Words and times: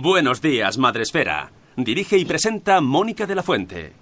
Buenos 0.00 0.40
días, 0.40 0.78
Madresfera. 0.78 1.52
Dirige 1.76 2.16
y 2.16 2.24
presenta 2.24 2.80
Mónica 2.80 3.26
de 3.26 3.34
la 3.34 3.42
Fuente. 3.42 3.92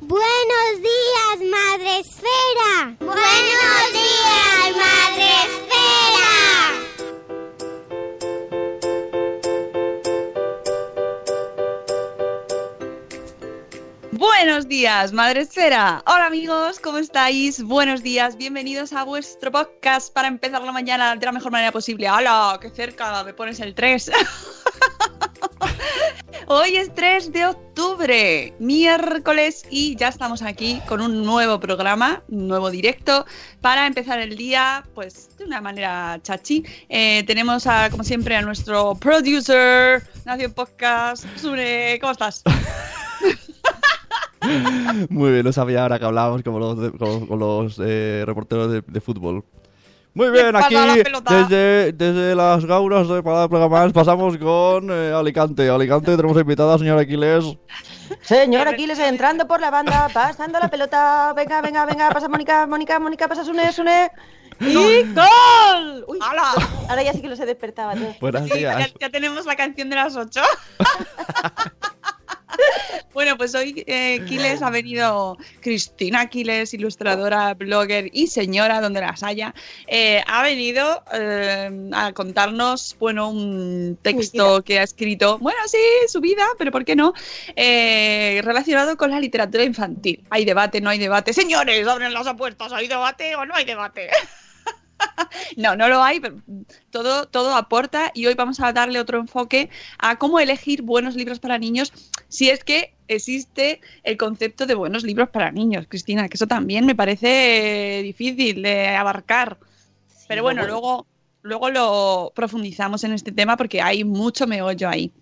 Buenos 0.00 0.76
días, 0.78 1.50
Madre 1.50 1.98
Esfera. 1.98 2.96
Buenos 3.00 3.92
días, 3.92 4.76
Madre 4.78 5.28
Esfera. 5.44 6.76
Buenos 14.12 14.68
días, 14.68 15.12
Madre 15.12 15.40
Esfera. 15.42 16.02
Hola 16.06 16.26
amigos, 16.26 16.80
¿cómo 16.80 16.96
estáis? 16.96 17.62
Buenos 17.62 18.02
días, 18.02 18.38
bienvenidos 18.38 18.94
a 18.94 19.04
vuestro 19.04 19.52
podcast 19.52 20.10
para 20.14 20.28
empezar 20.28 20.62
la 20.62 20.72
mañana 20.72 21.14
de 21.14 21.26
la 21.26 21.32
mejor 21.32 21.52
manera 21.52 21.72
posible. 21.72 22.08
¡Hala! 22.08 22.58
¡Qué 22.58 22.70
cerca! 22.70 23.22
Me 23.22 23.34
pones 23.34 23.60
el 23.60 23.74
3. 23.74 24.12
Hoy 26.48 26.76
es 26.76 26.94
3 26.94 27.32
de 27.32 27.44
octubre, 27.44 28.54
miércoles, 28.60 29.66
y 29.68 29.96
ya 29.96 30.06
estamos 30.06 30.42
aquí 30.42 30.80
con 30.86 31.00
un 31.00 31.24
nuevo 31.24 31.58
programa, 31.58 32.22
un 32.28 32.46
nuevo 32.46 32.70
directo, 32.70 33.26
para 33.60 33.84
empezar 33.84 34.20
el 34.20 34.36
día, 34.36 34.84
pues, 34.94 35.36
de 35.38 35.44
una 35.44 35.60
manera 35.60 36.20
chachi. 36.22 36.62
Eh, 36.88 37.24
tenemos, 37.24 37.66
a, 37.66 37.90
como 37.90 38.04
siempre, 38.04 38.36
a 38.36 38.42
nuestro 38.42 38.94
producer, 38.94 40.04
Nación 40.24 40.52
Podcast, 40.52 41.26
Sune, 41.36 41.98
¿cómo 42.00 42.12
estás? 42.12 42.44
Muy 45.10 45.32
bien, 45.32 45.44
lo 45.44 45.52
sabía 45.52 45.82
ahora 45.82 45.98
que 45.98 46.04
hablábamos 46.04 46.44
con 46.44 47.40
los 47.40 47.80
eh, 47.84 48.22
reporteros 48.24 48.84
de 48.86 49.00
fútbol. 49.00 49.44
Muy 50.16 50.30
bien, 50.30 50.56
aquí 50.56 50.74
desde, 51.28 51.92
desde 51.92 52.34
las 52.34 52.64
gaunas 52.64 53.06
de 53.06 53.22
Parada 53.22 53.50
Programas 53.50 53.92
pasamos 53.92 54.38
con 54.38 54.90
eh, 54.90 55.12
Alicante. 55.12 55.68
Alicante 55.68 56.16
tenemos 56.16 56.40
invitada 56.40 56.74
a 56.74 56.78
señora 56.78 57.02
Aquiles. 57.02 57.44
Señor 58.22 58.66
Aquiles 58.66 58.98
entrando 58.98 59.46
por 59.46 59.60
la 59.60 59.70
banda, 59.70 60.08
pasando 60.14 60.58
la 60.58 60.68
pelota. 60.68 61.34
Venga, 61.36 61.60
venga, 61.60 61.84
venga, 61.84 62.08
pasa 62.08 62.30
Mónica, 62.30 62.66
Mónica, 62.66 62.98
Mónica, 62.98 63.28
pasa 63.28 63.44
Sune, 63.44 63.70
Sune. 63.74 64.10
¡Y 64.58 65.02
gol! 65.12 66.04
Uy, 66.08 66.18
¡Hala! 66.22 66.54
ahora 66.88 67.02
ya 67.02 67.12
sí 67.12 67.20
que 67.20 67.28
los 67.28 67.38
he 67.38 67.44
despertado. 67.44 67.92
Buenos 68.18 68.48
ya, 68.48 68.54
días. 68.54 68.94
ya 68.98 69.10
tenemos 69.10 69.44
la 69.44 69.54
canción 69.54 69.90
de 69.90 69.96
las 69.96 70.16
8. 70.16 70.40
bueno, 73.12 73.36
pues 73.36 73.54
hoy 73.54 73.84
eh, 73.86 74.22
Quiles 74.26 74.62
ha 74.62 74.70
venido, 74.70 75.36
Cristina 75.60 76.26
Quiles, 76.28 76.74
ilustradora, 76.74 77.54
blogger 77.54 78.10
y 78.12 78.28
señora, 78.28 78.80
donde 78.80 79.00
las 79.00 79.22
haya, 79.22 79.54
eh, 79.86 80.22
ha 80.26 80.42
venido 80.42 81.02
eh, 81.12 81.90
a 81.92 82.12
contarnos, 82.12 82.96
bueno, 82.98 83.30
un 83.30 83.98
texto 84.02 84.62
que 84.62 84.78
ha 84.78 84.82
escrito, 84.82 85.38
bueno, 85.38 85.58
sí, 85.66 85.78
su 86.08 86.20
vida, 86.20 86.46
pero 86.58 86.70
¿por 86.70 86.84
qué 86.84 86.96
no? 86.96 87.12
Eh, 87.56 88.40
relacionado 88.44 88.96
con 88.96 89.10
la 89.10 89.20
literatura 89.20 89.64
infantil. 89.64 90.24
Hay 90.30 90.44
debate, 90.44 90.80
no 90.80 90.90
hay 90.90 90.98
debate. 90.98 91.32
Señores, 91.32 91.86
abren 91.86 92.14
las 92.14 92.26
apuestas, 92.26 92.72
¿hay 92.72 92.88
debate 92.88 93.34
o 93.36 93.44
no 93.44 93.54
hay 93.54 93.64
debate? 93.64 94.10
No, 95.56 95.76
no 95.76 95.88
lo 95.88 96.02
hay, 96.02 96.20
pero 96.20 96.36
todo, 96.90 97.26
todo 97.26 97.54
aporta 97.54 98.10
y 98.14 98.26
hoy 98.26 98.34
vamos 98.34 98.60
a 98.60 98.72
darle 98.72 99.00
otro 99.00 99.18
enfoque 99.18 99.70
a 99.98 100.16
cómo 100.16 100.40
elegir 100.40 100.82
buenos 100.82 101.14
libros 101.14 101.38
para 101.38 101.58
niños, 101.58 101.92
si 102.28 102.50
es 102.50 102.64
que 102.64 102.94
existe 103.08 103.80
el 104.02 104.16
concepto 104.16 104.66
de 104.66 104.74
buenos 104.74 105.04
libros 105.04 105.28
para 105.30 105.50
niños, 105.52 105.86
Cristina, 105.88 106.28
que 106.28 106.36
eso 106.36 106.46
también 106.46 106.86
me 106.86 106.94
parece 106.94 107.98
eh, 107.98 108.02
difícil 108.02 108.62
de 108.62 108.88
abarcar. 108.88 109.58
Pero 110.28 110.42
bueno, 110.42 110.66
luego, 110.66 111.06
luego 111.42 111.70
lo 111.70 112.32
profundizamos 112.34 113.04
en 113.04 113.12
este 113.12 113.32
tema 113.32 113.56
porque 113.56 113.80
hay 113.80 114.04
mucho 114.04 114.46
meollo 114.46 114.88
ahí. 114.88 115.12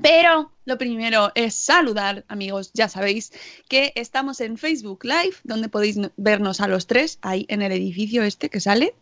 Pero 0.00 0.50
lo 0.64 0.78
primero 0.78 1.30
es 1.34 1.54
saludar, 1.54 2.24
amigos. 2.28 2.70
Ya 2.74 2.88
sabéis 2.88 3.32
que 3.68 3.92
estamos 3.94 4.40
en 4.40 4.56
Facebook 4.56 5.04
Live, 5.04 5.36
donde 5.44 5.68
podéis 5.68 5.96
vernos 6.16 6.60
a 6.60 6.68
los 6.68 6.86
tres, 6.86 7.18
ahí 7.22 7.46
en 7.48 7.62
el 7.62 7.72
edificio 7.72 8.22
este 8.22 8.48
que 8.48 8.60
sale, 8.60 8.94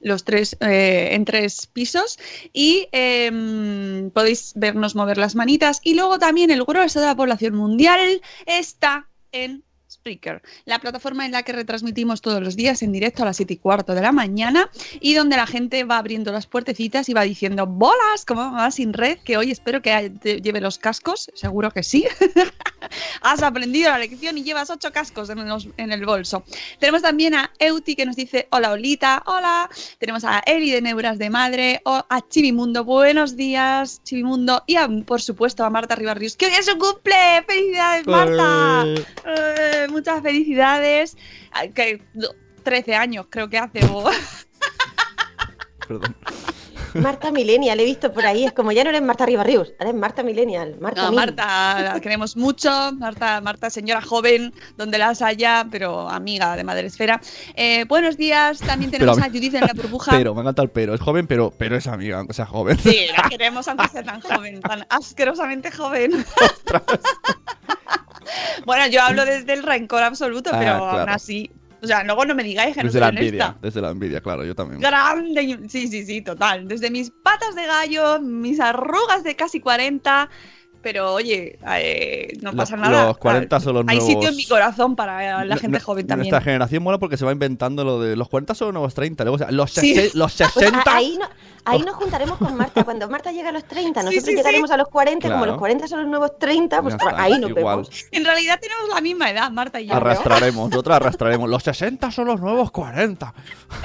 los 0.00 0.24
tres 0.24 0.56
eh, 0.60 1.10
en 1.12 1.24
tres 1.24 1.66
pisos. 1.66 2.18
Y 2.52 2.88
em, 2.92 4.10
podéis 4.10 4.52
vernos 4.54 4.94
mover 4.94 5.18
las 5.18 5.34
manitas. 5.34 5.80
Y 5.82 5.94
luego 5.94 6.18
también 6.18 6.50
el 6.50 6.64
grueso 6.64 7.00
de 7.00 7.06
la 7.06 7.16
población 7.16 7.54
mundial 7.54 8.22
está 8.46 9.08
en 9.32 9.64
Spreaker, 9.90 10.42
la 10.66 10.78
plataforma 10.80 11.24
en 11.24 11.32
la 11.32 11.42
que 11.42 11.52
retransmitimos 11.52 12.20
todos 12.20 12.42
los 12.42 12.56
días 12.56 12.82
en 12.82 12.92
directo 12.92 13.22
a 13.22 13.26
las 13.26 13.36
7 13.38 13.54
y 13.54 13.56
cuarto 13.56 13.94
de 13.94 14.02
la 14.02 14.12
mañana 14.12 14.70
y 15.00 15.14
donde 15.14 15.36
la 15.36 15.46
gente 15.46 15.84
va 15.84 15.96
abriendo 15.98 16.30
las 16.30 16.46
puertecitas 16.46 17.08
y 17.08 17.14
va 17.14 17.22
diciendo 17.22 17.66
bolas, 17.66 18.24
como 18.26 18.52
va 18.52 18.70
sin 18.70 18.92
red, 18.92 19.18
que 19.24 19.36
hoy 19.38 19.50
espero 19.50 19.80
que 19.80 20.10
te 20.20 20.40
lleve 20.42 20.60
los 20.60 20.78
cascos, 20.78 21.30
seguro 21.34 21.70
que 21.70 21.82
sí. 21.82 22.04
Has 23.22 23.42
aprendido 23.42 23.90
la 23.90 23.98
lección 23.98 24.38
y 24.38 24.42
llevas 24.44 24.70
ocho 24.70 24.92
cascos 24.92 25.30
en, 25.30 25.46
los- 25.48 25.68
en 25.76 25.90
el 25.92 26.04
bolso. 26.06 26.44
Tenemos 26.78 27.02
también 27.02 27.34
a 27.34 27.50
Euti 27.58 27.96
que 27.96 28.06
nos 28.06 28.16
dice 28.16 28.46
hola 28.50 28.70
Olita, 28.72 29.22
hola. 29.26 29.68
Tenemos 29.98 30.24
a 30.24 30.40
Eli 30.40 30.70
de 30.70 30.82
Neuras 30.82 31.18
de 31.18 31.30
Madre, 31.30 31.80
o 31.84 32.04
a 32.08 32.28
Chivimundo, 32.28 32.84
buenos 32.84 33.36
días 33.36 34.02
Chivimundo 34.04 34.62
y 34.66 34.76
a, 34.76 34.88
por 35.06 35.20
supuesto 35.20 35.64
a 35.64 35.70
Marta 35.70 35.94
Ribarrios, 35.96 36.36
que 36.36 36.46
hoy 36.46 36.52
es 36.58 36.66
su 36.66 36.76
cumple. 36.78 37.14
¡Felicidades 37.46 38.06
Marta! 38.06 38.84
Eh, 39.26 39.77
muchas 39.88 40.20
felicidades. 40.22 41.16
Ah, 41.52 41.68
Que, 41.68 42.02
no, 42.14 42.28
13 42.64 42.94
años 42.96 43.26
creo 43.30 43.48
que 43.48 43.58
hace. 43.58 43.84
o- 43.86 44.10
Perdón. 45.88 46.16
Marta 46.94 47.30
Millennial, 47.30 47.78
he 47.80 47.84
visto 47.84 48.12
por 48.12 48.24
ahí. 48.26 48.44
Es 48.46 48.52
como 48.52 48.72
ya 48.72 48.82
no 48.82 48.88
eres 48.90 49.02
Marta 49.02 49.26
Ribarrius, 49.26 49.72
eres 49.78 49.94
Marta 49.94 50.22
Millennial. 50.22 50.78
Marta 50.80 51.02
No, 51.02 51.08
Mil. 51.10 51.16
Marta, 51.16 51.80
la 51.82 52.00
queremos 52.00 52.34
mucho. 52.36 52.70
Marta, 52.94 53.40
Marta, 53.42 53.68
señora 53.68 54.00
joven, 54.00 54.54
donde 54.78 54.96
las 54.98 55.20
haya, 55.20 55.66
pero 55.70 56.08
amiga 56.08 56.56
de 56.56 56.64
Madre 56.64 56.86
Esfera. 56.86 57.20
Eh, 57.54 57.84
buenos 57.88 58.16
días. 58.16 58.58
También 58.58 58.90
tenemos 58.90 59.16
Pero- 59.16 59.26
a 59.26 59.30
Judith 59.30 59.54
en 59.54 59.60
la 59.60 59.72
burbuja. 59.74 60.12
Pero, 60.12 60.34
me 60.34 60.40
encanta 60.40 60.62
el 60.62 60.70
pero. 60.70 60.94
Es 60.94 61.00
joven, 61.00 61.26
pero, 61.26 61.52
pero 61.56 61.76
es 61.76 61.86
amiga, 61.86 62.18
aunque 62.18 62.32
sea 62.34 62.46
joven. 62.46 62.78
Sí, 62.78 63.06
la 63.16 63.28
queremos 63.28 63.68
aunque 63.68 63.88
sea 63.88 64.02
tan 64.02 64.20
joven, 64.22 64.60
tan 64.62 64.86
asquerosamente 64.88 65.70
joven. 65.70 66.24
bueno, 68.66 68.86
yo 68.88 69.02
hablo 69.02 69.24
desde 69.24 69.52
el 69.52 69.62
rencor 69.62 70.02
absoluto, 70.02 70.50
Ah, 70.52 70.58
pero 70.58 70.78
claro. 70.78 71.00
aún 71.00 71.08
así 71.08 71.50
O 71.80 71.86
sea, 71.86 72.02
luego 72.02 72.24
no 72.24 72.34
me 72.34 72.42
digáis 72.42 72.74
que 72.74 72.82
no 72.82 72.86
Desde 72.88 72.98
la 73.00 73.08
envidia, 73.10 73.44
honesta. 73.46 73.58
desde 73.62 73.80
la 73.80 73.90
envidia, 73.90 74.20
claro, 74.20 74.44
yo 74.44 74.54
también. 74.54 74.80
Grande. 74.80 75.60
Sí, 75.68 75.86
sí, 75.86 76.04
sí, 76.04 76.22
total. 76.22 76.66
Desde 76.66 76.90
mis 76.90 77.10
patas 77.10 77.54
de 77.54 77.66
gallo, 77.66 78.20
mis 78.20 78.58
arrugas 78.58 79.22
de 79.22 79.36
casi 79.36 79.60
40. 79.60 80.28
Pero 80.80 81.12
oye, 81.12 81.58
eh, 81.76 82.36
no 82.40 82.52
Los- 82.52 82.56
pasa 82.56 82.76
nada. 82.76 83.06
los 83.08 83.18
40 83.18 83.58
son 83.60 83.74
los 83.74 83.84
Hay 83.88 83.96
nuevos- 83.98 84.12
sitio 84.14 84.28
en 84.28 84.36
mi 84.36 84.46
corazón 84.46 84.94
para 84.96 85.44
la 85.44 85.56
gente 85.56 85.78
no- 85.78 85.84
joven 85.84 86.06
también. 86.06 86.30
Nuestra 86.30 86.40
generación 86.40 86.82
mola 86.82 86.98
porque 86.98 87.16
se 87.16 87.24
va 87.24 87.32
inventando 87.32 87.84
lo 87.84 88.00
de 88.00 88.14
los 88.16 88.28
40 88.28 88.54
son 88.54 88.68
los 88.68 88.74
nuevos 88.74 88.94
30. 88.94 89.24
Luego, 89.24 89.34
o 89.34 89.38
sea, 89.38 89.50
los, 89.50 89.72
Sí. 89.72 89.94
los 90.14 90.34
Pues 90.36 90.50
60. 90.52 90.82
a- 90.90 90.96
ahí, 90.96 91.18
no- 91.18 91.28
ahí 91.64 91.80
nos 91.80 91.96
juntaremos 91.96 92.38
con 92.38 92.56
Marta. 92.56 92.84
Cuando 92.84 93.08
Marta 93.10 93.32
llegue 93.32 93.48
a 93.48 93.52
los 93.52 93.64
30, 93.64 94.00
Sí, 94.00 94.04
nosotros 94.06 94.24
sí, 94.24 94.30
sí. 94.30 94.36
llegaremos 94.36 94.70
a 94.70 94.76
los 94.76 94.88
40. 94.88 95.28
Como 95.28 95.38
Claro. 95.40 95.52
los 95.52 95.58
40 95.58 95.88
son 95.88 96.00
los 96.00 96.08
nuevos 96.08 96.38
30, 96.38 96.80
pues 96.80 96.94
está, 96.94 97.20
ahí 97.22 97.38
nos 97.40 97.50
igual. 97.50 97.76
vemos. 97.78 98.06
En 98.12 98.24
realidad 98.24 98.58
tenemos 98.60 98.88
la 98.94 99.00
misma 99.00 99.30
edad, 99.30 99.50
Marta 99.50 99.80
y 99.80 99.86
yo. 99.88 99.94
Arrastraremos, 99.94 100.70
nosotros 100.70 100.94
arrastraremos. 100.96 101.48
Los 101.50 101.64
60 101.64 102.10
son 102.12 102.26
los 102.28 102.40
nuevos 102.40 102.70
40. 102.70 103.34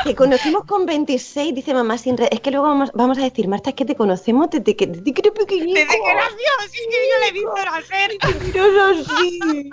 Te 0.04 0.14
conocimos 0.16 0.64
con 0.66 0.86
26, 0.86 1.56
dice 1.56 1.74
mamá 1.74 1.98
sin 1.98 2.18
re- 2.18 2.30
Es 2.32 2.40
que 2.40 2.52
luego 2.52 2.68
vamos, 2.68 2.92
vamos 2.94 3.18
a 3.18 3.22
decir, 3.22 3.48
Marta, 3.48 3.72
es 3.72 3.76
que 3.76 3.84
te 3.86 3.96
conocemos 3.96 4.50
desde 4.52 4.76
que, 4.76 4.88
desde 4.88 5.12
que 5.14 5.22
eres 5.22 5.34
pequeñico. 5.34 5.74
Desde 5.74 5.88
que 5.88 6.14
nació, 6.14 6.72
sí 6.72 6.80
que 6.80 6.83
yo 6.92 7.20
le 7.20 7.28
he 7.28 7.32
visto 7.32 7.56
nacer. 7.66 8.12
Mentiroso, 8.28 9.04
sí. 9.18 9.70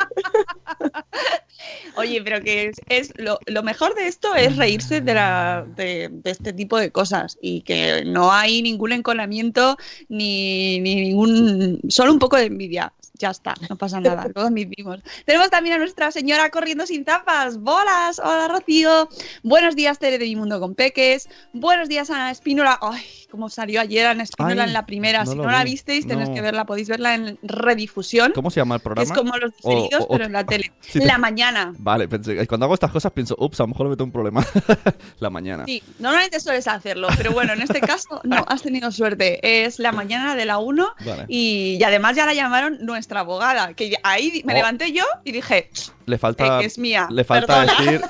Oye, 1.97 2.23
pero 2.23 2.41
que 2.41 2.67
es, 2.67 2.81
es 2.89 3.13
lo, 3.17 3.39
lo 3.47 3.63
mejor 3.63 3.95
de 3.95 4.07
esto 4.07 4.35
es 4.35 4.57
reírse 4.57 5.01
de, 5.01 5.15
la, 5.15 5.67
de, 5.77 6.09
de 6.11 6.31
este 6.31 6.53
tipo 6.53 6.79
de 6.79 6.91
cosas 6.91 7.37
y 7.41 7.63
que 7.63 8.05
no 8.05 8.33
hay 8.33 8.63
ningún 8.63 8.93
encolamiento 8.93 9.77
ni, 10.09 10.81
ni 10.81 10.95
ningún. 10.97 11.81
solo 11.89 12.13
un 12.13 12.19
poco 12.19 12.37
de 12.37 12.45
envidia. 12.45 12.93
Ya 13.21 13.29
está, 13.31 13.55
no 13.69 13.77
pasa 13.77 14.01
nada, 14.01 14.27
lo 14.35 14.41
admitimos. 14.41 15.01
Tenemos 15.27 15.51
también 15.51 15.75
a 15.77 15.79
nuestra 15.79 16.11
señora 16.11 16.49
corriendo 16.49 16.87
sin 16.87 17.05
tapas. 17.05 17.59
¡Bolas! 17.59 18.19
Hola, 18.19 18.49
Rocío. 18.49 19.11
Buenos 19.43 19.77
días, 19.77 19.99
Tere 19.99 20.17
de 20.19 20.25
Mi 20.25 20.37
Mundo 20.37 20.59
con 20.59 20.75
Peques. 20.75 21.29
Buenos 21.53 21.91
días, 21.91 22.09
Ana 22.09 22.31
Espínola. 22.31 22.79
¡Ay! 22.81 23.03
Cómo 23.31 23.51
salió 23.51 23.83
ayer 23.83 24.07
Ana 24.07 24.23
Espínola 24.23 24.65
en 24.65 24.73
la 24.73 24.87
primera. 24.87 25.23
no 25.25 25.33
si 25.33 25.37
no 25.37 25.45
la 25.51 25.63
vi, 25.65 25.73
visteis, 25.73 26.07
tenéis 26.07 26.31
que 26.31 26.41
verla. 26.41 26.65
Podéis 26.65 26.89
verla 26.89 27.15
en 27.15 27.39
redifusión. 27.43 28.33
¿Cómo 28.35 28.51
se 28.51 28.61
llama 28.61 28.77
el 28.77 28.81
programa? 28.81 29.05
es 29.05 29.13
como 29.13 29.37
los 29.37 29.55
diferidos, 29.55 30.01
o- 30.01 30.05
o- 30.05 30.09
pero 30.09 30.25
en 30.25 30.33
la 30.33 30.45
tele. 30.47 30.73
Sí, 30.81 30.99
te- 30.99 31.05
La 31.05 31.19
mañana. 31.19 31.75
Vale, 31.79 32.09
pensé, 32.09 32.47
cuando 32.47 32.65
hago 32.65 32.75
estas 32.75 32.91
cosas 32.91 33.13
pienso, 33.13 33.37
ups, 33.39 33.61
a 33.61 33.65
lo 33.65 33.69
mejor 33.69 33.87
le 33.87 33.91
meto 33.91 34.03
un 34.05 34.13
problema. 34.13 34.45
la 35.21 35.29
mañana. 35.31 35.65
Sí, 35.67 35.83
normalmente 35.99 36.41
sueles 36.41 36.67
hacerlo, 36.67 37.09
pero 37.19 37.33
bueno, 37.33 37.53
en 37.53 37.61
este 37.63 37.81
caso 37.83 38.21
no, 38.25 38.45
has 38.49 38.63
tenido 38.63 38.91
suerte. 38.91 39.67
Es 39.67 39.79
la 39.79 39.93
mañana 39.93 40.35
de 40.35 40.47
la 40.47 40.57
1 40.59 40.89
Vale. 41.05 41.27
y, 41.29 41.77
y 41.79 41.85
además 41.85 42.17
ya 42.17 42.25
la 42.25 42.33
llamaron 42.35 42.79
nuestra 42.81 43.10
abogada, 43.19 43.75
que 43.75 43.97
ahí 44.03 44.43
me 44.45 44.53
Oh. 44.53 44.57
levanté 44.57 44.93
yo 44.93 45.05
y 45.25 45.33
dije, 45.33 45.71
Le 46.07 46.19
falta, 46.19 46.45
Eh, 46.59 46.61
que 46.61 46.67
es 46.67 46.79
mía, 46.79 47.07
le 47.11 47.23
falta 47.23 47.65
perdona. 47.65 47.81
decir, 47.81 48.01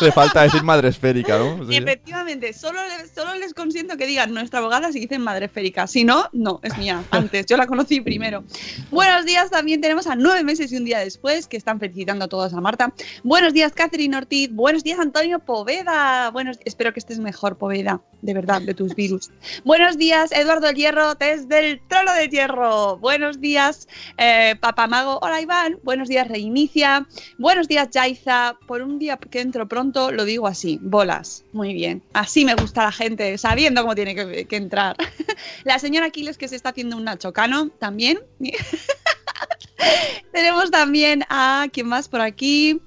le 0.00 0.10
falta 0.12 0.42
decir 0.42 0.62
madre 0.64 0.88
esférica, 0.88 1.38
¿no? 1.38 1.64
Sí. 1.68 1.76
efectivamente, 1.76 2.52
solo, 2.52 2.80
solo 3.14 3.34
les 3.36 3.54
consiento 3.54 3.96
que 3.96 4.06
digan 4.06 4.34
nuestra 4.34 4.58
abogada 4.58 4.90
si 4.90 4.98
dicen 4.98 5.22
madre 5.22 5.46
esférica. 5.46 5.86
Si 5.86 6.02
no, 6.02 6.28
no, 6.32 6.58
es 6.64 6.76
mía. 6.78 7.04
Antes, 7.12 7.46
yo 7.46 7.56
la 7.56 7.66
conocí 7.68 8.00
primero. 8.00 8.42
Buenos 8.90 9.24
días, 9.24 9.50
también 9.50 9.80
tenemos 9.80 10.06
a 10.08 10.16
nueve 10.16 10.42
meses 10.42 10.72
y 10.72 10.76
un 10.76 10.84
día 10.84 10.98
después, 10.98 11.46
que 11.46 11.56
están 11.56 11.78
felicitando 11.78 12.24
a 12.24 12.28
todos 12.28 12.52
a 12.54 12.60
Marta. 12.60 12.92
Buenos 13.22 13.52
días, 13.52 13.72
Catherine 13.72 14.16
Ortiz. 14.16 14.50
Buenos 14.52 14.82
días, 14.82 14.98
Antonio 14.98 15.38
Poveda. 15.38 16.30
Buenos, 16.32 16.58
espero 16.64 16.92
que 16.92 16.98
estés 16.98 17.20
mejor, 17.20 17.56
Poveda, 17.56 18.00
de 18.22 18.34
verdad, 18.34 18.62
de 18.62 18.74
tus 18.74 18.94
virus. 18.96 19.30
Buenos 19.64 19.96
días, 19.96 20.32
Eduardo 20.32 20.68
El 20.68 20.74
Hierro, 20.74 21.14
desde 21.14 21.70
el 21.70 21.80
trono 21.88 22.12
de 22.14 22.28
hierro. 22.28 22.96
Buenos 22.98 23.40
días, 23.40 23.86
eh, 24.18 24.43
Papamago. 24.60 25.18
Hola, 25.22 25.40
Iván. 25.40 25.78
Buenos 25.82 26.08
días, 26.08 26.28
Reinicia. 26.28 27.06
Buenos 27.38 27.66
días, 27.68 27.88
Jaiza. 27.92 28.56
Por 28.66 28.82
un 28.82 28.98
día 28.98 29.16
que 29.16 29.40
entro 29.40 29.66
pronto, 29.66 30.12
lo 30.12 30.24
digo 30.24 30.46
así, 30.46 30.78
bolas. 30.82 31.44
Muy 31.52 31.72
bien. 31.72 32.02
Así 32.12 32.44
me 32.44 32.54
gusta 32.54 32.84
la 32.84 32.92
gente, 32.92 33.38
sabiendo 33.38 33.80
cómo 33.82 33.94
tiene 33.94 34.14
que, 34.14 34.56
entrar. 34.56 34.96
La 35.64 35.78
señora 35.78 36.06
Aquiles 36.06 36.36
que 36.36 36.48
se 36.48 36.56
está 36.56 36.68
haciendo 36.70 36.96
un 36.96 37.04
nachocano 37.04 37.70
también. 37.78 38.18
Tenemos 40.32 40.70
también 40.70 41.24
a, 41.28 41.66
¿quién 41.72 41.88
más 41.88 42.08
por 42.08 42.20
aquí? 42.20 42.80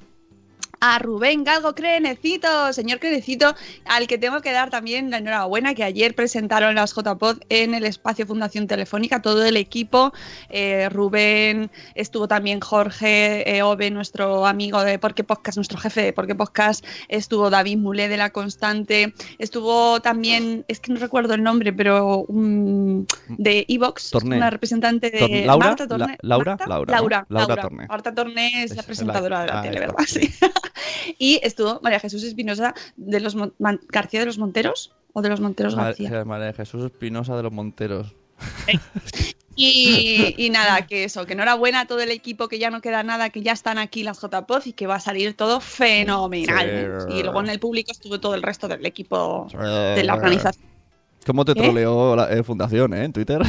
A 0.80 1.00
Rubén 1.00 1.44
Galgo 1.44 1.74
Crenecito, 1.74 2.72
señor 2.72 3.00
Crenecito, 3.00 3.56
al 3.86 4.06
que 4.06 4.20
tengo 4.20 4.42
que 4.42 4.52
dar 4.52 4.70
también 4.70 5.10
la 5.10 5.18
enhorabuena, 5.18 5.74
que 5.74 5.84
ayer 5.84 6.14
presentaron 6.14 6.76
las 6.76 6.94
JPod 6.94 7.40
en 7.50 7.74
el 7.74 7.84
espacio 7.84 8.28
Fundación 8.28 8.68
Telefónica, 8.68 9.22
todo 9.22 9.44
el 9.44 9.58
equipo, 9.58 10.14
eh, 10.50 10.88
Rubén, 10.90 11.72
estuvo 11.96 12.28
también 12.28 12.60
Jorge 12.60 13.58
eh, 13.58 13.64
Ove, 13.64 13.90
nuestro 13.90 14.46
amigo 14.46 14.84
de 14.84 15.00
Porque 15.00 15.24
Podcast, 15.24 15.58
nuestro 15.58 15.80
jefe 15.80 16.02
de 16.04 16.14
Porque 16.14 16.36
Podcast, 16.36 16.86
estuvo 17.08 17.50
David 17.50 17.78
Mulé 17.80 18.08
de 18.08 18.18
La 18.18 18.30
Constante, 18.30 19.16
estuvo 19.40 20.00
también, 20.02 20.64
es 20.68 20.80
que 20.80 20.94
no 20.94 21.00
recuerdo 21.00 21.34
el 21.34 21.42
nombre, 21.42 21.74
pero 21.74 22.20
un- 22.28 23.08
de 23.30 23.66
Evox, 23.68 24.14
una 24.14 24.52
representante 24.52 25.10
de 25.10 25.20
Torné. 25.20 25.46
¿Laura? 25.46 25.68
Marta 25.68 25.88
Torné. 25.88 26.06
La- 26.06 26.18
Laura, 26.22 26.52
Marta? 26.52 26.68
Laura, 26.68 26.94
¿no? 26.94 26.98
Laura, 27.00 27.26
Laura 27.30 27.48
Laura. 27.48 27.62
Torné. 27.64 27.88
Marta 27.88 28.14
Torné 28.14 28.64
es 28.64 28.76
la 28.76 28.82
Es 28.82 28.86
presentadora 28.86 29.42
de 29.42 29.48
la 29.48 29.60
ah, 29.60 29.62
tele, 29.64 29.80
¿verdad? 29.80 29.96
sí. 30.06 30.30
Y 31.20 31.40
estuvo 31.44 31.80
María 31.82 32.00
Jesús 32.00 32.24
Espinosa 32.24 32.74
de 32.96 33.20
los 33.20 33.36
Mon- 33.36 33.54
García 33.90 34.20
de 34.20 34.26
los 34.26 34.38
Monteros 34.38 34.94
o 35.14 35.22
de 35.22 35.30
los 35.30 35.40
Monteros 35.40 35.76
García. 35.76 36.10
María, 36.10 36.26
María 36.26 36.54
Jesús 36.54 36.84
Espinosa 36.86 37.36
de 37.36 37.44
los 37.44 37.52
Monteros. 37.52 38.14
Y, 39.60 40.36
y 40.38 40.52
nada, 40.52 40.86
que 40.86 41.06
eso, 41.06 41.26
que 41.26 41.34
enhorabuena 41.34 41.82
a 41.82 41.86
todo 41.88 42.00
el 42.02 42.12
equipo, 42.12 42.48
que 42.48 42.60
ya 42.60 42.70
no 42.70 42.80
queda 42.80 43.02
nada, 43.02 43.32
que 43.32 43.42
ya 43.42 43.54
están 43.54 43.80
aquí 43.80 44.04
las 44.04 44.20
JPOZ 44.22 44.68
y 44.68 44.74
que 44.74 44.86
va 44.86 44.96
a 44.96 45.00
salir 45.00 45.36
todo 45.36 45.60
fenomenal. 45.62 47.08
Sí. 47.10 47.16
Y 47.18 47.24
luego 47.24 47.40
en 47.40 47.50
el 47.50 47.60
público 47.60 47.92
estuvo 47.92 48.20
todo 48.20 48.36
el 48.36 48.44
resto 48.44 48.68
del 48.68 48.86
equipo 48.86 49.48
de 49.96 50.04
la 50.04 50.14
organización. 50.14 50.67
¿Cómo 51.28 51.44
te 51.46 51.54
troleó 51.54 52.16
la 52.16 52.32
eh, 52.32 52.42
Fundación, 52.42 52.94
eh? 52.94 53.04
En 53.04 53.12
Twitter. 53.14 53.42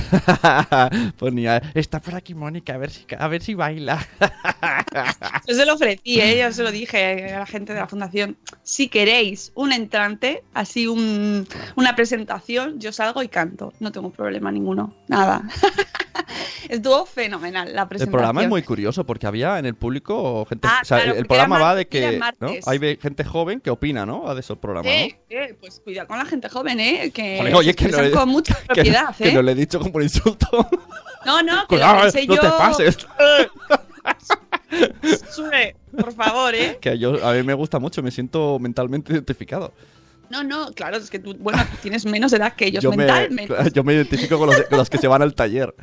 Ponía, 1.19 1.63
está 1.75 2.01
por 2.01 2.15
aquí 2.17 2.35
Mónica, 2.35 2.75
a 2.75 2.79
ver 2.79 2.91
si, 2.91 3.07
a 3.17 3.29
ver 3.29 3.41
si 3.41 3.55
baila. 3.55 4.05
Yo 5.47 5.55
se 5.55 5.65
lo 5.65 5.75
ofrecí, 5.75 6.21
¿eh? 6.21 6.39
yo 6.41 6.53
se 6.53 6.63
lo 6.63 6.73
dije 6.73 7.33
a 7.35 7.39
la 7.41 7.47
gente 7.47 7.73
de 7.73 7.81
la 7.81 7.87
fundación. 7.87 8.37
Si 8.65 8.89
queréis 8.89 9.53
un 9.55 9.73
entrante, 9.73 10.43
así 10.55 10.87
un- 10.89 11.47
una 11.77 11.95
presentación, 11.95 12.81
yo 12.81 12.93
salgo 12.93 13.23
y 13.23 13.29
canto. 13.29 13.73
No 13.81 13.93
tengo 13.93 14.11
problema 14.11 14.51
ninguno. 14.53 14.93
Nada. 15.07 15.43
Estuvo 16.69 17.07
fenomenal 17.07 17.75
la 17.75 17.83
El 17.83 17.89
presentación. 17.89 18.13
programa 18.13 18.43
es 18.43 18.49
muy 18.49 18.63
curioso 18.63 19.05
porque 19.05 19.27
había 19.27 19.59
en 19.59 19.67
el 19.67 19.75
público 19.75 20.45
gente. 20.47 20.69
Ah, 20.71 20.81
o 20.83 20.85
sea, 20.85 21.03
claro, 21.03 21.19
el 21.19 21.27
programa 21.27 21.59
va 21.59 21.75
de 21.75 21.87
que. 21.89 22.21
¿no? 22.41 22.51
Hay 22.67 22.99
gente 23.01 23.25
joven 23.25 23.61
que 23.61 23.71
opina, 23.71 24.05
¿no? 24.07 24.35
De 24.35 24.41
esos 24.41 24.59
programas, 24.59 24.93
Sí, 24.93 25.15
sí, 25.29 25.37
pues 25.61 25.81
cuidado 25.81 26.09
con 26.09 26.19
la 26.19 26.25
gente 26.25 26.49
joven, 26.49 26.81
¿eh? 26.81 27.11
Que 27.13 27.39
Joder, 27.39 27.55
oye, 27.55 27.71
se 27.71 27.77
que 27.77 27.85
no 27.85 27.89
expresan 27.89 28.11
le- 28.11 28.17
con 28.17 28.29
mucha 28.29 28.55
propiedad, 28.67 29.17
que 29.17 29.29
¿eh? 29.29 29.33
no 29.33 29.43
le 29.43 29.53
he 29.53 29.55
dicho 29.55 29.79
como 29.81 29.93
un 29.97 30.03
insulto. 30.03 30.69
No, 31.27 31.43
no, 31.43 31.61
que 31.63 31.67
Cuidado, 31.77 32.05
lo 32.05 32.09
eh, 32.11 32.27
no 32.27 32.35
yo. 32.37 32.41
te 32.41 32.49
pases. 32.49 32.99
Sube, 35.35 35.77
por 35.99 36.13
favor, 36.13 36.55
¿eh? 36.55 36.79
Que 36.81 36.99
yo, 36.99 37.25
a 37.27 37.33
mí 37.33 37.43
me 37.43 37.55
gusta 37.55 37.79
mucho, 37.79 38.03
me 38.03 38.11
siento 38.11 38.59
mentalmente 38.59 39.13
identificado. 39.13 39.73
No, 40.31 40.43
no, 40.45 40.73
claro, 40.73 40.97
es 40.97 41.11
que 41.11 41.19
tú, 41.19 41.35
bueno, 41.39 41.65
tú 41.71 41.77
tienes 41.83 42.05
menos 42.05 42.33
edad 42.33 42.55
que 42.55 42.67
ellos 42.67 42.83
Yo 42.83 42.91
me, 42.91 42.99
mentalmente. 42.99 43.55
yo 43.73 43.85
me 43.85 43.95
identifico 43.95 44.39
con 44.39 44.49
los, 44.49 44.63
con 44.63 44.79
los 44.79 44.91
que 44.91 44.99
se 44.99 45.09
van 45.09 45.23
al 45.23 45.35
taller. 45.35 45.75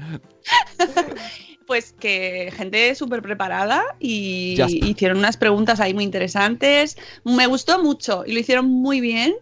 Pues 1.68 1.96
que 2.00 2.54
gente 2.56 2.94
súper 2.94 3.24
preparada 3.24 3.84
y 4.00 4.56
hicieron 4.84 5.18
unas 5.18 5.36
preguntas 5.36 5.80
ahí 5.80 5.96
muy 5.96 6.04
interesantes. 6.04 6.96
Me 7.24 7.48
gustó 7.48 7.82
mucho 7.82 8.24
y 8.26 8.34
lo 8.34 8.40
hicieron 8.40 8.68
muy 8.68 9.00
bien 9.02 9.34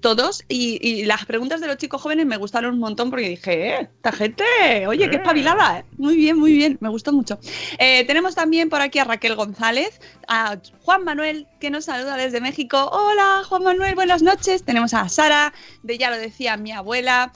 todos. 0.00 0.42
Y, 0.48 0.78
y 0.80 1.04
las 1.04 1.26
preguntas 1.26 1.60
de 1.60 1.66
los 1.66 1.76
chicos 1.76 2.00
jóvenes 2.00 2.24
me 2.24 2.38
gustaron 2.38 2.74
un 2.74 2.80
montón 2.80 3.10
porque 3.10 3.28
dije, 3.28 3.68
eh, 3.68 3.88
esta 3.94 4.12
gente, 4.12 4.44
oye, 4.86 5.10
qué 5.10 5.16
espabilada. 5.16 5.80
eh". 5.80 5.84
Muy 5.98 6.16
bien, 6.16 6.38
muy 6.38 6.52
bien, 6.52 6.78
me 6.80 6.88
gustó 6.88 7.12
mucho. 7.12 7.38
Eh, 7.78 8.04
tenemos 8.06 8.34
también 8.34 8.70
por 8.70 8.80
aquí 8.80 8.98
a 8.98 9.04
Raquel 9.04 9.34
González, 9.34 10.00
a 10.28 10.56
Juan 10.82 11.04
Manuel 11.04 11.46
que 11.60 11.68
nos 11.70 11.84
saluda 11.84 12.16
desde 12.16 12.40
México. 12.40 12.88
Hola, 12.90 13.42
Juan 13.46 13.64
Manuel, 13.64 13.94
buenas 13.94 14.22
noches. 14.22 14.62
Tenemos 14.62 14.94
a 14.94 15.08
Sara, 15.10 15.52
de 15.82 15.98
ya 15.98 16.10
lo 16.10 16.16
decía 16.16 16.56
mi 16.56 16.72
abuela. 16.72 17.32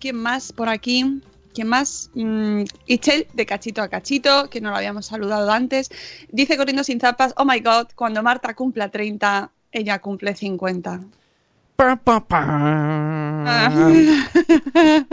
¿Quién 0.00 0.16
más 0.16 0.52
por 0.52 0.68
aquí? 0.68 1.20
¿Quién 1.54 1.68
más? 1.68 2.10
Mm, 2.14 2.64
de 3.32 3.46
cachito 3.46 3.80
a 3.80 3.88
cachito, 3.88 4.50
que 4.50 4.60
no 4.60 4.70
lo 4.70 4.76
habíamos 4.76 5.06
saludado 5.06 5.50
antes. 5.52 5.88
Dice 6.30 6.56
corriendo 6.56 6.82
sin 6.82 6.98
zapas, 7.00 7.32
oh 7.36 7.44
my 7.44 7.60
god, 7.60 7.86
cuando 7.94 8.22
Marta 8.24 8.54
cumpla 8.54 8.90
30, 8.90 9.52
ella 9.70 10.00
cumple 10.00 10.34
50. 10.34 11.00
Pa, 11.76 11.96
pa, 11.96 12.20
pa. 12.20 12.40
Ah. 13.46 13.68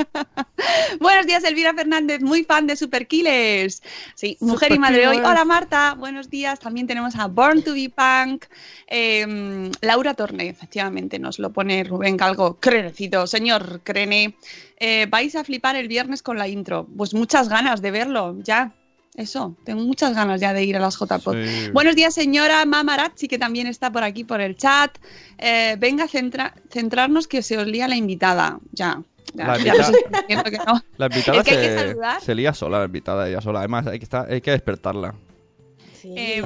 Buenos 0.99 1.25
días, 1.25 1.43
Elvira 1.43 1.73
Fernández, 1.73 2.21
muy 2.21 2.43
fan 2.43 2.67
de 2.67 2.75
Super 2.75 3.07
Killers. 3.07 3.81
Sí, 4.13 4.37
mujer 4.41 4.71
y 4.73 4.77
madre 4.77 5.07
hoy. 5.07 5.17
Hola 5.17 5.43
Marta, 5.43 5.95
buenos 5.95 6.29
días. 6.29 6.59
También 6.59 6.85
tenemos 6.85 7.15
a 7.15 7.25
Born 7.27 7.63
to 7.63 7.73
be 7.73 7.89
Punk. 7.89 8.45
Eh, 8.85 9.71
Laura 9.81 10.13
Torne, 10.13 10.49
efectivamente, 10.49 11.17
nos 11.17 11.39
lo 11.39 11.51
pone 11.51 11.83
Rubén 11.83 12.15
Calgo. 12.15 12.59
Crenecito, 12.59 13.25
señor 13.25 13.81
Crene. 13.83 14.37
Eh, 14.77 15.07
vais 15.09 15.35
a 15.35 15.43
flipar 15.43 15.75
el 15.75 15.87
viernes 15.87 16.21
con 16.21 16.37
la 16.37 16.47
intro. 16.47 16.87
Pues 16.95 17.15
muchas 17.15 17.49
ganas 17.49 17.81
de 17.81 17.89
verlo, 17.89 18.37
ya. 18.43 18.75
Eso, 19.15 19.55
tengo 19.65 19.81
muchas 19.81 20.15
ganas 20.15 20.39
ya 20.39 20.53
de 20.53 20.63
ir 20.63 20.77
a 20.77 20.79
las 20.79 20.97
JPod. 20.97 21.33
Sí. 21.33 21.69
Buenos 21.73 21.95
días, 21.95 22.13
señora 22.13 22.65
Mamarazzi, 22.65 23.27
que 23.27 23.37
también 23.37 23.67
está 23.67 23.91
por 23.91 24.03
aquí 24.03 24.23
por 24.23 24.39
el 24.41 24.55
chat. 24.55 24.97
Eh, 25.37 25.75
venga 25.79 26.05
a 26.05 26.07
centra- 26.07 26.53
centrarnos 26.69 27.27
que 27.27 27.41
se 27.43 27.57
os 27.57 27.67
lía 27.67 27.87
la 27.87 27.95
invitada. 27.97 28.59
Ya, 28.71 29.01
ya, 29.33 29.47
La 29.47 29.57
ya 29.57 30.43
que 30.43 30.57
no. 30.65 30.81
La 30.97 31.05
invitada 31.07 31.37
Es 31.39 31.43
que 31.43 31.51
hay 31.51 31.93
que 31.93 31.95
se, 32.19 32.25
se 32.25 32.35
lía 32.35 32.53
sola, 32.53 32.79
la 32.79 32.85
invitada 32.85 33.27
ella 33.27 33.41
sola. 33.41 33.59
Además, 33.59 33.85
hay 33.87 33.99
que, 33.99 34.05
estar- 34.05 34.31
hay 34.31 34.41
que 34.41 34.51
despertarla. 34.51 35.13
Sí. 36.01 36.15
Eh, 36.17 36.43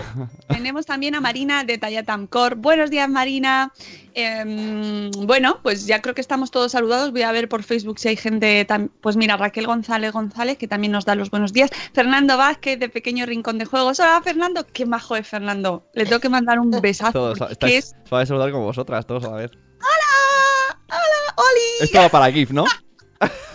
tenemos 0.50 0.86
también 0.86 1.16
a 1.16 1.22
Marina 1.22 1.64
de 1.64 1.78
Tallatamcor. 1.78 2.56
Buenos 2.56 2.90
días, 2.90 3.08
Marina. 3.08 3.72
Em, 4.14 5.10
bueno, 5.12 5.60
pues 5.64 5.86
ya 5.86 6.02
creo 6.02 6.14
que 6.14 6.20
estamos 6.20 6.52
todos 6.52 6.74
saludados. 6.74 7.12
Voy 7.12 7.22
a 7.22 7.32
ver 7.32 7.48
por 7.48 7.64
Facebook 7.64 7.98
si 7.98 8.10
hay 8.10 8.18
gente. 8.18 8.68
Pues 9.00 9.16
mira, 9.16 9.38
Raquel 9.38 9.66
González 9.66 10.12
González, 10.12 10.58
que 10.58 10.68
también 10.68 10.92
nos 10.92 11.06
da 11.06 11.16
los 11.16 11.32
buenos 11.32 11.54
días. 11.54 11.70
Fernando 11.94 12.36
Vázquez, 12.38 12.78
de 12.80 12.90
Pequeño 12.90 13.26
Rincón 13.26 13.58
de 13.58 13.64
Juegos. 13.64 14.02
Hola, 14.02 14.22
Fernando. 14.22 14.66
Qué 14.68 14.86
majo 14.86 15.16
es 15.16 15.26
Fernando. 15.26 15.86
Le 15.94 16.06
tengo 16.06 16.20
que 16.20 16.30
mandar 16.30 16.60
un 16.60 16.72
besazo. 16.82 17.14
Todos, 17.14 17.52
estáis, 17.52 17.76
es... 17.76 17.96
os 18.04 18.10
vais 18.10 18.24
a 18.24 18.28
saludar 18.28 18.52
como 18.52 18.66
vosotras, 18.66 19.08
todos 19.08 19.24
a 19.24 19.30
la 19.30 19.38
vez. 19.38 19.52
¡Hola! 19.54 20.80
¡Hola! 20.90 21.34
¡Oli! 21.38 21.86
Esto 21.86 22.00
va 22.00 22.10
para 22.10 22.30
GIF, 22.30 22.52
¿no? 22.52 22.66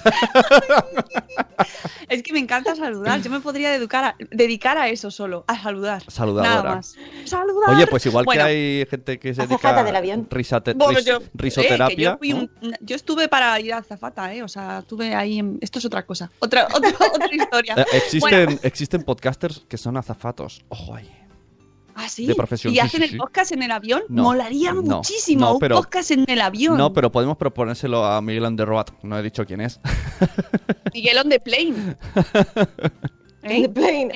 Es 2.08 2.22
que 2.24 2.32
me 2.32 2.40
encanta 2.40 2.74
saludar. 2.74 3.22
Yo 3.22 3.30
me 3.30 3.38
podría 3.40 3.70
dedicar 3.70 4.02
a, 4.04 4.16
dedicar 4.32 4.76
a 4.76 4.88
eso 4.88 5.10
solo, 5.12 5.44
a 5.46 5.62
saludar. 5.62 6.02
Saludadora. 6.08 6.50
Nada 6.62 6.74
más. 6.76 6.96
Saludar. 7.24 7.70
Oye, 7.76 7.86
pues 7.86 8.04
igual 8.06 8.24
Bueno, 8.24 8.42
que 8.44 8.48
hay 8.48 8.86
gente 8.90 9.18
que 9.20 9.32
se 9.32 9.46
dedica 9.46 9.80
del 9.84 9.94
avión. 9.94 10.26
risate- 10.28 10.74
Bueno, 10.74 10.98
ris- 10.98 11.04
yo, 11.06 11.18
eh, 11.18 11.30
risoterapia. 11.34 12.10
yo, 12.12 12.18
fui 12.18 12.30
¿no? 12.32 12.38
un- 12.62 12.76
yo 12.80 12.96
estuve 12.96 13.28
para 13.28 13.60
ir 13.60 13.72
a 13.74 13.82
Zafata, 13.84 14.34
¿eh? 14.34 14.42
O 14.42 14.48
sea, 14.48 14.80
estuve 14.80 15.14
ahí. 15.14 15.38
en- 15.38 15.58
Esto 15.60 15.78
es 15.78 15.84
otra 15.84 16.04
cosa. 16.04 16.30
Otra, 16.40 16.66
otra, 16.74 16.90
otra 17.14 17.28
historia. 17.32 17.74
Eh, 17.78 17.84
existen, 17.92 18.44
Bueno. 18.46 18.60
existen 18.64 19.02
podcasters 19.04 19.64
que 19.68 19.76
son 19.76 19.96
azafatos. 19.96 20.64
Ojo 20.68 20.96
ahí. 20.96 21.08
¿Ah, 21.94 22.08
sí? 22.08 22.26
De 22.26 22.34
profesión. 22.34 22.74
¿Y 22.74 22.78
hacen 22.78 23.02
el 23.02 23.16
podcast 23.16 23.52
en 23.52 23.62
el 23.62 23.70
avión? 23.70 24.02
No, 24.08 24.24
Molaría 24.24 24.74
muchísimo 24.74 25.54
un 25.54 25.60
podcast 25.60 26.10
en 26.10 26.24
el 26.28 26.40
avión. 26.40 26.76
No, 26.76 26.92
pero 26.92 27.10
podemos 27.10 27.36
proponérselo 27.36 28.04
a 28.04 28.20
Miguel 28.20 28.44
on 28.44 28.56
the 28.56 28.64
Road. 28.64 28.86
No 29.02 29.18
he 29.18 29.22
dicho 29.22 29.44
quién 29.46 29.60
es. 29.60 29.80
Miguel 30.94 31.18
on 31.18 31.28
the 31.28 31.40
plane. 31.40 31.96
¿Eh? 33.42 33.62
The 33.62 33.68
plane. 33.70 34.10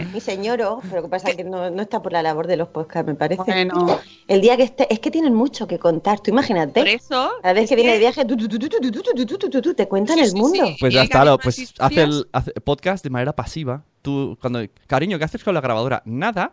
Mi, 0.00 0.06
mi 0.14 0.20
señoro, 0.20 0.82
pero 0.90 1.02
que 1.02 1.08
pasa 1.08 1.34
que 1.34 1.42
no, 1.42 1.70
no, 1.70 1.82
está 1.82 2.02
por 2.02 2.12
la 2.12 2.22
labor 2.22 2.46
de 2.46 2.56
los 2.56 2.68
podcasts, 2.68 3.06
me 3.06 3.14
parece. 3.14 3.42
Bueno. 3.42 3.98
El 4.26 4.40
día 4.42 4.56
que 4.56 4.64
esté, 4.64 4.92
es 4.92 5.00
que 5.00 5.10
tienen 5.10 5.34
mucho 5.34 5.66
que 5.66 5.78
contar, 5.78 6.20
tú 6.20 6.30
imagínate. 6.30 6.80
Por 6.80 6.88
eso. 6.88 7.30
A 7.42 7.46
la 7.48 7.52
vez 7.54 7.68
que 7.68 7.76
viene 7.76 7.92
de 7.92 7.98
viaje, 7.98 8.24
te 8.26 9.88
cuentan 9.88 10.18
el 10.18 10.34
mundo. 10.34 10.74
Pues 10.78 10.92
ya 10.92 11.02
está, 11.02 11.38
pues 11.38 11.74
hace 11.78 12.02
el 12.02 12.26
podcast 12.64 13.02
de 13.04 13.10
manera 13.10 13.34
pasiva. 13.34 13.84
Tú, 14.02 14.36
cuando, 14.40 14.60
cariño, 14.86 15.18
¿qué 15.18 15.24
haces 15.24 15.42
con 15.42 15.54
la 15.54 15.60
grabadora? 15.60 16.02
Nada. 16.04 16.52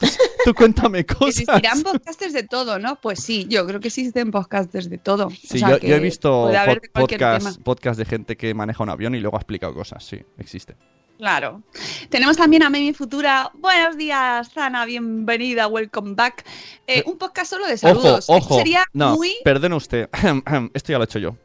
Tú 0.44 0.54
cuéntame 0.54 1.04
cosas. 1.06 1.28
Existirán 1.40 1.82
podcasters 1.82 2.32
de 2.32 2.42
todo, 2.42 2.78
¿no? 2.78 2.96
Pues 3.00 3.20
sí, 3.22 3.46
yo 3.48 3.66
creo 3.66 3.80
que 3.80 3.88
existen 3.88 4.30
podcasters 4.30 4.88
de 4.90 4.98
todo. 4.98 5.26
O 5.26 5.30
Sí, 5.30 5.58
sea, 5.58 5.78
yo, 5.78 5.94
he 5.96 6.00
visto 6.00 6.50
pod- 6.50 7.58
podcast, 7.62 7.98
de 7.98 8.04
gente 8.04 8.36
que 8.36 8.52
maneja 8.54 8.82
un 8.82 8.90
avión 8.90 9.14
y 9.14 9.20
luego 9.20 9.36
ha 9.36 9.40
explicado 9.40 9.74
cosas. 9.74 10.04
Sí, 10.04 10.20
existe. 10.38 10.76
Claro. 11.18 11.62
Tenemos 12.10 12.36
también 12.36 12.62
a 12.62 12.68
Memi 12.68 12.92
Futura. 12.92 13.50
Buenos 13.54 13.96
días, 13.96 14.50
Zana, 14.52 14.84
bienvenida, 14.84 15.66
welcome 15.66 16.12
back. 16.14 16.44
Eh, 16.86 17.02
un 17.06 17.16
podcast 17.16 17.50
solo 17.50 17.66
de 17.66 17.78
saludos. 17.78 18.26
Ojo, 18.28 18.38
Esto 18.38 18.54
ojo. 18.54 18.58
Sería 18.58 18.84
no, 18.92 19.16
muy. 19.16 19.32
perdone 19.42 19.74
usted. 19.76 20.10
Esto 20.74 20.92
ya 20.92 20.98
lo 20.98 21.04
he 21.04 21.06
hecho 21.06 21.18
yo. 21.18 21.36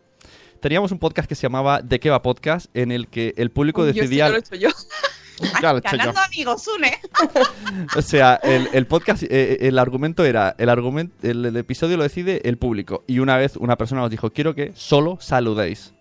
Teníamos 0.60 0.92
un 0.92 1.00
podcast 1.00 1.28
que 1.28 1.36
se 1.36 1.44
llamaba 1.44 1.82
¿De 1.82 2.00
qué 2.02 2.10
va 2.10 2.22
podcast? 2.22 2.68
En 2.76 2.92
el 2.92 3.08
que 3.08 3.34
el 3.38 3.50
público 3.50 3.86
Yo 3.86 3.94
sí 3.94 4.00
decidía. 4.02 4.28
lo 4.30 4.36
he 4.36 4.40
hecho 4.40 4.56
yo. 4.56 4.70
Ganando 5.62 6.20
amigos, 6.20 6.68
une. 6.68 7.00
O 7.98 8.02
sea, 8.02 8.40
el, 8.44 8.70
el 8.74 8.86
podcast, 8.88 9.24
eh, 9.24 9.58
el 9.62 9.80
argumento 9.80 10.24
era, 10.24 10.56
el, 10.58 10.70
argumento, 10.70 11.16
el, 11.28 11.46
el 11.46 11.58
episodio 11.58 11.98
lo 11.98 12.04
decide 12.04 12.42
el 12.48 12.58
público. 12.58 13.04
Y 13.08 13.20
una 13.20 13.38
vez 13.38 13.58
una 13.58 13.78
persona 13.78 14.02
nos 14.02 14.10
dijo, 14.10 14.32
quiero 14.32 14.56
que 14.56 14.72
solo 14.76 15.18
saludéis. 15.20 15.94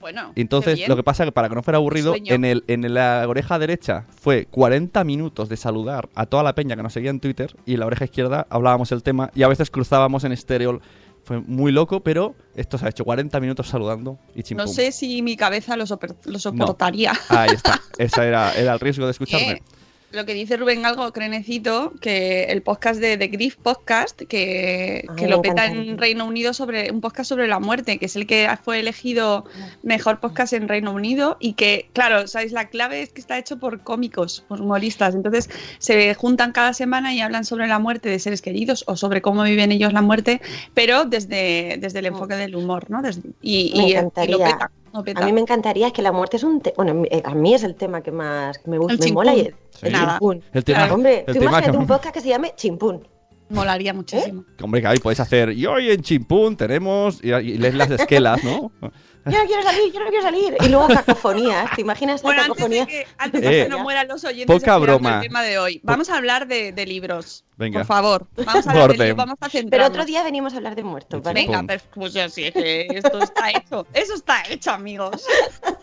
Bueno. 0.00 0.32
Entonces, 0.36 0.86
lo 0.86 0.94
que 0.96 1.02
pasa 1.02 1.24
es 1.24 1.28
que 1.28 1.32
para 1.32 1.48
que 1.48 1.54
no 1.56 1.62
fuera 1.62 1.78
aburrido, 1.78 2.14
en, 2.14 2.44
el, 2.44 2.62
en 2.68 2.94
la 2.94 3.24
oreja 3.26 3.58
derecha 3.58 4.04
fue 4.20 4.46
40 4.46 5.02
minutos 5.04 5.48
de 5.48 5.56
saludar 5.56 6.08
a 6.14 6.26
toda 6.26 6.42
la 6.42 6.54
peña 6.54 6.76
que 6.76 6.82
nos 6.82 6.92
seguía 6.92 7.10
en 7.10 7.20
Twitter 7.20 7.56
y 7.66 7.74
en 7.74 7.80
la 7.80 7.86
oreja 7.86 8.04
izquierda 8.04 8.46
hablábamos 8.48 8.92
el 8.92 9.02
tema 9.02 9.30
y 9.34 9.42
a 9.42 9.48
veces 9.48 9.70
cruzábamos 9.70 10.24
en 10.24 10.32
estéreo. 10.32 10.80
Fue 11.28 11.40
muy 11.40 11.72
loco, 11.72 12.00
pero 12.02 12.34
esto 12.54 12.78
se 12.78 12.86
ha 12.86 12.88
hecho 12.88 13.04
40 13.04 13.38
minutos 13.38 13.68
saludando 13.68 14.18
y 14.34 14.42
chimpum. 14.42 14.64
No 14.64 14.72
sé 14.72 14.92
si 14.92 15.20
mi 15.20 15.36
cabeza 15.36 15.76
lo, 15.76 15.84
soper- 15.84 16.16
lo 16.24 16.38
soportaría. 16.38 17.12
Ahí 17.28 17.50
está. 17.50 17.78
Ese 17.98 18.26
era, 18.26 18.54
era 18.54 18.72
el 18.72 18.80
riesgo 18.80 19.04
de 19.04 19.10
escucharme. 19.10 19.50
Eh, 19.52 19.62
lo 20.10 20.24
que 20.24 20.32
dice 20.32 20.56
Rubén 20.56 20.86
Algo 20.86 21.12
Crenecito, 21.12 21.92
que 22.00 22.44
el 22.44 22.62
podcast 22.62 22.98
de 22.98 23.18
The 23.18 23.28
Grief 23.28 23.56
Podcast, 23.56 24.22
que, 24.22 25.04
Ah, 25.08 25.14
que 25.16 25.26
lo 25.28 25.42
peta 25.42 25.66
en 25.66 25.98
Reino 25.98 26.24
Unido 26.24 26.54
sobre 26.54 26.90
un 26.90 27.00
podcast 27.02 27.28
sobre 27.28 27.46
la 27.46 27.58
muerte, 27.60 27.98
que 27.98 28.06
es 28.06 28.16
el 28.16 28.26
que 28.26 28.48
fue 28.64 28.80
elegido 28.80 29.44
mejor 29.82 30.18
podcast 30.20 30.54
en 30.54 30.66
Reino 30.66 30.92
Unido 30.92 31.36
y 31.40 31.52
que, 31.52 31.90
claro, 31.92 32.26
sabéis, 32.26 32.52
la 32.52 32.68
clave 32.68 33.02
es 33.02 33.12
que 33.12 33.20
está 33.20 33.38
hecho 33.38 33.58
por 33.58 33.80
cómicos, 33.82 34.44
por 34.48 34.62
humoristas. 34.62 35.14
Entonces 35.14 35.50
se 35.78 36.14
juntan 36.14 36.52
cada 36.52 36.72
semana 36.72 37.14
y 37.14 37.20
hablan 37.20 37.44
sobre 37.44 37.66
la 37.66 37.78
muerte 37.78 38.08
de 38.08 38.18
seres 38.18 38.40
queridos 38.40 38.84
o 38.86 38.96
sobre 38.96 39.20
cómo 39.20 39.42
viven 39.42 39.72
ellos 39.72 39.92
la 39.92 40.00
muerte, 40.02 40.40
pero 40.72 41.04
desde, 41.04 41.76
desde 41.80 41.98
el 41.98 42.06
enfoque 42.06 42.34
del 42.36 42.56
humor, 42.56 42.90
¿no? 42.90 43.02
Desde- 43.02 43.28
y, 43.42 43.72
Me 43.76 43.88
y- 43.88 43.90
y 43.90 44.28
lo 44.32 44.38
peta. 44.38 44.70
A 45.16 45.24
mí 45.24 45.32
me 45.32 45.40
encantaría 45.40 45.86
es 45.88 45.92
que 45.92 46.02
la 46.02 46.12
muerte 46.12 46.36
es 46.36 46.42
un 46.44 46.60
tema. 46.60 46.74
Bueno, 46.76 47.02
eh, 47.10 47.22
a 47.24 47.34
mí 47.34 47.54
es 47.54 47.62
el 47.64 47.74
tema 47.74 48.02
que 48.02 48.10
más 48.12 48.60
me 48.66 48.78
gusta, 48.78 48.94
El 48.94 49.00
me 49.10 49.12
mola. 49.12 49.34
Y 49.34 49.40
el, 49.40 49.54
Sí. 49.70 49.86
el 49.86 49.94
chimpún. 49.94 50.42
El 50.52 50.64
tema, 50.64 50.92
Hombre, 50.92 51.24
el 51.26 51.34
tú 51.34 51.40
tema 51.40 51.62
que- 51.62 51.70
un 51.70 51.86
podcast 51.86 52.14
que 52.14 52.20
se 52.20 52.28
llame 52.28 52.52
Chimpún. 52.56 53.06
Molaría 53.50 53.94
muchísimo. 53.94 54.44
Hombre, 54.62 54.82
que 54.82 54.86
ahí 54.88 54.98
podéis 54.98 55.20
hacer. 55.20 55.50
Y 55.52 55.64
hoy 55.64 55.90
en 55.90 56.02
Chimpún 56.02 56.56
tenemos. 56.56 57.24
Y, 57.24 57.32
y 57.32 57.56
lees 57.56 57.74
las 57.74 57.90
esquelas, 57.90 58.42
¿no? 58.44 58.70
Yo 59.30 59.38
no 59.38 59.44
quiero 59.46 59.62
salir, 59.62 59.92
yo 59.92 60.00
no 60.00 60.06
quiero 60.10 60.22
salir. 60.22 60.56
Y 60.60 60.68
luego 60.68 60.88
cacofonías. 60.88 61.70
¿Te 61.74 61.80
imaginas 61.82 62.22
Bueno, 62.22 62.42
antes 62.42 62.56
cacofonía? 62.56 62.84
de 62.84 62.90
que, 62.90 63.06
antes 63.18 63.40
de 63.42 63.48
Eh, 63.60 63.64
que 63.64 63.68
nos 63.70 63.80
mueran 63.82 64.08
los 64.08 64.24
oyentes 64.24 64.58
poca 64.60 64.76
broma. 64.78 65.16
el 65.16 65.20
tema 65.22 65.42
de 65.42 65.58
hoy, 65.58 65.80
vamos 65.82 66.08
a 66.10 66.16
hablar 66.16 66.46
de, 66.46 66.72
de 66.72 66.86
libros. 66.86 67.44
Venga. 67.56 67.80
Por 67.80 67.86
favor, 67.86 68.26
vamos 68.36 68.66
a 68.66 68.70
hablar 68.70 68.92
de 68.92 68.98
libros, 68.98 69.16
vamos 69.16 69.34
a 69.40 69.48
Pero 69.48 69.50
centrarnos. 69.50 69.88
otro 69.90 70.04
día 70.04 70.22
venimos 70.22 70.52
a 70.54 70.56
hablar 70.58 70.76
de 70.76 70.84
muertos, 70.84 71.20
¿vale? 71.22 71.40
Venga, 71.44 71.62
pues, 71.64 71.82
pues 71.92 72.12
ya 72.12 72.28
sí, 72.28 72.44
es 72.44 72.52
que 72.54 72.86
esto 72.90 73.18
está 73.20 73.50
hecho. 73.50 73.84
Eso 73.92 74.14
está 74.14 74.42
hecho, 74.48 74.70
amigos. 74.70 75.24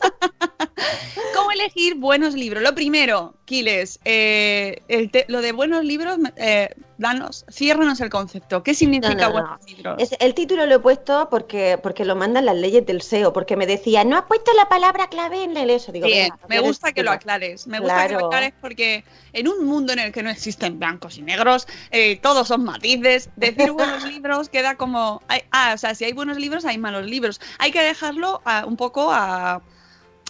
¿Cómo 1.33 1.51
elegir 1.51 1.95
buenos 1.95 2.33
libros? 2.33 2.63
Lo 2.63 2.73
primero, 2.75 3.33
Kiles, 3.45 3.99
eh, 4.05 4.81
el 4.87 5.11
lo 5.27 5.41
de 5.41 5.51
buenos 5.51 5.83
libros, 5.83 6.17
eh, 6.37 6.69
danos, 6.97 7.45
ciérranos 7.49 7.99
el 8.01 8.09
concepto. 8.09 8.63
¿Qué 8.63 8.73
significa 8.73 9.13
No, 9.13 9.15
no, 9.15 9.27
no. 9.27 9.31
buenos 9.33 9.65
libros? 9.65 9.95
Es- 9.99 10.15
el 10.19 10.33
título 10.33 10.65
lo 10.65 10.75
he 10.75 10.79
puesto 10.79 11.27
porque, 11.29 11.77
porque 11.81 12.05
lo 12.05 12.15
mandan 12.15 12.45
las 12.45 12.55
leyes 12.55 12.85
del 12.85 13.01
SEO, 13.01 13.33
porque 13.33 13.55
me 13.57 13.67
decía, 13.67 14.03
no 14.03 14.17
has 14.17 14.23
puesto 14.23 14.53
la 14.53 14.67
palabra 14.69 15.07
clave 15.07 15.43
en 15.43 15.55
el 15.57 15.69
eso. 15.69 15.91
Digo, 15.91 16.07
Bien, 16.07 16.31
me 16.47 16.59
gusta 16.59 16.93
que 16.93 17.03
lo 17.03 17.11
aclares. 17.11 17.67
Me 17.67 17.79
gusta 17.79 18.07
que 18.07 18.13
lo 18.13 18.19
Claro. 18.19 18.27
aclares 18.27 18.53
porque 18.61 19.03
en 19.33 19.47
un 19.47 19.65
mundo 19.65 19.93
en 19.93 19.99
el 19.99 20.11
que 20.11 20.23
no 20.23 20.29
existen 20.29 20.79
blancos 20.79 21.17
y 21.17 21.21
negros, 21.21 21.67
eh, 21.91 22.17
todos 22.21 22.47
son 22.47 22.63
matices, 22.63 23.29
decir 23.35 23.71
buenos 23.71 24.03
libros 24.13 24.49
queda 24.49 24.75
como. 24.75 25.21
ah, 25.51 25.71
o 25.73 25.77
sea, 25.77 25.95
si 25.95 26.05
hay 26.05 26.13
buenos 26.13 26.37
libros, 26.37 26.63
hay 26.65 26.77
malos 26.77 27.05
libros. 27.05 27.41
Hay 27.59 27.71
que 27.71 27.81
dejarlo 27.81 28.41
ah, 28.45 28.63
un 28.67 28.77
poco 28.77 29.09
ah, 29.11 29.61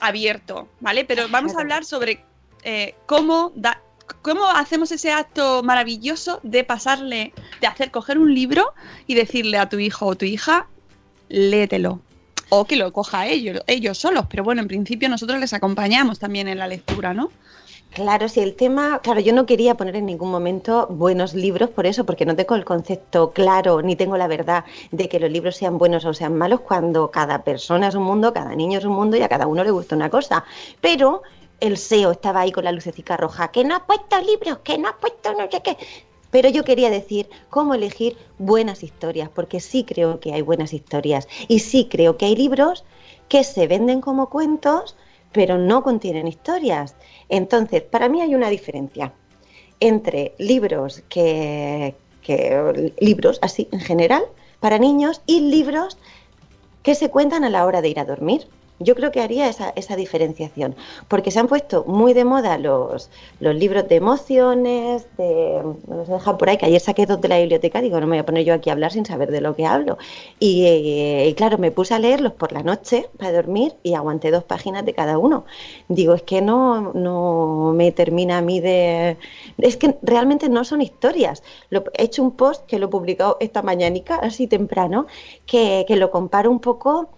abierto, 0.01 0.67
¿vale? 0.79 1.05
Pero 1.05 1.27
vamos 1.29 1.55
a 1.55 1.61
hablar 1.61 1.85
sobre 1.85 2.23
eh, 2.63 2.95
cómo 3.05 3.51
da- 3.55 3.81
¿Cómo 4.21 4.45
hacemos 4.45 4.91
ese 4.91 5.11
acto 5.11 5.63
maravilloso 5.63 6.39
de 6.43 6.63
pasarle, 6.63 7.33
de 7.59 7.65
hacer 7.67 7.89
coger 7.89 8.19
un 8.19 8.35
libro 8.35 8.71
y 9.07 9.15
decirle 9.15 9.57
a 9.57 9.67
tu 9.67 9.79
hijo 9.79 10.05
o 10.05 10.15
tu 10.15 10.25
hija, 10.25 10.67
léetelo? 11.27 11.99
O 12.49 12.65
que 12.65 12.75
lo 12.75 12.93
coja 12.93 13.25
ellos, 13.25 13.61
ellos 13.65 13.97
solos, 13.97 14.25
pero 14.29 14.43
bueno, 14.43 14.61
en 14.61 14.67
principio 14.67 15.09
nosotros 15.09 15.39
les 15.39 15.53
acompañamos 15.53 16.19
también 16.19 16.47
en 16.47 16.59
la 16.59 16.67
lectura, 16.67 17.15
¿no? 17.15 17.31
Claro, 17.95 18.27
si 18.27 18.41
el 18.41 18.55
tema, 18.57 18.99
claro, 18.99 19.21
yo 19.21 19.31
no 19.31 19.45
quería 19.45 19.75
poner 19.75 19.95
en 19.95 20.05
ningún 20.05 20.29
momento 20.29 20.85
buenos 20.89 21.33
libros 21.33 21.69
por 21.69 21.85
eso, 21.85 22.05
porque 22.05 22.25
no 22.25 22.35
tengo 22.35 22.55
el 22.55 22.65
concepto 22.65 23.31
claro 23.31 23.81
ni 23.81 23.95
tengo 23.95 24.17
la 24.17 24.27
verdad 24.27 24.65
de 24.91 25.07
que 25.07 25.17
los 25.17 25.31
libros 25.31 25.55
sean 25.55 25.77
buenos 25.77 26.03
o 26.03 26.13
sean 26.13 26.35
malos 26.35 26.59
cuando 26.59 27.09
cada 27.09 27.45
persona 27.45 27.87
es 27.87 27.95
un 27.95 28.03
mundo, 28.03 28.33
cada 28.33 28.53
niño 28.53 28.79
es 28.79 28.85
un 28.85 28.91
mundo 28.91 29.15
y 29.15 29.21
a 29.21 29.29
cada 29.29 29.47
uno 29.47 29.63
le 29.63 29.71
gusta 29.71 29.95
una 29.95 30.09
cosa. 30.09 30.43
Pero 30.81 31.23
el 31.61 31.77
SEO 31.77 32.11
estaba 32.11 32.41
ahí 32.41 32.51
con 32.51 32.65
la 32.65 32.73
lucecita 32.73 33.15
roja, 33.15 33.47
que 33.49 33.63
no 33.63 33.75
has 33.75 33.83
puesto 33.83 34.19
libros, 34.19 34.57
que 34.59 34.77
no 34.77 34.89
has 34.89 34.95
puesto 34.95 35.31
no 35.31 35.49
sé 35.49 35.61
qué. 35.63 35.77
Pero 36.31 36.49
yo 36.49 36.65
quería 36.65 36.89
decir 36.89 37.29
cómo 37.49 37.75
elegir 37.75 38.17
buenas 38.37 38.83
historias, 38.83 39.29
porque 39.33 39.61
sí 39.61 39.85
creo 39.85 40.19
que 40.19 40.33
hay 40.33 40.41
buenas 40.41 40.73
historias 40.73 41.29
y 41.47 41.59
sí 41.59 41.87
creo 41.89 42.17
que 42.17 42.25
hay 42.25 42.35
libros 42.35 42.83
que 43.29 43.45
se 43.45 43.67
venden 43.67 44.01
como 44.01 44.29
cuentos, 44.29 44.97
pero 45.31 45.57
no 45.57 45.81
contienen 45.83 46.27
historias. 46.27 46.95
Entonces, 47.29 47.81
para 47.81 48.09
mí 48.09 48.21
hay 48.21 48.35
una 48.35 48.49
diferencia 48.49 49.13
entre 49.79 50.33
libros 50.37 51.03
que, 51.09 51.95
libros 52.99 53.39
así 53.41 53.67
en 53.71 53.79
general 53.79 54.23
para 54.59 54.79
niños 54.79 55.21
y 55.27 55.41
libros 55.41 55.97
que 56.81 56.95
se 56.95 57.09
cuentan 57.09 57.43
a 57.43 57.49
la 57.49 57.65
hora 57.65 57.81
de 57.81 57.89
ir 57.89 57.99
a 57.99 58.05
dormir. 58.05 58.47
Yo 58.79 58.93
creo 58.95 59.11
que 59.11 59.21
haría 59.21 59.47
esa, 59.47 59.69
esa 59.75 59.95
diferenciación, 59.95 60.75
porque 61.07 61.31
se 61.31 61.39
han 61.39 61.47
puesto 61.47 61.85
muy 61.87 62.13
de 62.13 62.25
moda 62.25 62.57
los, 62.57 63.09
los 63.39 63.55
libros 63.55 63.87
de 63.87 63.95
emociones, 63.95 65.07
de, 65.17 65.61
nos 65.87 66.07
dejan 66.09 66.37
por 66.37 66.49
ahí, 66.49 66.57
que 66.57 66.65
ayer 66.65 66.81
saqué 66.81 67.05
dos 67.05 67.21
de 67.21 67.29
la 67.29 67.39
biblioteca, 67.39 67.79
digo, 67.81 67.99
no 68.01 68.07
me 68.07 68.17
voy 68.17 68.19
a 68.19 68.25
poner 68.25 68.43
yo 68.43 68.53
aquí 68.53 68.69
a 68.69 68.73
hablar 68.73 68.91
sin 68.91 69.05
saber 69.05 69.31
de 69.31 69.39
lo 69.39 69.55
que 69.55 69.65
hablo. 69.65 69.97
Y, 70.39 70.67
y 70.67 71.33
claro, 71.35 71.57
me 71.57 71.71
puse 71.71 71.93
a 71.93 71.99
leerlos 71.99 72.33
por 72.33 72.51
la 72.51 72.63
noche 72.63 73.07
para 73.17 73.31
dormir 73.31 73.75
y 73.83 73.93
aguanté 73.93 74.31
dos 74.31 74.43
páginas 74.43 74.85
de 74.85 74.93
cada 74.93 75.17
uno. 75.17 75.45
Digo, 75.87 76.13
es 76.13 76.23
que 76.23 76.41
no, 76.41 76.93
no 76.93 77.73
me 77.73 77.91
termina 77.91 78.39
a 78.39 78.41
mí 78.41 78.59
de... 78.59 79.17
Es 79.57 79.77
que 79.77 79.97
realmente 80.01 80.49
no 80.49 80.63
son 80.65 80.81
historias. 80.81 81.43
Lo, 81.69 81.83
he 81.93 82.03
hecho 82.03 82.23
un 82.23 82.31
post 82.31 82.65
que 82.65 82.79
lo 82.79 82.87
he 82.87 82.89
publicado 82.89 83.37
esta 83.39 83.61
mañanica, 83.61 84.15
así 84.15 84.47
temprano, 84.47 85.07
que, 85.45 85.85
que 85.87 85.95
lo 85.95 86.11
comparo 86.11 86.51
un 86.51 86.59
poco 86.59 87.09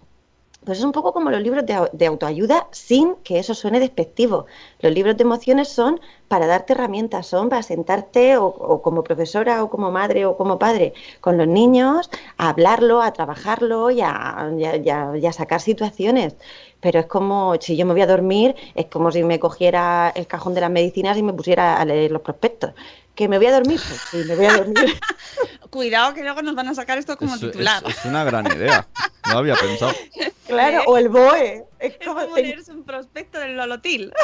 pues 0.64 0.78
es 0.78 0.84
un 0.84 0.92
poco 0.92 1.12
como 1.14 1.30
los 1.30 1.40
libros 1.40 1.64
de, 1.64 1.88
de 1.92 2.06
autoayuda 2.06 2.66
sin 2.72 3.14
que 3.24 3.38
eso 3.38 3.54
suene 3.54 3.80
despectivo. 3.80 4.44
Los 4.80 4.92
libros 4.92 5.16
de 5.16 5.22
emociones 5.22 5.68
son 5.68 5.98
para 6.26 6.46
darte 6.46 6.74
herramientas, 6.74 7.26
son 7.26 7.48
para 7.48 7.62
sentarte 7.62 8.36
o, 8.36 8.44
o 8.46 8.82
como 8.82 9.02
profesora 9.02 9.62
o 9.64 9.70
como 9.70 9.90
madre 9.90 10.26
o 10.26 10.36
como 10.36 10.58
padre 10.58 10.92
con 11.22 11.38
los 11.38 11.46
niños 11.46 12.10
a 12.36 12.50
hablarlo, 12.50 13.00
a 13.00 13.12
trabajarlo 13.14 13.90
y 13.90 14.02
a, 14.02 14.50
y 14.58 14.64
a- 14.64 14.76
y 14.76 14.90
a- 14.90 15.16
y 15.16 15.26
a 15.26 15.32
sacar 15.32 15.60
situaciones. 15.62 16.34
Pero 16.80 17.00
es 17.00 17.06
como, 17.06 17.54
si 17.60 17.76
yo 17.76 17.86
me 17.86 17.92
voy 17.92 18.02
a 18.02 18.06
dormir, 18.06 18.54
es 18.74 18.86
como 18.86 19.10
si 19.10 19.22
me 19.24 19.40
cogiera 19.40 20.12
el 20.14 20.26
cajón 20.26 20.52
de 20.54 20.60
las 20.60 20.70
medicinas 20.70 21.16
y 21.16 21.22
me 21.22 21.32
pusiera 21.32 21.76
a 21.80 21.84
leer 21.84 22.10
los 22.10 22.20
prospectos. 22.22 22.72
¿Que 23.14 23.26
me 23.26 23.38
voy 23.38 23.46
a 23.46 23.52
dormir? 23.52 23.80
Pues 23.88 24.00
sí, 24.10 24.16
me 24.28 24.36
voy 24.36 24.44
a 24.46 24.56
dormir. 24.58 24.94
Cuidado 25.70 26.14
que 26.14 26.22
luego 26.22 26.40
nos 26.42 26.54
van 26.54 26.68
a 26.68 26.74
sacar 26.74 26.98
esto 26.98 27.16
como 27.16 27.34
Es, 27.34 27.40
titular. 27.40 27.82
es- 27.86 27.98
es 27.98 28.04
una 28.04 28.22
gran 28.24 28.46
idea. 28.46 28.86
No 29.26 29.32
lo 29.32 29.38
había 29.38 29.54
pensado. 29.56 29.92
claro, 30.48 30.82
o 30.86 30.96
el 30.96 31.08
BOE. 31.08 31.64
Es 31.78 31.92
Es 31.94 32.06
como, 32.06 32.20
como 32.22 32.34
te- 32.34 32.42
leerse 32.42 32.72
un 32.72 32.84
prospecto 32.84 33.38
del 33.38 33.56
Lolotil. 33.56 34.12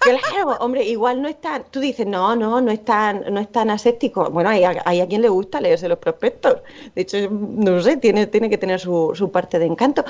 Claro, 0.00 0.56
hombre, 0.60 0.82
igual 0.84 1.20
no 1.20 1.28
es 1.28 1.38
tan, 1.42 1.64
tú 1.70 1.78
dices, 1.78 2.06
no, 2.06 2.34
no, 2.34 2.60
no 2.62 2.70
es 2.70 2.82
tan, 2.84 3.22
no 3.32 3.38
es 3.38 3.52
tan 3.52 3.68
aséptico. 3.70 4.30
Bueno, 4.30 4.48
hay, 4.48 4.64
a- 4.64 4.82
hay 4.86 5.00
a 5.02 5.06
quien 5.06 5.20
le 5.20 5.28
gusta 5.28 5.60
leerse 5.60 5.88
los 5.88 5.98
prospectos. 5.98 6.56
De 6.94 7.02
hecho, 7.02 7.16
no 7.30 7.82
sé, 7.82 7.98
tiene, 7.98 8.26
tiene 8.26 8.48
que 8.48 8.56
tener 8.56 8.80
su, 8.80 9.12
su 9.14 9.30
parte 9.30 9.58
de 9.58 9.66
encanto. 9.66 10.02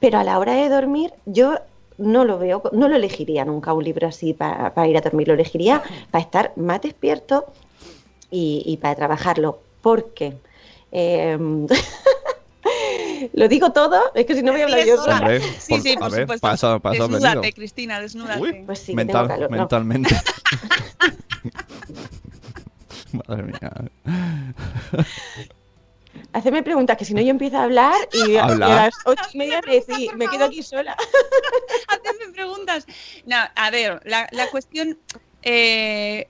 Pero 0.00 0.18
a 0.18 0.24
la 0.24 0.38
hora 0.38 0.52
de 0.54 0.68
dormir, 0.68 1.12
yo 1.24 1.54
no 1.96 2.24
lo 2.26 2.38
veo, 2.38 2.62
no 2.72 2.88
lo 2.88 2.96
elegiría 2.96 3.44
nunca 3.46 3.72
un 3.72 3.84
libro 3.84 4.06
así 4.08 4.34
para, 4.34 4.74
para 4.74 4.86
ir 4.86 4.98
a 4.98 5.00
dormir. 5.00 5.28
Lo 5.28 5.34
elegiría 5.34 5.82
para 6.10 6.22
estar 6.22 6.52
más 6.56 6.82
despierto 6.82 7.46
y, 8.30 8.62
y 8.66 8.76
para 8.76 8.94
trabajarlo. 8.96 9.60
Porque 9.80 10.34
em, 10.92 11.66
lo 13.32 13.48
digo 13.48 13.72
todo, 13.72 14.00
es 14.14 14.26
que 14.26 14.34
si 14.34 14.42
no 14.42 14.52
voy 14.52 14.60
a 14.62 14.64
hablar 14.64 14.84
yo 14.86 14.96
sola. 14.96 15.16
Hombre, 15.18 15.40
Sí, 15.40 15.72
por- 15.74 15.80
sí, 15.82 15.96
por 15.96 16.10
ver, 16.10 16.20
supuesto. 16.22 16.46
pasa- 16.46 16.78
pasa 16.78 17.02
desnúdate, 17.02 17.36
venido. 17.38 17.54
Cristina, 17.54 18.00
desnúdate. 18.00 18.40
Uy, 18.40 18.62
Pues 18.66 18.78
sí, 18.80 18.92
que 18.92 18.96
mental, 18.96 19.26
tengo 19.26 19.34
calor, 19.34 19.50
no. 19.50 19.56
mentalmente. 19.56 20.16
Madre 23.28 23.42
mía. 23.44 23.72
Hacedme 26.32 26.62
preguntas, 26.62 26.96
que 26.96 27.04
si 27.04 27.14
no 27.14 27.20
yo 27.22 27.30
empiezo 27.30 27.58
a 27.58 27.62
hablar 27.64 27.94
y, 28.12 28.32
y 28.32 28.36
a 28.36 28.48
las 28.54 28.94
ocho 29.04 29.22
y 29.32 29.38
media 29.38 29.60
me, 29.66 29.82
me 30.16 30.28
quedo 30.28 30.44
aquí 30.46 30.62
sola. 30.62 30.96
Hacedme 31.88 32.32
preguntas. 32.32 32.86
No, 33.24 33.36
a 33.54 33.70
ver, 33.70 34.00
la, 34.04 34.28
la 34.32 34.48
cuestión 34.50 34.98
eh, 35.42 36.28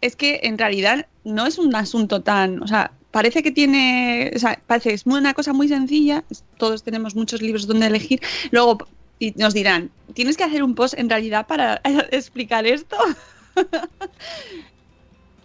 es 0.00 0.14
que 0.16 0.40
en 0.44 0.56
realidad 0.58 1.06
no 1.24 1.46
es 1.46 1.58
un 1.58 1.74
asunto 1.74 2.22
tan, 2.22 2.62
o 2.62 2.66
sea, 2.66 2.92
parece 3.14 3.44
que 3.44 3.52
tiene, 3.52 4.32
o 4.34 4.38
sea, 4.40 4.60
parece 4.66 4.92
es 4.92 5.06
una 5.06 5.34
cosa 5.34 5.52
muy 5.52 5.68
sencilla. 5.68 6.24
Todos 6.58 6.82
tenemos 6.82 7.14
muchos 7.14 7.40
libros 7.40 7.68
donde 7.68 7.86
elegir. 7.86 8.20
Luego 8.50 8.76
y 9.20 9.30
nos 9.36 9.54
dirán, 9.54 9.92
tienes 10.14 10.36
que 10.36 10.42
hacer 10.42 10.64
un 10.64 10.74
post 10.74 10.98
en 10.98 11.08
realidad 11.08 11.46
para 11.46 11.80
explicar 12.10 12.66
esto. 12.66 12.96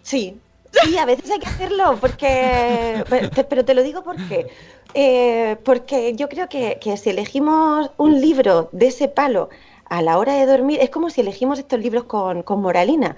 Sí, 0.02 0.34
sí, 0.82 0.98
a 0.98 1.04
veces 1.04 1.30
hay 1.30 1.38
que 1.38 1.46
hacerlo, 1.46 1.96
porque, 2.00 3.04
pero 3.48 3.64
te 3.64 3.74
lo 3.74 3.84
digo 3.84 4.02
porque, 4.02 4.48
eh, 4.94 5.56
porque 5.64 6.16
yo 6.16 6.28
creo 6.28 6.48
que, 6.48 6.78
que 6.80 6.96
si 6.96 7.10
elegimos 7.10 7.92
un 7.98 8.20
libro 8.20 8.68
de 8.72 8.88
ese 8.88 9.06
palo 9.06 9.48
a 9.84 10.02
la 10.02 10.18
hora 10.18 10.34
de 10.34 10.46
dormir, 10.46 10.80
es 10.82 10.90
como 10.90 11.08
si 11.08 11.20
elegimos 11.20 11.60
estos 11.60 11.78
libros 11.78 12.02
con, 12.04 12.42
con 12.42 12.60
moralina. 12.60 13.14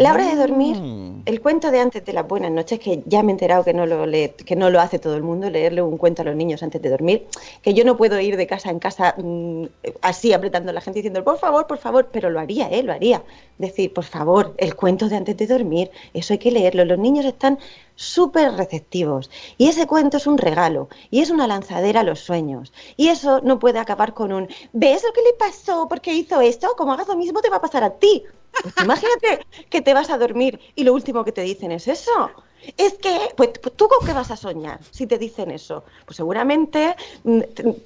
La 0.00 0.14
hora 0.14 0.24
de 0.26 0.34
dormir, 0.36 0.78
Mm. 0.78 1.22
el 1.26 1.40
cuento 1.42 1.70
de 1.70 1.78
antes 1.78 2.02
de 2.06 2.14
las 2.14 2.26
buenas 2.26 2.50
noches, 2.50 2.78
que 2.80 3.02
ya 3.04 3.22
me 3.22 3.32
he 3.32 3.34
enterado 3.34 3.62
que 3.64 3.74
no 3.74 3.84
lo 3.84 4.06
lee- 4.06 4.30
que 4.30 4.56
no 4.56 4.70
lo 4.70 4.80
hace 4.80 4.98
todo 4.98 5.14
el 5.14 5.22
mundo, 5.22 5.50
leerle 5.50 5.82
un 5.82 5.98
cuento 5.98 6.22
a 6.22 6.24
los 6.24 6.34
niños 6.34 6.62
antes 6.62 6.80
de 6.80 6.88
dormir, 6.88 7.26
que 7.60 7.74
yo 7.74 7.84
no 7.84 7.98
puedo 7.98 8.18
ir 8.18 8.38
de 8.38 8.46
casa 8.46 8.70
en 8.70 8.78
casa 8.78 9.14
mm, 9.18 9.64
así 10.00 10.32
apretando 10.32 10.70
a 10.70 10.72
la 10.72 10.80
gente 10.80 11.00
diciendo 11.00 11.22
por 11.22 11.36
favor, 11.38 11.66
por 11.66 11.76
favor, 11.76 12.08
pero 12.10 12.30
lo 12.30 12.40
haría, 12.40 12.70
¿eh? 12.70 12.82
Lo 12.82 12.92
haría. 12.94 13.22
Decir, 13.58 13.92
por 13.92 14.04
favor, 14.04 14.54
el 14.56 14.74
cuento 14.74 15.10
de 15.10 15.16
antes 15.16 15.36
de 15.36 15.46
dormir, 15.46 15.90
eso 16.14 16.32
hay 16.32 16.38
que 16.38 16.50
leerlo. 16.50 16.86
Los 16.86 16.98
niños 16.98 17.26
están 17.26 17.58
súper 17.94 18.52
receptivos 18.54 19.30
y 19.58 19.68
ese 19.68 19.86
cuento 19.86 20.16
es 20.16 20.26
un 20.26 20.38
regalo 20.38 20.88
y 21.10 21.20
es 21.20 21.28
una 21.28 21.46
lanzadera 21.46 22.00
a 22.00 22.04
los 22.04 22.20
sueños 22.20 22.72
y 22.96 23.08
eso 23.08 23.42
no 23.42 23.58
puede 23.58 23.78
acabar 23.78 24.14
con 24.14 24.32
un 24.32 24.48
¿ves 24.72 25.02
lo 25.04 25.12
que 25.12 25.20
le 25.20 25.34
pasó 25.38 25.86
porque 25.88 26.14
hizo 26.14 26.40
esto? 26.40 26.68
Como 26.78 26.92
hagas 26.94 27.08
lo 27.08 27.16
mismo 27.16 27.42
te 27.42 27.50
va 27.50 27.56
a 27.58 27.60
pasar 27.60 27.84
a 27.84 27.90
ti. 27.90 28.22
Pues 28.62 28.74
imagínate 28.82 29.46
que 29.68 29.80
te 29.80 29.94
vas 29.94 30.10
a 30.10 30.18
dormir 30.18 30.60
y 30.74 30.84
lo 30.84 30.92
último 30.94 31.24
que 31.24 31.32
te 31.32 31.42
dicen 31.42 31.72
es 31.72 31.88
eso. 31.88 32.30
Es 32.76 32.94
que, 32.94 33.16
pues 33.36 33.50
pues, 33.62 33.74
tú 33.74 33.88
con 33.88 34.06
qué 34.06 34.12
vas 34.12 34.30
a 34.30 34.36
soñar 34.36 34.80
si 34.90 35.06
te 35.06 35.18
dicen 35.18 35.50
eso. 35.50 35.84
Pues 36.04 36.16
seguramente 36.16 36.94
mm, 37.24 37.40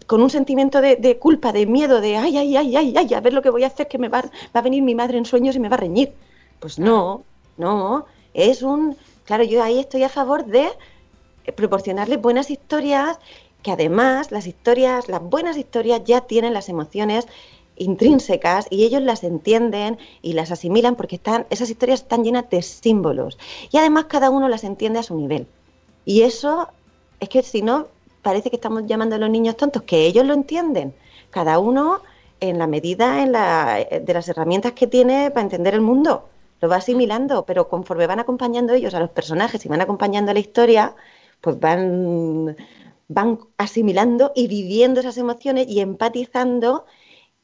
con 0.06 0.22
un 0.22 0.30
sentimiento 0.30 0.80
de, 0.80 0.96
de 0.96 1.18
culpa, 1.18 1.52
de 1.52 1.66
miedo, 1.66 2.00
de 2.00 2.16
ay, 2.16 2.36
ay, 2.36 2.56
ay, 2.56 2.76
ay, 2.76 2.94
ay, 2.96 3.14
a 3.14 3.20
ver 3.20 3.32
lo 3.32 3.42
que 3.42 3.50
voy 3.50 3.64
a 3.64 3.68
hacer, 3.68 3.86
que 3.86 3.98
me 3.98 4.08
va, 4.08 4.22
va 4.22 4.60
a 4.60 4.62
venir 4.62 4.82
mi 4.82 4.94
madre 4.94 5.18
en 5.18 5.24
sueños 5.24 5.54
y 5.54 5.60
me 5.60 5.68
va 5.68 5.76
a 5.76 5.78
reñir. 5.78 6.12
Pues 6.58 6.78
no, 6.78 7.24
no, 7.56 8.06
es 8.32 8.62
un... 8.62 8.96
Claro, 9.24 9.44
yo 9.44 9.62
ahí 9.62 9.78
estoy 9.78 10.02
a 10.02 10.08
favor 10.08 10.44
de 10.44 10.68
proporcionarles 11.52 12.20
buenas 12.20 12.50
historias, 12.50 13.18
que 13.62 13.70
además 13.70 14.30
las 14.32 14.46
historias, 14.46 15.08
las 15.08 15.22
buenas 15.22 15.56
historias 15.56 16.02
ya 16.04 16.22
tienen 16.22 16.52
las 16.52 16.68
emociones 16.68 17.26
intrínsecas 17.76 18.66
y 18.70 18.84
ellos 18.84 19.02
las 19.02 19.24
entienden 19.24 19.98
y 20.22 20.34
las 20.34 20.50
asimilan 20.50 20.94
porque 20.96 21.16
están, 21.16 21.46
esas 21.50 21.70
historias 21.70 22.02
están 22.02 22.24
llenas 22.24 22.48
de 22.50 22.62
símbolos 22.62 23.38
y 23.70 23.76
además 23.78 24.06
cada 24.06 24.30
uno 24.30 24.48
las 24.48 24.64
entiende 24.64 24.98
a 24.98 25.02
su 25.02 25.16
nivel. 25.16 25.46
Y 26.04 26.22
eso 26.22 26.68
es 27.20 27.28
que 27.28 27.42
si 27.42 27.62
no, 27.62 27.88
parece 28.22 28.50
que 28.50 28.56
estamos 28.56 28.86
llamando 28.86 29.16
a 29.16 29.18
los 29.18 29.30
niños 29.30 29.56
tontos, 29.56 29.82
que 29.82 30.06
ellos 30.06 30.24
lo 30.24 30.34
entienden, 30.34 30.94
cada 31.30 31.58
uno 31.58 32.00
en 32.40 32.58
la 32.58 32.66
medida 32.66 33.22
en 33.22 33.32
la, 33.32 33.80
eh, 33.80 34.00
de 34.00 34.14
las 34.14 34.28
herramientas 34.28 34.72
que 34.72 34.86
tiene 34.86 35.30
para 35.30 35.42
entender 35.42 35.74
el 35.74 35.80
mundo. 35.80 36.28
Lo 36.60 36.68
va 36.68 36.76
asimilando, 36.76 37.44
pero 37.44 37.68
conforme 37.68 38.06
van 38.06 38.20
acompañando 38.20 38.72
ellos 38.74 38.94
a 38.94 39.00
los 39.00 39.10
personajes 39.10 39.64
y 39.64 39.68
van 39.68 39.80
acompañando 39.80 40.32
la 40.32 40.40
historia, 40.40 40.94
pues 41.40 41.58
van, 41.60 42.56
van 43.08 43.38
asimilando 43.58 44.32
y 44.34 44.48
viviendo 44.48 45.00
esas 45.00 45.18
emociones 45.18 45.66
y 45.68 45.80
empatizando 45.80 46.86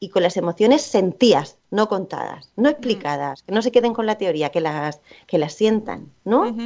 y 0.03 0.09
con 0.09 0.23
las 0.23 0.39
emociones 0.39 0.81
sentidas, 0.81 1.59
no 1.71 1.87
contadas, 1.91 2.51
no 2.57 2.71
explicadas, 2.71 3.43
que 3.43 3.53
no 3.53 3.61
se 3.61 3.71
queden 3.71 3.93
con 3.93 4.07
la 4.07 4.17
teoría, 4.17 4.49
que 4.49 4.63
las, 4.63 5.01
que 5.27 5.37
las 5.37 5.53
sientan, 5.53 6.11
¿no? 6.25 6.57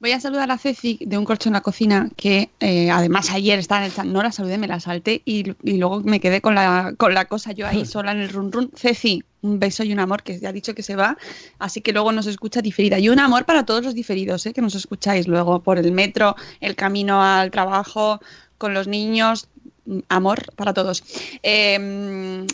Voy 0.00 0.10
a 0.10 0.18
saludar 0.18 0.50
a 0.50 0.58
Ceci 0.58 0.98
de 1.00 1.16
un 1.16 1.24
corcho 1.24 1.48
en 1.48 1.52
la 1.52 1.60
cocina 1.60 2.10
que 2.16 2.50
eh, 2.58 2.90
además 2.90 3.30
ayer 3.30 3.60
estaba 3.60 3.82
en 3.82 3.86
el 3.86 3.94
chat, 3.94 4.06
no 4.06 4.24
la 4.24 4.32
saludé, 4.32 4.58
me 4.58 4.66
la 4.66 4.80
salté 4.80 5.22
y, 5.24 5.52
y 5.62 5.76
luego 5.76 6.00
me 6.00 6.18
quedé 6.18 6.40
con 6.40 6.56
la, 6.56 6.92
con 6.98 7.14
la 7.14 7.26
cosa 7.26 7.52
yo 7.52 7.68
ahí 7.68 7.86
sola 7.86 8.10
en 8.10 8.18
el 8.18 8.28
run 8.28 8.50
run. 8.50 8.72
Ceci, 8.74 9.22
un 9.42 9.60
beso 9.60 9.84
y 9.84 9.92
un 9.92 10.00
amor 10.00 10.24
que 10.24 10.40
ya 10.40 10.48
ha 10.48 10.52
dicho 10.52 10.74
que 10.74 10.82
se 10.82 10.96
va, 10.96 11.16
así 11.60 11.82
que 11.82 11.92
luego 11.92 12.10
nos 12.10 12.26
escucha 12.26 12.60
diferida. 12.60 12.98
Y 12.98 13.08
un 13.08 13.20
amor 13.20 13.44
para 13.44 13.64
todos 13.64 13.84
los 13.84 13.94
diferidos, 13.94 14.44
¿eh? 14.46 14.52
que 14.52 14.62
nos 14.62 14.74
escucháis 14.74 15.28
luego 15.28 15.62
por 15.62 15.78
el 15.78 15.92
metro, 15.92 16.34
el 16.60 16.74
camino 16.74 17.22
al 17.22 17.52
trabajo, 17.52 18.20
con 18.58 18.74
los 18.74 18.88
niños, 18.88 19.48
mm, 19.86 20.00
amor 20.08 20.52
para 20.56 20.74
todos. 20.74 21.04
Eh, 21.44 22.46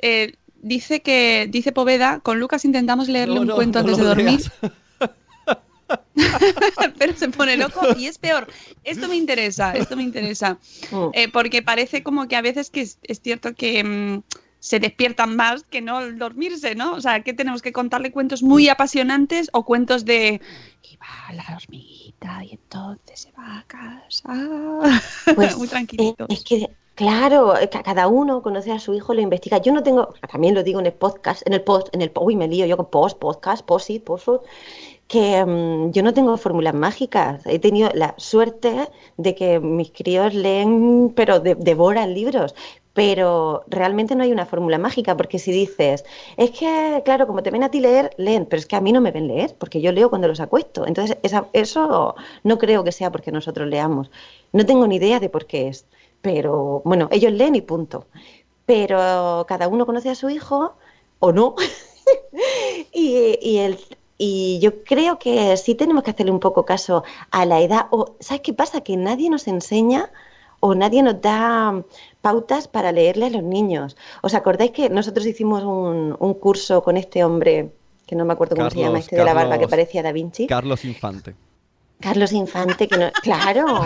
eh, 0.00 0.34
dice 0.62 1.02
que, 1.02 1.48
dice 1.50 1.72
Poveda, 1.72 2.20
con 2.20 2.40
Lucas 2.40 2.64
intentamos 2.64 3.08
leerle 3.08 3.36
No, 3.36 3.40
un 3.42 3.46
no, 3.48 3.54
cuento 3.54 3.82
no 3.82 3.88
antes 3.88 3.98
de 3.98 4.04
dormir. 4.04 4.40
pero 6.98 7.16
se 7.16 7.28
pone 7.28 7.56
loco 7.56 7.80
y 7.96 8.06
es 8.06 8.18
peor. 8.18 8.48
Esto 8.82 9.08
me 9.08 9.16
interesa, 9.16 9.72
esto 9.72 9.96
me 9.96 10.02
interesa. 10.02 10.58
Mm. 10.90 11.08
Eh, 11.12 11.28
porque 11.28 11.62
parece 11.62 12.02
como 12.02 12.26
que 12.28 12.36
a 12.36 12.42
veces 12.42 12.70
que 12.70 12.80
es, 12.82 12.98
es 13.02 13.20
cierto 13.20 13.54
que 13.54 13.84
mm, 13.84 14.22
se 14.58 14.80
despiertan 14.80 15.36
más 15.36 15.62
que 15.64 15.80
no 15.80 15.98
al 15.98 16.18
dormirse, 16.18 16.74
¿no? 16.74 16.94
O 16.94 17.00
sea, 17.00 17.22
que 17.22 17.32
tenemos 17.32 17.62
que 17.62 17.72
contarle 17.72 18.10
cuentos 18.10 18.42
muy 18.42 18.68
apasionantes 18.68 19.48
o 19.52 19.64
cuentos 19.64 20.04
de 20.04 20.40
y 20.82 20.96
va 20.96 21.32
la 21.34 21.56
hormiguita 21.56 22.44
y 22.44 22.52
entonces 22.52 23.20
se 23.20 23.32
va 23.32 23.58
a 23.58 23.64
casa. 23.66 24.80
Pues, 25.34 25.56
muy 25.58 25.66
eh, 25.66 25.70
tranquilitos. 25.70 26.26
es 26.30 26.44
que, 26.44 26.68
claro, 27.00 27.56
eh, 27.56 27.68
ca- 27.70 27.82
cada 27.84 28.08
uno 28.08 28.42
conoce 28.42 28.72
a 28.72 28.78
su 28.80 28.92
hijo, 28.94 29.14
lo 29.14 29.20
investiga. 29.20 29.58
Yo 29.58 29.72
no 29.72 29.82
tengo, 29.84 30.14
también 30.32 30.54
lo 30.54 30.62
digo 30.64 30.80
en 30.80 30.86
el 30.86 30.92
podcast, 30.94 31.46
en 31.46 31.52
el 31.54 31.62
post, 31.62 31.88
en 31.94 32.02
el, 32.02 32.10
uy, 32.20 32.34
me 32.36 32.48
lío 32.48 32.66
yo 32.66 32.76
con 32.76 32.90
post, 32.90 33.18
podcast, 33.18 33.64
posit, 33.64 34.02
post, 34.04 34.28
que 35.08 35.44
mm, 35.44 35.92
yo 35.92 36.02
no 36.04 36.14
tengo 36.14 36.36
fórmulas 36.38 36.74
mágicas. 36.74 37.42
He 37.46 37.58
tenido 37.60 37.90
la 37.94 38.14
suerte 38.18 38.90
de 39.18 39.34
que 39.36 39.60
mis 39.60 39.90
críos 39.92 40.34
leen, 40.34 41.12
pero 41.16 41.40
de- 41.40 41.56
devoran 41.56 42.14
libros. 42.14 42.54
pero 42.94 43.64
realmente 43.68 44.14
no 44.16 44.22
hay 44.24 44.32
una 44.32 44.46
fórmula 44.46 44.78
mágica, 44.78 45.16
porque 45.18 45.38
si 45.38 45.52
dices, 45.52 46.04
es 46.38 46.50
que, 46.52 47.02
claro, 47.04 47.26
como 47.26 47.42
te 47.42 47.50
ven 47.50 47.62
a 47.64 47.70
ti 47.70 47.80
leer, 47.80 48.10
leen, 48.18 48.46
pero 48.46 48.58
es 48.60 48.66
que 48.66 48.76
a 48.76 48.80
mí 48.80 48.92
no 48.92 49.02
me 49.02 49.12
ven 49.12 49.28
leer, 49.28 49.54
porque 49.58 49.82
yo 49.82 49.92
leo 49.92 50.10
cuando 50.10 50.28
los 50.28 50.40
acuesto. 50.40 50.86
Entonces, 50.86 51.18
esa- 51.22 51.48
eso 51.52 52.14
no 52.44 52.58
creo 52.58 52.84
que 52.84 52.92
sea 52.92 53.12
porque 53.12 53.32
nosotros 53.32 53.68
leamos. 53.68 54.10
No 54.52 54.64
tengo 54.66 54.86
ni 54.86 54.96
idea 54.96 55.20
de 55.20 55.28
por 55.28 55.46
qué 55.46 55.68
es, 55.68 55.86
pero 56.26 56.82
bueno, 56.84 57.06
ellos 57.12 57.32
leen 57.32 57.54
y 57.54 57.60
punto. 57.60 58.06
Pero 58.64 59.44
cada 59.46 59.68
uno 59.68 59.86
conoce 59.86 60.10
a 60.10 60.16
su 60.16 60.28
hijo 60.28 60.74
o 61.20 61.30
no. 61.30 61.54
y, 62.92 63.38
y 63.40 63.58
el, 63.58 63.78
y 64.18 64.58
yo 64.60 64.82
creo 64.82 65.20
que 65.20 65.56
sí 65.56 65.76
tenemos 65.76 66.02
que 66.02 66.10
hacerle 66.10 66.32
un 66.32 66.40
poco 66.40 66.64
caso 66.64 67.04
a 67.30 67.46
la 67.46 67.60
edad. 67.60 67.86
O, 67.90 68.16
¿Sabes 68.18 68.40
qué 68.42 68.52
pasa? 68.52 68.80
Que 68.80 68.96
nadie 68.96 69.30
nos 69.30 69.46
enseña 69.46 70.10
o 70.58 70.74
nadie 70.74 71.04
nos 71.04 71.20
da 71.20 71.84
pautas 72.22 72.66
para 72.66 72.90
leerle 72.90 73.26
a 73.26 73.30
los 73.30 73.44
niños. 73.44 73.96
¿Os 74.22 74.34
acordáis 74.34 74.72
que 74.72 74.88
nosotros 74.90 75.26
hicimos 75.26 75.62
un, 75.62 76.16
un 76.18 76.34
curso 76.34 76.82
con 76.82 76.96
este 76.96 77.22
hombre, 77.22 77.70
que 78.04 78.16
no 78.16 78.24
me 78.24 78.32
acuerdo 78.32 78.56
cómo 78.56 78.70
se 78.70 78.78
llama, 78.78 78.86
Carlos- 78.94 79.04
este 79.04 79.16
de 79.16 79.24
la 79.24 79.32
barba 79.34 79.58
que 79.58 79.68
parecía 79.68 80.02
Da 80.02 80.10
Vinci? 80.10 80.48
Carlos 80.48 80.84
Infante. 80.84 81.36
Carlos 82.00 82.32
Infante, 82.32 82.88
que 82.88 82.98
no... 82.98 83.10
Claro. 83.22 83.84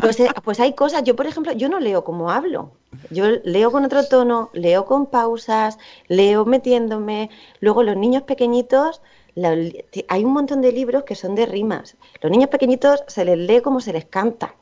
Pues, 0.00 0.20
eh, 0.20 0.28
pues 0.44 0.60
hay 0.60 0.74
cosas, 0.74 1.02
yo 1.04 1.16
por 1.16 1.26
ejemplo, 1.26 1.52
yo 1.52 1.68
no 1.68 1.80
leo 1.80 2.04
como 2.04 2.30
hablo. 2.30 2.72
Yo 3.10 3.24
leo 3.44 3.70
con 3.72 3.84
otro 3.84 4.04
tono, 4.04 4.50
leo 4.52 4.84
con 4.84 5.06
pausas, 5.06 5.78
leo 6.08 6.44
metiéndome. 6.44 7.30
Luego 7.60 7.82
los 7.82 7.96
niños 7.96 8.22
pequeñitos, 8.22 9.00
hay 10.08 10.24
un 10.24 10.32
montón 10.32 10.60
de 10.60 10.72
libros 10.72 11.04
que 11.04 11.14
son 11.14 11.34
de 11.34 11.46
rimas. 11.46 11.96
Los 12.20 12.30
niños 12.30 12.50
pequeñitos 12.50 13.02
se 13.06 13.24
les 13.24 13.38
lee 13.38 13.60
como 13.60 13.80
se 13.80 13.92
les 13.92 14.04
canta. 14.04 14.54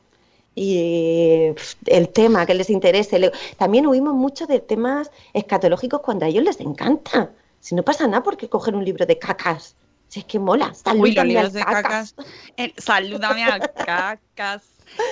Y 0.55 1.53
el 1.85 2.09
tema 2.09 2.45
que 2.45 2.53
les 2.53 2.69
interese. 2.69 3.31
También 3.57 3.87
huimos 3.87 4.13
mucho 4.13 4.45
de 4.47 4.59
temas 4.59 5.11
escatológicos 5.33 6.01
cuando 6.01 6.25
a 6.25 6.27
ellos 6.29 6.43
les 6.43 6.59
encanta. 6.59 7.31
Si 7.59 7.75
no 7.75 7.83
pasa 7.83 8.07
nada 8.07 8.23
porque 8.23 8.49
coger 8.49 8.75
un 8.75 8.85
libro 8.85 9.05
de 9.05 9.19
cacas. 9.19 9.75
Si 10.09 10.19
es 10.19 10.25
que 10.25 10.39
mola. 10.39 10.73
Uy, 10.95 11.13
salúdame 11.13 11.27
libros 11.29 11.45
al 11.45 11.53
de 11.53 11.59
cacas. 11.61 12.13
cacas. 12.13 12.15
Eh, 12.57 12.73
salúdame 12.77 13.43
al 13.43 13.71
cacas. 13.85 14.63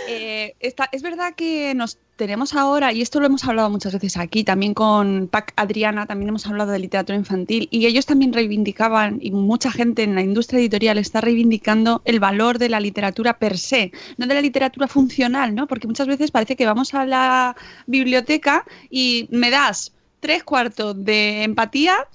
Eh, 0.08 0.56
está- 0.60 0.90
es 0.92 1.04
verdad 1.04 1.36
que 1.36 1.74
nos 1.76 2.00
tenemos 2.16 2.56
ahora, 2.56 2.92
y 2.92 3.04
esto 3.04 3.20
lo 3.20 3.28
hemos 3.28 3.44
hablado 3.46 3.70
muchas 3.70 3.94
veces 3.94 4.18
aquí, 4.18 4.44
también 4.44 4.74
con 4.74 5.28
Pac 5.28 5.54
Adriana, 5.56 6.08
también 6.08 6.30
hemos 6.30 6.48
hablado 6.48 6.72
de 6.72 6.80
literatura 6.80 7.16
infantil, 7.16 7.68
y 7.70 7.86
ellos 7.86 8.08
también 8.08 8.34
reivindicaban, 8.34 9.20
y 9.22 9.30
mucha 9.30 9.72
gente 9.72 10.02
en 10.02 10.16
la 10.16 10.24
industria 10.24 10.60
editorial 10.60 10.98
está 10.98 11.22
reivindicando 11.22 12.02
el 12.06 12.20
valor 12.20 12.58
de 12.58 12.70
la 12.70 12.80
literatura 12.80 13.38
per 13.38 13.60
se, 13.60 13.92
no 14.18 14.26
de 14.26 14.34
la 14.34 14.42
literatura 14.42 14.88
funcional, 14.88 15.54
¿no? 15.54 15.68
Porque 15.68 15.86
muchas 15.86 16.08
veces 16.08 16.32
parece 16.32 16.56
que 16.56 16.66
vamos 16.66 16.96
a 16.96 17.06
la 17.06 17.56
biblioteca 17.86 18.66
y 18.90 19.28
me 19.30 19.52
das 19.52 19.92
tres 20.20 20.44
cuartos 20.44 21.04
de 21.06 21.44
empatía, 21.44 22.08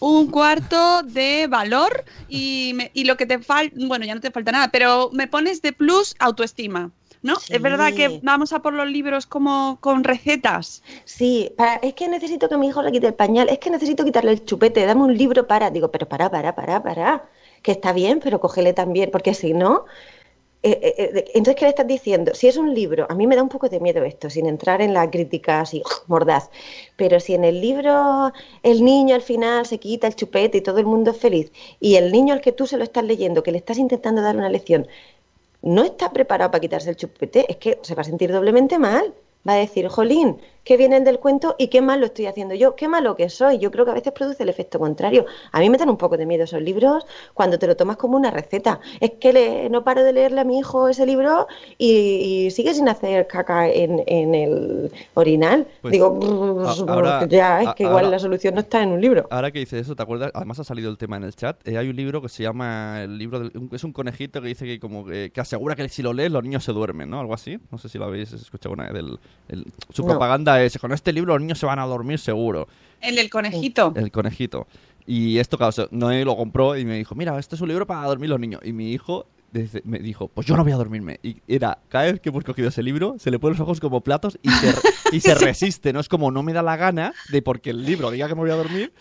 un 0.00 0.30
cuarto 0.30 1.02
de 1.02 1.46
valor 1.48 2.04
y, 2.28 2.72
me- 2.74 2.90
y 2.94 3.04
lo 3.04 3.16
que 3.16 3.26
te 3.26 3.38
falta, 3.38 3.74
bueno, 3.86 4.04
ya 4.04 4.14
no 4.14 4.20
te 4.20 4.30
falta 4.30 4.52
nada, 4.52 4.68
pero 4.70 5.10
me 5.12 5.26
pones 5.26 5.62
de 5.62 5.72
plus 5.72 6.14
autoestima. 6.18 6.90
¿No? 7.24 7.36
Sí. 7.36 7.52
Es 7.54 7.62
verdad 7.62 7.92
que 7.94 8.18
vamos 8.24 8.52
a 8.52 8.62
por 8.62 8.72
los 8.72 8.88
libros 8.90 9.26
como 9.26 9.78
con 9.80 10.02
recetas. 10.02 10.82
Sí, 11.04 11.52
para- 11.56 11.76
es 11.76 11.94
que 11.94 12.08
necesito 12.08 12.48
que 12.48 12.56
mi 12.56 12.66
hijo 12.66 12.82
le 12.82 12.90
quite 12.90 13.06
el 13.06 13.14
pañal, 13.14 13.48
es 13.48 13.60
que 13.60 13.70
necesito 13.70 14.04
quitarle 14.04 14.32
el 14.32 14.44
chupete, 14.44 14.84
dame 14.84 15.02
un 15.02 15.16
libro 15.16 15.46
para. 15.46 15.70
Digo, 15.70 15.92
pero 15.92 16.08
para, 16.08 16.28
para, 16.32 16.56
para, 16.56 16.82
para. 16.82 17.28
Que 17.62 17.70
está 17.70 17.92
bien, 17.92 18.18
pero 18.20 18.40
cógele 18.40 18.72
también, 18.72 19.10
porque 19.12 19.34
si 19.34 19.52
no. 19.52 19.84
Eh, 20.64 20.78
eh, 20.80 20.94
eh, 20.98 21.24
entonces, 21.34 21.56
¿qué 21.56 21.64
le 21.64 21.70
estás 21.70 21.86
diciendo? 21.86 22.34
Si 22.34 22.46
es 22.46 22.56
un 22.56 22.72
libro, 22.72 23.06
a 23.10 23.14
mí 23.14 23.26
me 23.26 23.34
da 23.34 23.42
un 23.42 23.48
poco 23.48 23.68
de 23.68 23.80
miedo 23.80 24.04
esto, 24.04 24.30
sin 24.30 24.46
entrar 24.46 24.80
en 24.80 24.94
la 24.94 25.10
crítica 25.10 25.60
así, 25.60 25.82
mordaz. 26.06 26.50
Pero 26.96 27.18
si 27.18 27.34
en 27.34 27.44
el 27.44 27.60
libro 27.60 28.32
el 28.62 28.84
niño 28.84 29.14
al 29.16 29.22
final 29.22 29.66
se 29.66 29.78
quita 29.78 30.06
el 30.06 30.14
chupete 30.14 30.58
y 30.58 30.60
todo 30.60 30.78
el 30.78 30.86
mundo 30.86 31.10
es 31.10 31.18
feliz, 31.18 31.50
y 31.80 31.96
el 31.96 32.12
niño 32.12 32.34
al 32.34 32.40
que 32.40 32.52
tú 32.52 32.66
se 32.66 32.76
lo 32.76 32.84
estás 32.84 33.04
leyendo, 33.04 33.42
que 33.42 33.52
le 33.52 33.58
estás 33.58 33.78
intentando 33.78 34.22
dar 34.22 34.36
una 34.36 34.48
lección, 34.48 34.86
no 35.62 35.84
está 35.84 36.12
preparado 36.12 36.50
para 36.50 36.60
quitarse 36.60 36.90
el 36.90 36.96
chupete, 36.96 37.44
es 37.48 37.56
que 37.56 37.78
se 37.82 37.94
va 37.94 38.02
a 38.02 38.04
sentir 38.04 38.32
doblemente 38.32 38.78
mal. 38.78 39.14
Va 39.48 39.54
a 39.54 39.56
decir, 39.56 39.88
jolín, 39.88 40.40
qué 40.64 40.76
bien 40.76 40.92
el 40.92 41.04
del 41.04 41.18
cuento 41.18 41.56
y 41.58 41.68
qué 41.68 41.80
mal 41.80 42.00
lo 42.00 42.06
estoy 42.06 42.26
haciendo 42.26 42.54
yo, 42.54 42.76
qué 42.76 42.88
malo 42.88 43.16
que 43.16 43.28
soy. 43.28 43.58
Yo 43.58 43.70
creo 43.70 43.84
que 43.84 43.90
a 43.90 43.94
veces 43.94 44.12
produce 44.12 44.42
el 44.42 44.48
efecto 44.48 44.78
contrario. 44.78 45.26
A 45.52 45.60
mí 45.60 45.68
me 45.70 45.78
dan 45.78 45.88
un 45.90 45.96
poco 45.96 46.16
de 46.16 46.26
miedo 46.26 46.44
esos 46.44 46.62
libros 46.62 47.04
cuando 47.34 47.58
te 47.58 47.66
lo 47.66 47.76
tomas 47.76 47.96
como 47.96 48.16
una 48.16 48.30
receta. 48.30 48.80
Es 49.00 49.12
que 49.20 49.32
le- 49.32 49.70
no 49.70 49.82
paro 49.84 50.02
de 50.04 50.12
leerle 50.12 50.40
a 50.40 50.44
mi 50.44 50.58
hijo 50.58 50.88
ese 50.88 51.04
libro 51.06 51.46
y, 51.78 51.90
y 52.46 52.50
sigue 52.52 52.74
sin 52.74 52.88
hacer 52.88 53.26
caca 53.26 53.68
en, 53.68 54.02
en 54.06 54.34
el 54.34 54.90
orinal. 55.14 55.66
Pues, 55.82 55.92
Digo, 55.92 56.18
ahora- 56.88 57.26
ya, 57.28 57.62
es 57.62 57.74
que 57.74 57.82
igual 57.84 58.04
ahora- 58.06 58.10
la 58.10 58.18
solución 58.18 58.54
no 58.54 58.60
está 58.60 58.82
en 58.82 58.90
un 58.90 59.00
libro. 59.00 59.26
Ahora 59.30 59.50
que 59.50 59.58
dices 59.58 59.82
eso, 59.82 59.96
¿te 59.96 60.02
acuerdas? 60.02 60.30
Además 60.34 60.58
ha 60.60 60.64
salido 60.64 60.90
el 60.90 60.98
tema 60.98 61.16
en 61.16 61.24
el 61.24 61.34
chat. 61.34 61.56
Eh, 61.66 61.76
hay 61.78 61.88
un 61.88 61.96
libro 61.96 62.22
que 62.22 62.28
se 62.28 62.42
llama 62.42 63.02
el 63.02 63.18
libro 63.18 63.38
del- 63.40 63.52
es 63.72 63.84
un 63.84 63.92
conejito 63.92 64.40
que 64.40 64.48
dice 64.48 64.64
que 64.64 64.78
como 64.80 65.04
que, 65.04 65.30
que 65.32 65.40
asegura 65.40 65.74
que 65.74 65.88
si 65.88 66.02
lo 66.02 66.12
lees 66.12 66.30
los 66.30 66.42
niños 66.42 66.64
se 66.64 66.72
duermen, 66.72 67.10
¿no? 67.10 67.20
Algo 67.20 67.34
así. 67.34 67.58
No 67.70 67.78
sé 67.78 67.88
si 67.88 67.98
lo 67.98 68.04
habéis 68.06 68.32
escuchado 68.32 68.72
una 68.74 68.88
vez. 68.90 69.02
el- 69.48 69.66
su 69.92 70.02
No. 70.02 70.08
propaganda 70.08 70.51
es 70.60 70.76
con 70.78 70.92
este 70.92 71.12
libro 71.12 71.34
los 71.34 71.40
niños 71.40 71.58
se 71.58 71.66
van 71.66 71.78
a 71.78 71.86
dormir 71.86 72.18
seguro. 72.18 72.68
El 73.00 73.16
del 73.16 73.30
conejito. 73.30 73.92
El 73.96 74.10
conejito. 74.10 74.66
Y 75.06 75.38
esto, 75.38 75.56
claro, 75.56 75.88
Noé 75.90 76.24
lo 76.24 76.36
compró 76.36 76.76
y 76.76 76.84
me 76.84 76.96
dijo, 76.96 77.14
mira, 77.14 77.38
este 77.38 77.56
es 77.56 77.60
un 77.60 77.68
libro 77.68 77.86
para 77.86 78.06
dormir 78.06 78.30
los 78.30 78.38
niños. 78.38 78.60
Y 78.64 78.72
mi 78.72 78.92
hijo 78.92 79.26
me 79.84 79.98
dijo, 79.98 80.28
pues 80.28 80.46
yo 80.46 80.56
no 80.56 80.64
voy 80.64 80.72
a 80.72 80.76
dormirme. 80.76 81.20
Y 81.22 81.36
era, 81.46 81.78
cada 81.88 82.04
vez 82.04 82.20
que 82.20 82.30
hemos 82.30 82.44
cogido 82.44 82.68
ese 82.68 82.82
libro, 82.82 83.16
se 83.18 83.30
le 83.30 83.38
ponen 83.38 83.58
los 83.58 83.60
ojos 83.60 83.80
como 83.80 84.00
platos 84.00 84.38
y 84.42 84.50
se, 84.50 84.74
y 85.12 85.20
se 85.20 85.34
resiste, 85.36 85.92
¿no? 85.92 86.00
Es 86.00 86.08
como, 86.08 86.30
no 86.30 86.42
me 86.42 86.52
da 86.52 86.62
la 86.62 86.76
gana 86.76 87.12
de 87.30 87.42
porque 87.42 87.70
el 87.70 87.84
libro 87.84 88.10
diga 88.10 88.28
que 88.28 88.34
me 88.34 88.40
voy 88.40 88.50
a 88.50 88.56
dormir. 88.56 88.92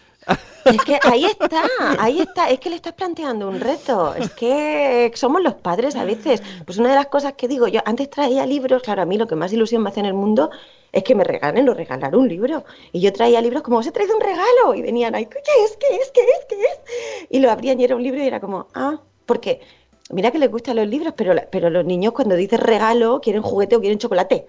Es 0.65 0.77
que 0.83 0.99
ahí 1.03 1.25
está, 1.25 1.63
ahí 1.97 2.19
está, 2.19 2.49
es 2.49 2.59
que 2.59 2.69
le 2.69 2.75
estás 2.75 2.93
planteando 2.93 3.49
un 3.49 3.59
reto, 3.59 4.13
es 4.13 4.29
que 4.31 5.11
somos 5.15 5.41
los 5.41 5.55
padres 5.55 5.95
a 5.95 6.03
veces. 6.03 6.43
Pues 6.65 6.77
una 6.77 6.89
de 6.89 6.95
las 6.95 7.07
cosas 7.07 7.33
que 7.33 7.47
digo, 7.47 7.67
yo 7.67 7.81
antes 7.85 8.09
traía 8.09 8.45
libros, 8.45 8.83
claro, 8.83 9.01
a 9.01 9.05
mí 9.05 9.17
lo 9.17 9.25
que 9.27 9.35
más 9.35 9.51
ilusión 9.51 9.81
me 9.81 9.89
hace 9.89 10.01
en 10.01 10.05
el 10.05 10.13
mundo 10.13 10.51
es 10.91 11.03
que 11.03 11.15
me 11.15 11.23
regalen 11.23 11.67
o 11.69 11.73
regalar 11.73 12.15
un 12.15 12.27
libro. 12.27 12.65
Y 12.91 13.01
yo 13.01 13.11
traía 13.13 13.41
libros 13.41 13.63
como, 13.63 13.77
os 13.77 13.87
he 13.87 13.91
traído 13.91 14.15
un 14.15 14.21
regalo, 14.21 14.75
y 14.75 14.81
venían 14.81 15.15
ahí, 15.15 15.25
¿qué 15.25 15.39
es? 15.39 15.77
¿Qué 15.77 15.95
es? 15.95 16.11
¿Qué 16.11 16.21
es? 16.21 16.45
¿Qué 16.47 16.55
es? 16.55 17.27
Y 17.29 17.39
lo 17.39 17.49
abrían 17.49 17.79
y 17.79 17.85
era 17.85 17.95
un 17.95 18.03
libro 18.03 18.21
y 18.21 18.27
era 18.27 18.39
como, 18.39 18.67
ah, 18.75 18.99
porque 19.25 19.61
mira 20.09 20.31
que 20.31 20.39
les 20.39 20.51
gustan 20.51 20.77
los 20.77 20.87
libros, 20.87 21.13
pero, 21.15 21.33
pero 21.51 21.69
los 21.69 21.85
niños 21.85 22.13
cuando 22.13 22.35
dicen 22.35 22.59
regalo 22.59 23.21
quieren 23.21 23.41
juguete 23.41 23.75
o 23.75 23.79
quieren 23.79 23.99
chocolate. 23.99 24.47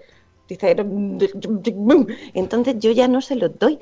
Entonces 2.33 2.75
yo 2.79 2.91
ya 2.91 3.07
no 3.07 3.21
se 3.21 3.35
los 3.35 3.57
doy. 3.57 3.79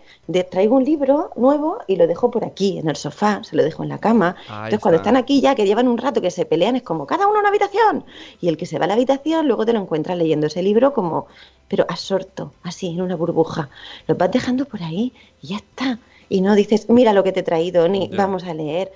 Traigo 0.49 0.75
un 0.75 0.83
libro 0.85 1.31
nuevo 1.35 1.79
y 1.87 1.95
lo 1.95 2.07
dejo 2.07 2.29
por 2.29 2.45
aquí, 2.45 2.77
en 2.77 2.87
el 2.87 2.95
sofá, 2.95 3.43
se 3.43 3.55
lo 3.55 3.63
dejo 3.63 3.83
en 3.83 3.89
la 3.89 3.97
cama. 3.97 4.35
Ahí 4.47 4.65
entonces 4.65 4.79
cuando 4.79 4.97
está. 4.97 5.09
están 5.09 5.21
aquí 5.21 5.41
ya, 5.41 5.55
que 5.55 5.65
llevan 5.65 5.87
un 5.87 5.97
rato 5.97 6.21
que 6.21 6.31
se 6.31 6.45
pelean, 6.45 6.75
es 6.75 6.83
como 6.83 7.07
cada 7.07 7.27
uno 7.27 7.39
una 7.39 7.49
habitación. 7.49 8.05
Y 8.39 8.47
el 8.47 8.57
que 8.57 8.65
se 8.65 8.77
va 8.77 8.85
a 8.85 8.87
la 8.87 8.93
habitación, 8.93 9.47
luego 9.47 9.65
te 9.65 9.73
lo 9.73 9.79
encuentras 9.79 10.17
leyendo 10.17 10.47
ese 10.47 10.61
libro 10.61 10.93
como, 10.93 11.27
pero 11.67 11.85
absorto, 11.89 12.53
así, 12.63 12.89
en 12.89 13.01
una 13.01 13.15
burbuja. 13.15 13.69
Los 14.07 14.17
vas 14.17 14.31
dejando 14.31 14.65
por 14.65 14.83
ahí 14.83 15.13
y 15.41 15.47
ya 15.47 15.57
está. 15.57 15.99
Y 16.29 16.41
no 16.41 16.55
dices, 16.55 16.89
mira 16.89 17.11
lo 17.11 17.23
que 17.23 17.31
te 17.31 17.41
he 17.41 17.43
traído, 17.43 17.87
ni 17.89 18.07
vamos 18.07 18.43
a 18.45 18.53
leer. 18.53 18.93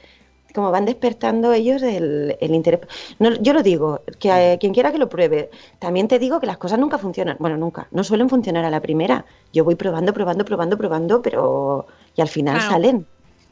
Como 0.56 0.72
van 0.72 0.86
despertando 0.86 1.52
ellos 1.54 1.84
el, 1.84 2.36
el 2.40 2.56
interés. 2.56 2.80
No, 3.20 3.34
yo 3.42 3.54
lo 3.54 3.62
digo, 3.62 4.02
que 4.20 4.32
a 4.32 4.58
quien 4.58 4.74
quiera 4.74 4.92
que 4.94 4.98
lo 4.98 5.10
pruebe. 5.10 5.50
También 5.80 6.08
te 6.08 6.18
digo 6.18 6.40
que 6.40 6.48
las 6.48 6.58
cosas 6.58 6.80
nunca 6.80 6.98
funcionan. 6.98 7.36
Bueno, 7.40 7.58
nunca. 7.58 7.88
No 7.92 8.04
suelen 8.06 8.30
funcionar 8.30 8.64
a 8.66 8.70
la 8.70 8.82
primera. 8.82 9.26
Yo 9.54 9.66
voy 9.66 9.76
probando, 9.76 10.14
probando, 10.14 10.46
probando, 10.46 10.78
probando, 10.78 11.22
pero. 11.22 11.86
Y 12.16 12.22
al 12.22 12.30
final 12.30 12.56
Claro. 12.56 12.72
salen. 12.72 13.06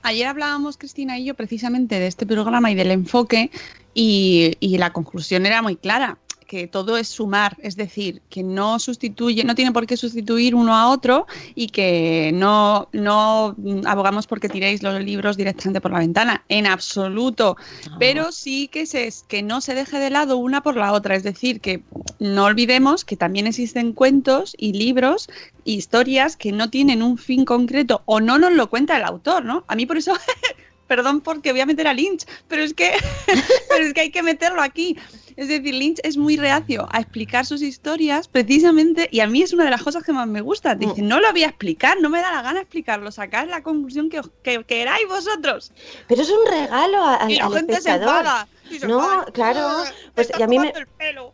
Ayer 0.05 0.27
hablábamos, 0.27 0.77
Cristina 0.77 1.17
y 1.17 1.25
yo, 1.25 1.33
precisamente 1.33 1.97
de 1.99 2.07
este 2.07 2.25
programa 2.25 2.69
y 2.71 2.75
del 2.75 2.91
enfoque, 2.91 3.51
y, 3.93 4.53
y 4.59 4.77
la 4.77 4.91
conclusión 4.91 5.45
era 5.45 5.61
muy 5.61 5.77
clara, 5.77 6.17
que 6.43 6.67
todo 6.67 6.97
es 6.97 7.07
sumar, 7.07 7.57
es 7.59 7.75
decir, 7.75 8.21
que 8.29 8.43
no 8.43 8.79
sustituye, 8.79 9.43
no 9.43 9.55
tiene 9.55 9.71
por 9.71 9.85
qué 9.85 9.97
sustituir 9.97 10.55
uno 10.55 10.75
a 10.75 10.89
otro 10.89 11.27
y 11.55 11.67
que 11.67 12.31
no, 12.33 12.89
no 12.91 13.55
abogamos 13.85 14.27
porque 14.27 14.49
tiréis 14.49 14.83
los 14.83 15.01
libros 15.03 15.37
directamente 15.37 15.81
por 15.81 15.91
la 15.91 15.99
ventana, 15.99 16.43
en 16.49 16.67
absoluto, 16.67 17.57
pero 17.99 18.31
sí 18.31 18.67
que, 18.67 18.85
se, 18.85 19.11
que 19.27 19.43
no 19.43 19.61
se 19.61 19.75
deje 19.75 19.99
de 19.99 20.09
lado 20.09 20.37
una 20.37 20.61
por 20.61 20.75
la 20.75 20.93
otra, 20.93 21.15
es 21.15 21.23
decir, 21.23 21.61
que 21.61 21.83
no 22.19 22.45
olvidemos 22.45 23.05
que 23.05 23.17
también 23.17 23.47
existen 23.47 23.93
cuentos 23.93 24.55
y 24.57 24.73
libros 24.73 25.29
historias 25.65 26.35
que 26.37 26.51
no 26.51 26.69
tienen 26.69 27.01
un 27.01 27.17
fin 27.17 27.45
concreto 27.45 28.03
o 28.05 28.19
no 28.19 28.37
nos 28.37 28.53
lo 28.53 28.69
cuenta 28.69 28.97
el 28.97 29.03
autor, 29.03 29.45
¿no? 29.45 29.63
A 29.67 29.75
mí 29.75 29.85
por 29.85 29.97
eso, 29.97 30.13
perdón 30.87 31.21
porque 31.21 31.51
voy 31.51 31.61
a 31.61 31.65
meter 31.65 31.87
a 31.87 31.93
Lynch, 31.93 32.25
pero 32.47 32.63
es 32.63 32.73
que, 32.73 32.91
pero 33.69 33.85
es 33.85 33.93
que 33.93 34.01
hay 34.01 34.11
que 34.11 34.23
meterlo 34.23 34.61
aquí. 34.61 34.97
Es 35.35 35.47
decir, 35.47 35.73
Lynch 35.73 35.99
es 36.03 36.17
muy 36.17 36.37
reacio 36.37 36.87
a 36.91 36.99
explicar 36.99 37.45
sus 37.45 37.61
historias 37.61 38.27
precisamente, 38.27 39.07
y 39.11 39.19
a 39.21 39.27
mí 39.27 39.41
es 39.41 39.53
una 39.53 39.65
de 39.65 39.71
las 39.71 39.83
cosas 39.83 40.03
que 40.03 40.13
más 40.13 40.27
me 40.27 40.41
gusta. 40.41 40.75
Dice, 40.75 41.01
no 41.01 41.19
lo 41.19 41.31
voy 41.31 41.43
a 41.43 41.47
explicar, 41.47 41.99
no 42.01 42.09
me 42.09 42.21
da 42.21 42.31
la 42.31 42.41
gana 42.41 42.61
explicarlo, 42.61 43.11
sacar 43.11 43.47
la 43.47 43.63
conclusión 43.63 44.09
que, 44.09 44.19
os- 44.19 44.29
que 44.43 44.63
queráis 44.63 45.07
vosotros. 45.07 45.71
Pero 46.07 46.21
es 46.21 46.29
un 46.29 46.45
regalo 46.49 46.97
a- 47.03 47.15
al, 47.15 47.31
Y 47.31 47.35
la 47.37 47.45
al 47.45 47.53
gente 47.53 47.81
se 47.81 47.89
enfada. 47.91 48.47
y 48.69 48.79
se 48.79 48.87
No, 48.87 48.99
enfada. 49.03 49.25
claro, 49.31 49.59
"Ah, 49.61 49.83
pues, 50.15 50.31
y 50.37 50.41
a 50.41 50.47
mí 50.47 50.59
me- 50.59 50.67
estás 50.67 50.83
tomando 50.85 50.91
el 51.01 51.13
pelo". 51.13 51.33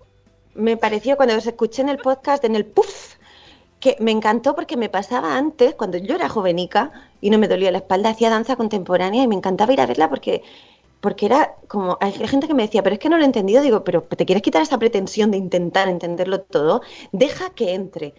Me 0.56 0.78
pareció 0.78 1.16
cuando 1.16 1.36
os 1.38 1.46
escuché 1.46 1.82
en 1.82 1.90
el 1.90 1.98
podcast, 2.00 2.44
en 2.44 2.56
el 2.56 2.66
puff, 2.66 3.16
que 3.80 3.96
me 4.02 4.12
encantó 4.12 4.56
porque 4.56 4.76
me 4.76 4.90
pasaba 4.90 5.38
antes, 5.38 5.74
cuando 5.76 5.98
yo 5.98 6.16
era 6.16 6.28
jovenica 6.28 6.92
y 7.22 7.30
no 7.30 7.38
me 7.38 7.48
dolía 7.48 7.72
la 7.72 7.78
espalda, 7.78 8.10
hacía 8.10 8.30
danza 8.30 8.58
contemporánea 8.58 9.24
y 9.24 9.28
me 9.28 9.36
encantaba 9.36 9.72
ir 9.72 9.80
a 9.80 9.86
verla 9.86 10.10
porque, 10.10 10.44
porque 11.02 11.26
era 11.26 11.56
como, 11.68 11.98
hay 12.02 12.12
gente 12.12 12.48
que 12.48 12.54
me 12.54 12.64
decía, 12.64 12.84
pero 12.84 12.94
es 12.96 13.00
que 13.00 13.10
no 13.10 13.18
lo 13.18 13.24
he 13.24 13.26
entendido, 13.26 13.62
digo, 13.62 13.84
pero 13.84 14.04
te 14.04 14.26
quieres 14.26 14.44
quitar 14.44 14.62
esa 14.62 14.78
pretensión 14.78 15.32
de 15.32 15.38
intentar 15.38 15.88
entenderlo 15.88 16.42
todo, 16.42 16.82
deja 17.12 17.52
que 17.52 17.74
entre, 17.74 18.14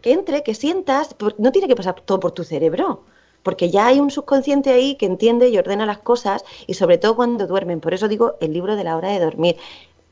que 0.00 0.12
entre, 0.12 0.42
que 0.42 0.54
sientas, 0.54 1.14
no 1.38 1.52
tiene 1.52 1.68
que 1.68 1.76
pasar 1.76 2.00
todo 2.00 2.20
por 2.20 2.32
tu 2.32 2.44
cerebro. 2.44 3.04
Porque 3.42 3.70
ya 3.70 3.86
hay 3.86 4.00
un 4.00 4.10
subconsciente 4.10 4.70
ahí 4.70 4.96
que 4.96 5.06
entiende 5.06 5.48
y 5.48 5.58
ordena 5.58 5.86
las 5.86 5.98
cosas, 5.98 6.44
y 6.66 6.74
sobre 6.74 6.98
todo 6.98 7.14
cuando 7.14 7.46
duermen. 7.46 7.80
Por 7.80 7.94
eso 7.94 8.08
digo 8.08 8.34
el 8.40 8.52
libro 8.52 8.74
de 8.74 8.82
la 8.82 8.96
hora 8.96 9.10
de 9.10 9.20
dormir 9.20 9.56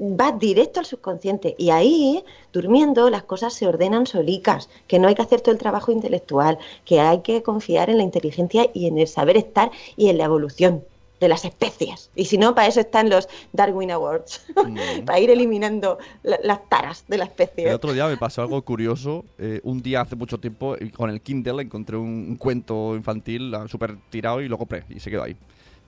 va 0.00 0.32
directo 0.32 0.80
al 0.80 0.86
subconsciente 0.86 1.54
y 1.56 1.70
ahí, 1.70 2.24
durmiendo, 2.52 3.10
las 3.10 3.22
cosas 3.24 3.54
se 3.54 3.66
ordenan 3.66 4.06
solicas, 4.06 4.68
que 4.88 4.98
no 4.98 5.08
hay 5.08 5.14
que 5.14 5.22
hacer 5.22 5.40
todo 5.40 5.52
el 5.52 5.58
trabajo 5.58 5.92
intelectual, 5.92 6.58
que 6.84 7.00
hay 7.00 7.20
que 7.20 7.42
confiar 7.42 7.90
en 7.90 7.98
la 7.98 8.02
inteligencia 8.02 8.68
y 8.74 8.86
en 8.86 8.98
el 8.98 9.06
saber 9.08 9.36
estar 9.36 9.70
y 9.96 10.08
en 10.08 10.18
la 10.18 10.24
evolución 10.24 10.84
de 11.20 11.28
las 11.28 11.44
especies. 11.44 12.10
Y 12.14 12.24
si 12.26 12.36
no, 12.38 12.54
para 12.54 12.66
eso 12.68 12.80
están 12.80 13.08
los 13.08 13.28
Darwin 13.52 13.90
Awards, 13.92 14.44
para 15.06 15.20
ir 15.20 15.30
eliminando 15.30 15.98
la- 16.22 16.38
las 16.42 16.68
taras 16.68 17.04
de 17.08 17.18
la 17.18 17.24
especie. 17.24 17.68
El 17.68 17.74
otro 17.74 17.92
día 17.92 18.06
me 18.06 18.16
pasó 18.16 18.42
algo 18.42 18.60
curioso. 18.62 19.24
eh, 19.38 19.60
un 19.62 19.80
día 19.82 20.00
hace 20.02 20.16
mucho 20.16 20.38
tiempo, 20.38 20.76
con 20.96 21.10
el 21.10 21.20
Kindle 21.20 21.62
encontré 21.62 21.96
un, 21.96 22.26
un 22.30 22.36
cuento 22.36 22.94
infantil 22.96 23.54
súper 23.68 23.96
tirado 24.10 24.40
y 24.42 24.48
lo 24.48 24.58
compré 24.58 24.84
y 24.90 25.00
se 25.00 25.10
quedó 25.10 25.22
ahí. 25.22 25.36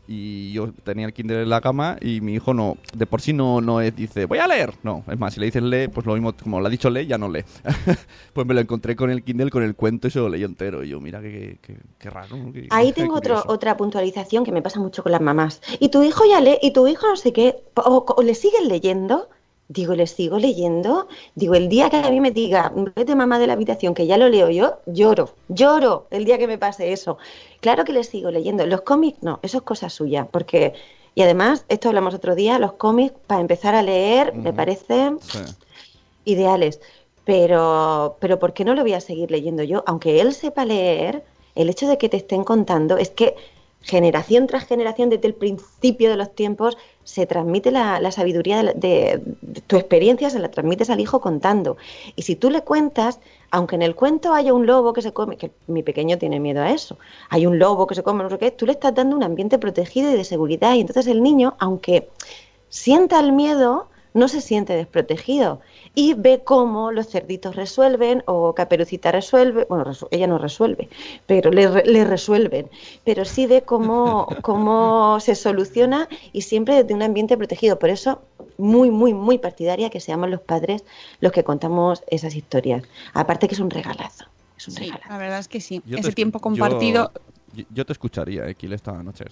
Y 0.08 0.52
yo 0.52 0.72
tenía 0.84 1.06
el 1.06 1.12
Kindle 1.12 1.42
en 1.42 1.50
la 1.50 1.60
cama 1.60 1.96
y 2.00 2.20
mi 2.20 2.34
hijo 2.34 2.54
no, 2.54 2.76
de 2.94 3.06
por 3.06 3.20
sí 3.20 3.32
no, 3.32 3.60
no 3.60 3.80
es, 3.80 3.94
dice, 3.94 4.26
voy 4.26 4.38
a 4.38 4.46
leer. 4.46 4.74
No, 4.82 5.04
es 5.10 5.18
más, 5.18 5.34
si 5.34 5.40
le 5.40 5.46
dices 5.46 5.62
lee, 5.62 5.88
pues 5.88 6.06
lo 6.06 6.14
mismo, 6.14 6.32
como 6.32 6.60
le 6.60 6.66
ha 6.66 6.70
dicho 6.70 6.90
lee, 6.90 7.06
ya 7.06 7.18
no 7.18 7.28
lee. 7.28 7.44
pues 8.32 8.46
me 8.46 8.54
lo 8.54 8.60
encontré 8.60 8.94
con 8.94 9.10
el 9.10 9.22
Kindle, 9.22 9.50
con 9.50 9.62
el 9.62 9.74
cuento 9.74 10.08
y 10.08 10.10
se 10.10 10.18
lo 10.18 10.28
leyó 10.28 10.46
entero. 10.46 10.84
Y 10.84 10.90
yo, 10.90 11.00
mira, 11.00 11.20
qué, 11.20 11.58
qué, 11.60 11.76
qué 11.98 12.10
raro. 12.10 12.36
Ahí 12.70 12.92
tengo 12.92 13.14
otro, 13.14 13.42
otra 13.46 13.76
puntualización 13.76 14.44
que 14.44 14.52
me 14.52 14.62
pasa 14.62 14.80
mucho 14.80 15.02
con 15.02 15.12
las 15.12 15.20
mamás. 15.20 15.60
Y 15.80 15.88
tu 15.88 16.02
hijo 16.02 16.24
ya 16.28 16.40
lee, 16.40 16.58
y 16.62 16.72
tu 16.72 16.86
hijo 16.86 17.06
no 17.08 17.16
sé 17.16 17.32
qué, 17.32 17.56
o, 17.74 18.04
o 18.16 18.22
le 18.22 18.34
siguen 18.34 18.68
leyendo. 18.68 19.28
Digo, 19.68 19.94
le 19.94 20.06
sigo 20.06 20.38
leyendo. 20.38 21.08
Digo, 21.34 21.54
el 21.54 21.68
día 21.68 21.90
que 21.90 21.96
a 21.96 22.10
mí 22.10 22.20
me 22.20 22.30
diga, 22.30 22.72
vete 22.94 23.16
mamá 23.16 23.38
de 23.38 23.48
la 23.48 23.54
habitación, 23.54 23.94
que 23.94 24.06
ya 24.06 24.16
lo 24.16 24.28
leo 24.28 24.48
yo, 24.50 24.78
lloro, 24.86 25.30
lloro 25.48 26.06
el 26.10 26.24
día 26.24 26.38
que 26.38 26.46
me 26.46 26.56
pase 26.56 26.92
eso. 26.92 27.18
Claro 27.60 27.84
que 27.84 27.92
le 27.92 28.04
sigo 28.04 28.30
leyendo. 28.30 28.64
Los 28.66 28.82
cómics, 28.82 29.22
no, 29.22 29.40
eso 29.42 29.58
es 29.58 29.62
cosa 29.64 29.90
suya, 29.90 30.26
porque. 30.30 30.74
Y 31.16 31.22
además, 31.22 31.64
esto 31.68 31.88
hablamos 31.88 32.12
otro 32.14 32.34
día, 32.34 32.58
los 32.58 32.74
cómics, 32.74 33.14
para 33.26 33.40
empezar 33.40 33.74
a 33.74 33.82
leer, 33.82 34.34
me 34.34 34.52
parecen 34.52 35.18
Sí. 35.22 35.38
ideales. 36.26 36.80
Pero, 37.24 38.18
pero 38.20 38.38
¿por 38.38 38.52
qué 38.52 38.64
no 38.64 38.74
lo 38.74 38.82
voy 38.82 38.92
a 38.92 39.00
seguir 39.00 39.30
leyendo 39.30 39.62
yo? 39.62 39.82
Aunque 39.86 40.20
él 40.20 40.32
sepa 40.32 40.64
leer, 40.64 41.24
el 41.54 41.70
hecho 41.70 41.88
de 41.88 41.98
que 41.98 42.08
te 42.08 42.18
estén 42.18 42.44
contando 42.44 42.98
es 42.98 43.10
que 43.10 43.34
generación 43.80 44.46
tras 44.46 44.66
generación, 44.66 45.10
desde 45.10 45.26
el 45.28 45.34
principio 45.34 46.10
de 46.10 46.16
los 46.16 46.34
tiempos, 46.34 46.76
se 47.06 47.24
transmite 47.24 47.70
la, 47.70 48.00
la 48.00 48.10
sabiduría 48.10 48.64
de, 48.64 48.74
de 48.74 49.60
tu 49.68 49.76
experiencia, 49.76 50.28
se 50.28 50.40
la 50.40 50.50
transmites 50.50 50.90
al 50.90 50.98
hijo 50.98 51.20
contando. 51.20 51.76
Y 52.16 52.22
si 52.22 52.34
tú 52.34 52.50
le 52.50 52.62
cuentas, 52.62 53.20
aunque 53.52 53.76
en 53.76 53.82
el 53.82 53.94
cuento 53.94 54.34
haya 54.34 54.52
un 54.52 54.66
lobo 54.66 54.92
que 54.92 55.02
se 55.02 55.12
come, 55.12 55.36
que 55.36 55.52
mi 55.68 55.84
pequeño 55.84 56.18
tiene 56.18 56.40
miedo 56.40 56.62
a 56.62 56.72
eso, 56.72 56.98
hay 57.30 57.46
un 57.46 57.60
lobo 57.60 57.86
que 57.86 57.94
se 57.94 58.02
come, 58.02 58.24
no 58.24 58.30
sé 58.30 58.38
qué, 58.38 58.50
tú 58.50 58.66
le 58.66 58.72
estás 58.72 58.92
dando 58.92 59.14
un 59.14 59.22
ambiente 59.22 59.56
protegido 59.56 60.10
y 60.10 60.16
de 60.16 60.24
seguridad. 60.24 60.74
Y 60.74 60.80
entonces 60.80 61.06
el 61.06 61.22
niño, 61.22 61.54
aunque 61.60 62.08
sienta 62.70 63.20
el 63.20 63.30
miedo, 63.30 63.86
no 64.12 64.26
se 64.26 64.40
siente 64.40 64.74
desprotegido 64.74 65.60
y 65.96 66.14
ve 66.14 66.44
cómo 66.44 66.92
los 66.92 67.08
cerditos 67.08 67.56
resuelven 67.56 68.22
o 68.26 68.54
Caperucita 68.54 69.10
resuelve, 69.12 69.66
bueno, 69.68 69.84
resu- 69.86 70.08
ella 70.12 70.28
no 70.28 70.38
resuelve, 70.38 70.88
pero 71.26 71.50
le, 71.50 71.66
re- 71.68 71.86
le 71.86 72.04
resuelven, 72.04 72.70
pero 73.04 73.24
sí 73.24 73.46
ve 73.46 73.62
cómo, 73.64 74.26
cómo 74.42 75.18
se 75.20 75.34
soluciona 75.34 76.08
y 76.32 76.42
siempre 76.42 76.76
desde 76.76 76.94
un 76.94 77.02
ambiente 77.02 77.36
protegido. 77.36 77.78
Por 77.78 77.90
eso, 77.90 78.20
muy, 78.58 78.90
muy, 78.90 79.14
muy 79.14 79.38
partidaria 79.38 79.90
que 79.90 80.00
seamos 80.00 80.30
los 80.30 80.40
padres 80.42 80.84
los 81.20 81.32
que 81.32 81.44
contamos 81.44 82.02
esas 82.08 82.34
historias. 82.34 82.84
Aparte 83.14 83.48
que 83.48 83.54
es 83.54 83.60
un 83.60 83.70
regalazo, 83.70 84.26
es 84.56 84.68
un 84.68 84.74
Sí, 84.74 84.80
regalazo. 84.84 85.08
la 85.10 85.18
verdad 85.18 85.38
es 85.40 85.48
que 85.48 85.60
sí. 85.60 85.82
Yo 85.86 85.98
Ese 85.98 86.12
tiempo 86.12 86.40
compartido. 86.40 87.10
Yo, 87.52 87.64
yo 87.70 87.84
te 87.86 87.92
escucharía, 87.92 88.46
eh, 88.48 88.54
Kil, 88.54 88.72
esta 88.72 88.92
noche. 89.02 89.24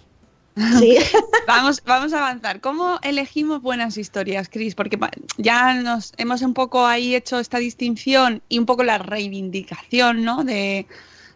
Sí. 0.78 0.98
Vamos, 1.46 1.82
vamos 1.84 2.12
a 2.12 2.18
avanzar. 2.18 2.60
¿Cómo 2.60 2.98
elegimos 3.02 3.60
buenas 3.60 3.98
historias, 3.98 4.48
Cris? 4.48 4.74
Porque 4.74 4.98
ya 5.36 5.74
nos 5.74 6.12
hemos 6.16 6.42
un 6.42 6.54
poco 6.54 6.86
ahí 6.86 7.14
hecho 7.14 7.38
esta 7.38 7.58
distinción 7.58 8.42
y 8.48 8.58
un 8.58 8.66
poco 8.66 8.84
la 8.84 8.98
reivindicación, 8.98 10.24
¿no? 10.24 10.44
De, 10.44 10.86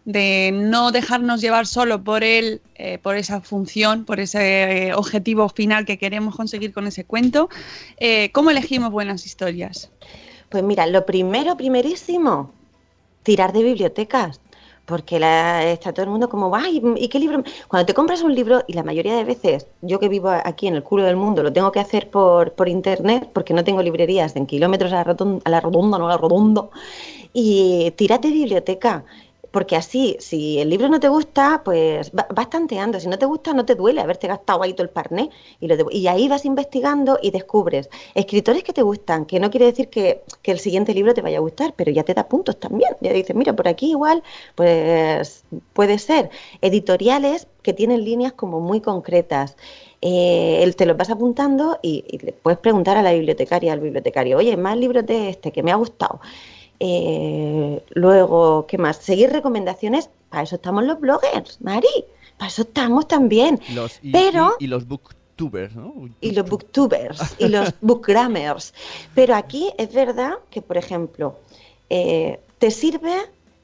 de 0.05 0.51
no 0.53 0.91
dejarnos 0.91 1.41
llevar 1.41 1.67
solo 1.67 2.03
por 2.03 2.23
él, 2.23 2.61
eh, 2.75 2.97
por 2.97 3.17
esa 3.17 3.41
función, 3.41 4.05
por 4.05 4.19
ese 4.19 4.87
eh, 4.87 4.93
objetivo 4.93 5.49
final 5.49 5.85
que 5.85 5.97
queremos 5.97 6.35
conseguir 6.35 6.73
con 6.73 6.87
ese 6.87 7.03
cuento. 7.03 7.49
Eh, 7.97 8.31
¿Cómo 8.31 8.51
elegimos 8.51 8.91
buenas 8.91 9.25
historias? 9.25 9.91
Pues 10.49 10.63
mira, 10.63 10.87
lo 10.87 11.05
primero, 11.05 11.57
primerísimo, 11.57 12.51
tirar 13.23 13.53
de 13.53 13.63
bibliotecas. 13.63 14.39
Porque 14.89 15.19
la- 15.19 15.63
está 15.71 15.93
todo 15.93 16.03
el 16.05 16.09
mundo 16.09 16.29
como, 16.29 16.55
ay, 16.55 16.81
¿y 16.97 17.07
qué 17.09 17.19
libro? 17.19 17.43
Cuando 17.67 17.85
te 17.85 17.93
compras 17.93 18.21
un 18.23 18.33
libro, 18.33 18.63
y 18.67 18.73
la 18.73 18.83
mayoría 18.83 19.15
de 19.15 19.23
veces, 19.23 19.67
yo 19.81 19.99
que 19.99 20.09
vivo 20.09 20.29
aquí 20.29 20.67
en 20.67 20.75
el 20.75 20.83
culo 20.83 21.03
del 21.03 21.15
mundo, 21.15 21.43
lo 21.43 21.53
tengo 21.53 21.71
que 21.71 21.79
hacer 21.79 22.09
por, 22.09 22.53
por 22.53 22.67
internet, 22.69 23.29
porque 23.33 23.53
no 23.53 23.63
tengo 23.63 23.81
librerías 23.83 24.35
en 24.35 24.47
kilómetros 24.47 24.91
a 24.93 24.95
la, 24.97 25.03
roton- 25.05 25.41
a 25.45 25.49
la 25.49 25.59
redonda, 25.61 25.97
no 25.99 26.07
a 26.07 26.09
la 26.11 26.17
redondo, 26.17 26.71
y 27.33 27.91
tírate 27.97 28.29
biblioteca. 28.31 29.05
Porque 29.51 29.75
así, 29.75 30.15
si 30.19 30.59
el 30.59 30.69
libro 30.69 30.89
no 30.89 30.99
te 30.99 31.07
gusta, 31.09 31.61
pues 31.65 32.11
va- 32.17 32.27
vas 32.33 32.49
tanteando. 32.49 32.99
Si 32.99 33.07
no 33.07 33.17
te 33.17 33.25
gusta, 33.25 33.53
no 33.53 33.65
te 33.65 33.75
duele 33.75 34.01
haberte 34.01 34.27
gastado 34.27 34.61
ahí 34.63 34.73
todo 34.73 34.83
el 34.83 34.89
parné. 34.91 35.29
Y, 35.59 35.67
lo 35.67 35.75
y 35.91 36.07
ahí 36.07 36.27
vas 36.27 36.45
investigando 36.45 37.17
y 37.21 37.31
descubres 37.31 37.89
escritores 38.15 38.63
que 38.63 38.73
te 38.73 38.81
gustan, 38.83 39.25
que 39.25 39.39
no 39.39 39.49
quiere 39.49 39.65
decir 39.67 39.89
que, 39.89 40.23
que 40.41 40.51
el 40.51 40.59
siguiente 40.59 40.93
libro 40.93 41.13
te 41.13 41.21
vaya 41.21 41.37
a 41.37 41.41
gustar, 41.41 41.73
pero 41.75 41.91
ya 41.91 42.03
te 42.03 42.13
da 42.13 42.27
puntos 42.27 42.59
también. 42.59 42.91
Ya 43.01 43.11
dices, 43.13 43.35
mira, 43.35 43.55
por 43.55 43.67
aquí 43.67 43.91
igual, 43.91 44.23
pues 44.55 45.43
puede 45.73 45.97
ser. 45.99 46.29
Editoriales 46.61 47.47
que 47.63 47.73
tienen 47.73 48.03
líneas 48.03 48.33
como 48.33 48.59
muy 48.59 48.81
concretas. 48.81 49.55
Eh, 50.01 50.71
te 50.77 50.85
los 50.85 50.95
vas 50.95 51.09
apuntando 51.09 51.77
y, 51.81 52.05
y 52.07 52.19
le 52.19 52.31
puedes 52.31 52.59
preguntar 52.59 52.95
a 52.97 53.01
la 53.01 53.11
bibliotecaria, 53.11 53.73
al 53.73 53.81
bibliotecario, 53.81 54.37
oye, 54.37 54.55
más 54.55 54.77
libros 54.77 55.05
de 55.05 55.29
este 55.29 55.51
que 55.51 55.61
me 55.63 55.71
ha 55.71 55.75
gustado. 55.75 56.21
Eh, 56.79 57.83
luego, 57.91 58.65
¿qué 58.67 58.77
más? 58.77 58.97
Seguir 58.97 59.31
recomendaciones. 59.31 60.09
Para 60.29 60.43
eso 60.43 60.55
estamos 60.55 60.83
los 60.85 60.99
bloggers, 60.99 61.59
Mari. 61.61 61.87
Para 62.37 62.49
eso 62.49 62.61
estamos 62.61 63.07
también. 63.07 63.59
Y 63.67 63.73
los, 63.73 63.99
y, 64.01 64.11
Pero- 64.11 64.55
y- 64.59 64.65
y 64.65 64.67
los 64.67 64.87
booktubers, 64.87 65.75
¿no? 65.75 65.93
Y 66.21 66.31
los 66.31 66.49
booktubers 66.49 67.35
y 67.39 67.47
los 67.49 67.73
bookgrammers. 67.81 68.73
Pero 69.15 69.35
aquí 69.35 69.71
es 69.77 69.93
verdad 69.93 70.33
que, 70.49 70.61
por 70.61 70.77
ejemplo, 70.77 71.35
eh, 71.89 72.39
te 72.59 72.71
sirve. 72.71 73.13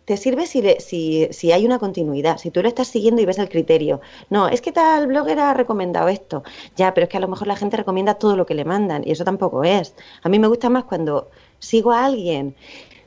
Te 0.06 0.18
sirve 0.18 0.46
si, 0.46 0.62
le- 0.62 0.80
si, 0.82 1.28
si 1.32 1.52
hay 1.52 1.66
una 1.66 1.80
continuidad, 1.80 2.38
si 2.38 2.52
tú 2.52 2.62
lo 2.62 2.68
estás 2.68 2.88
siguiendo 2.90 3.24
y 3.24 3.26
ves 3.26 3.40
el 3.40 3.50
criterio. 3.50 4.02
No, 4.30 4.48
es 4.48 4.62
que 4.62 4.72
tal 4.72 5.08
blogger 5.08 5.40
ha 5.40 5.54
recomendado 5.56 6.10
esto. 6.10 6.44
Ya, 6.76 6.94
pero 6.94 7.06
es 7.06 7.10
que 7.10 7.18
a 7.18 7.22
lo 7.22 7.28
mejor 7.28 7.48
la 7.48 7.56
gente 7.56 7.76
recomienda 7.76 8.14
todo 8.14 8.36
lo 8.36 8.46
que 8.46 8.54
le 8.54 8.66
mandan 8.66 9.02
y 9.04 9.10
eso 9.12 9.24
tampoco 9.24 9.64
es. 9.64 9.96
A 10.22 10.30
mí 10.30 10.38
me 10.38 10.48
gusta 10.48 10.70
más 10.70 10.84
cuando 10.84 11.30
sigo 11.58 11.92
a 11.92 12.06
alguien, 12.06 12.56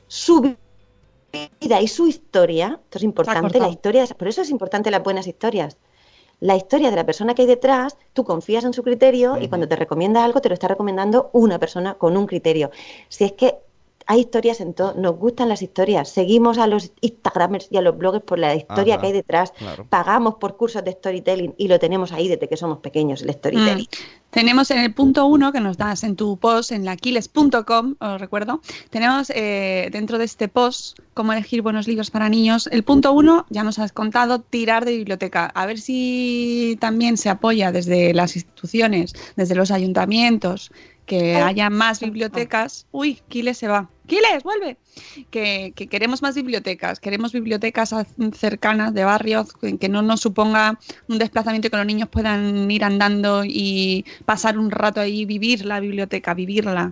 su 0.09 0.41
vida 0.41 1.81
y 1.81 1.87
su 1.87 2.07
historia. 2.07 2.81
Esto 2.83 2.97
es 2.97 3.03
importante, 3.05 3.59
la 3.59 3.69
historia. 3.69 4.05
Por 4.07 4.27
eso 4.27 4.41
es 4.41 4.49
importante 4.49 4.91
las 4.91 5.01
buenas 5.01 5.27
historias 5.27 5.77
la 6.39 6.55
historia 6.55 6.89
de 6.89 6.95
la 6.95 7.05
persona 7.05 7.35
que 7.35 7.41
hay 7.41 7.47
detrás, 7.47 7.97
tú 8.13 8.23
confías 8.23 8.63
en 8.63 8.73
su 8.73 8.83
criterio 8.83 9.37
y 9.37 9.49
cuando 9.49 9.67
te 9.67 9.75
recomienda 9.75 10.23
algo 10.23 10.41
te 10.41 10.49
lo 10.49 10.53
está 10.53 10.67
recomendando 10.67 11.29
una 11.33 11.59
persona 11.59 11.95
con 11.95 12.15
un 12.15 12.27
criterio. 12.27 12.71
Si 13.09 13.25
es 13.25 13.33
que 13.33 13.57
hay 14.09 14.21
historias 14.21 14.59
en 14.59 14.73
todo, 14.73 14.95
nos 14.95 15.17
gustan 15.17 15.49
las 15.49 15.61
historias, 15.61 16.09
seguimos 16.09 16.57
a 16.57 16.65
los 16.65 16.91
Instagramers 17.01 17.67
y 17.69 17.77
a 17.77 17.81
los 17.81 17.95
bloggers 17.95 18.25
por 18.25 18.39
la 18.39 18.55
historia 18.55 18.95
Ajá, 18.95 19.01
que 19.01 19.07
hay 19.07 19.13
detrás, 19.13 19.51
claro. 19.51 19.85
pagamos 19.87 20.35
por 20.39 20.57
cursos 20.57 20.83
de 20.83 20.93
storytelling 20.93 21.53
y 21.59 21.67
lo 21.67 21.77
tenemos 21.77 22.11
ahí 22.11 22.27
desde 22.27 22.49
que 22.49 22.57
somos 22.57 22.79
pequeños, 22.79 23.21
el 23.21 23.31
storytelling. 23.31 23.85
Mm. 23.85 24.29
Tenemos 24.31 24.71
en 24.71 24.79
el 24.79 24.95
punto 24.95 25.27
1 25.27 25.51
que 25.51 25.59
nos 25.59 25.77
das 25.77 26.03
en 26.03 26.15
tu 26.15 26.37
post 26.37 26.71
en 26.71 26.85
laquiles.com, 26.85 27.95
os 27.99 28.19
recuerdo, 28.19 28.61
tenemos 28.89 29.31
eh, 29.35 29.89
dentro 29.91 30.17
de 30.17 30.25
este 30.25 30.47
post 30.47 30.97
cómo 31.13 31.31
elegir 31.31 31.61
buenos 31.61 31.87
libros 31.87 32.09
para 32.09 32.29
niños. 32.29 32.67
El 32.71 32.81
punto 32.81 33.13
1 33.13 33.45
ya 33.51 33.63
nos 33.63 33.77
has 33.77 33.91
contado, 33.91 34.39
tirar 34.39 34.85
de 34.85 34.97
biblioteca. 34.97 35.51
A 35.53 35.67
ver 35.67 35.79
si 35.79 36.77
también 36.79 37.17
se 37.17 37.29
apoya 37.29 37.71
desde 37.71 38.15
las 38.15 38.35
instituciones, 38.35 39.13
desde 39.35 39.53
los 39.53 39.69
ayuntamientos, 39.69 40.71
que 41.05 41.35
Ay. 41.35 41.43
haya 41.43 41.69
más 41.69 41.99
bibliotecas. 41.99 42.87
Uy, 42.91 43.21
Quiles 43.27 43.57
se 43.57 43.67
va. 43.67 43.89
Quiles, 44.09 44.43
vuelve. 44.43 44.77
Que, 45.31 45.71
que 45.75 45.87
queremos 45.87 46.21
más 46.21 46.35
bibliotecas, 46.35 46.99
queremos 46.99 47.31
bibliotecas 47.31 47.95
cercanas 48.33 48.93
de 48.93 49.03
barrios 49.05 49.53
que, 49.53 49.87
no 49.89 50.01
nos 50.01 50.19
suponga 50.21 50.77
un 51.07 51.17
desplazamiento 51.19 51.69
que 51.69 51.77
los 51.77 51.85
niños 51.85 52.09
puedan 52.09 52.69
ir 52.69 52.83
andando 52.83 53.43
y 53.45 54.03
pasar 54.25 54.57
un 54.57 54.71
rato 54.71 54.99
ahí, 54.99 55.25
vivir 55.25 55.65
la 55.65 55.79
biblioteca, 55.79 56.33
vivirla. 56.33 56.91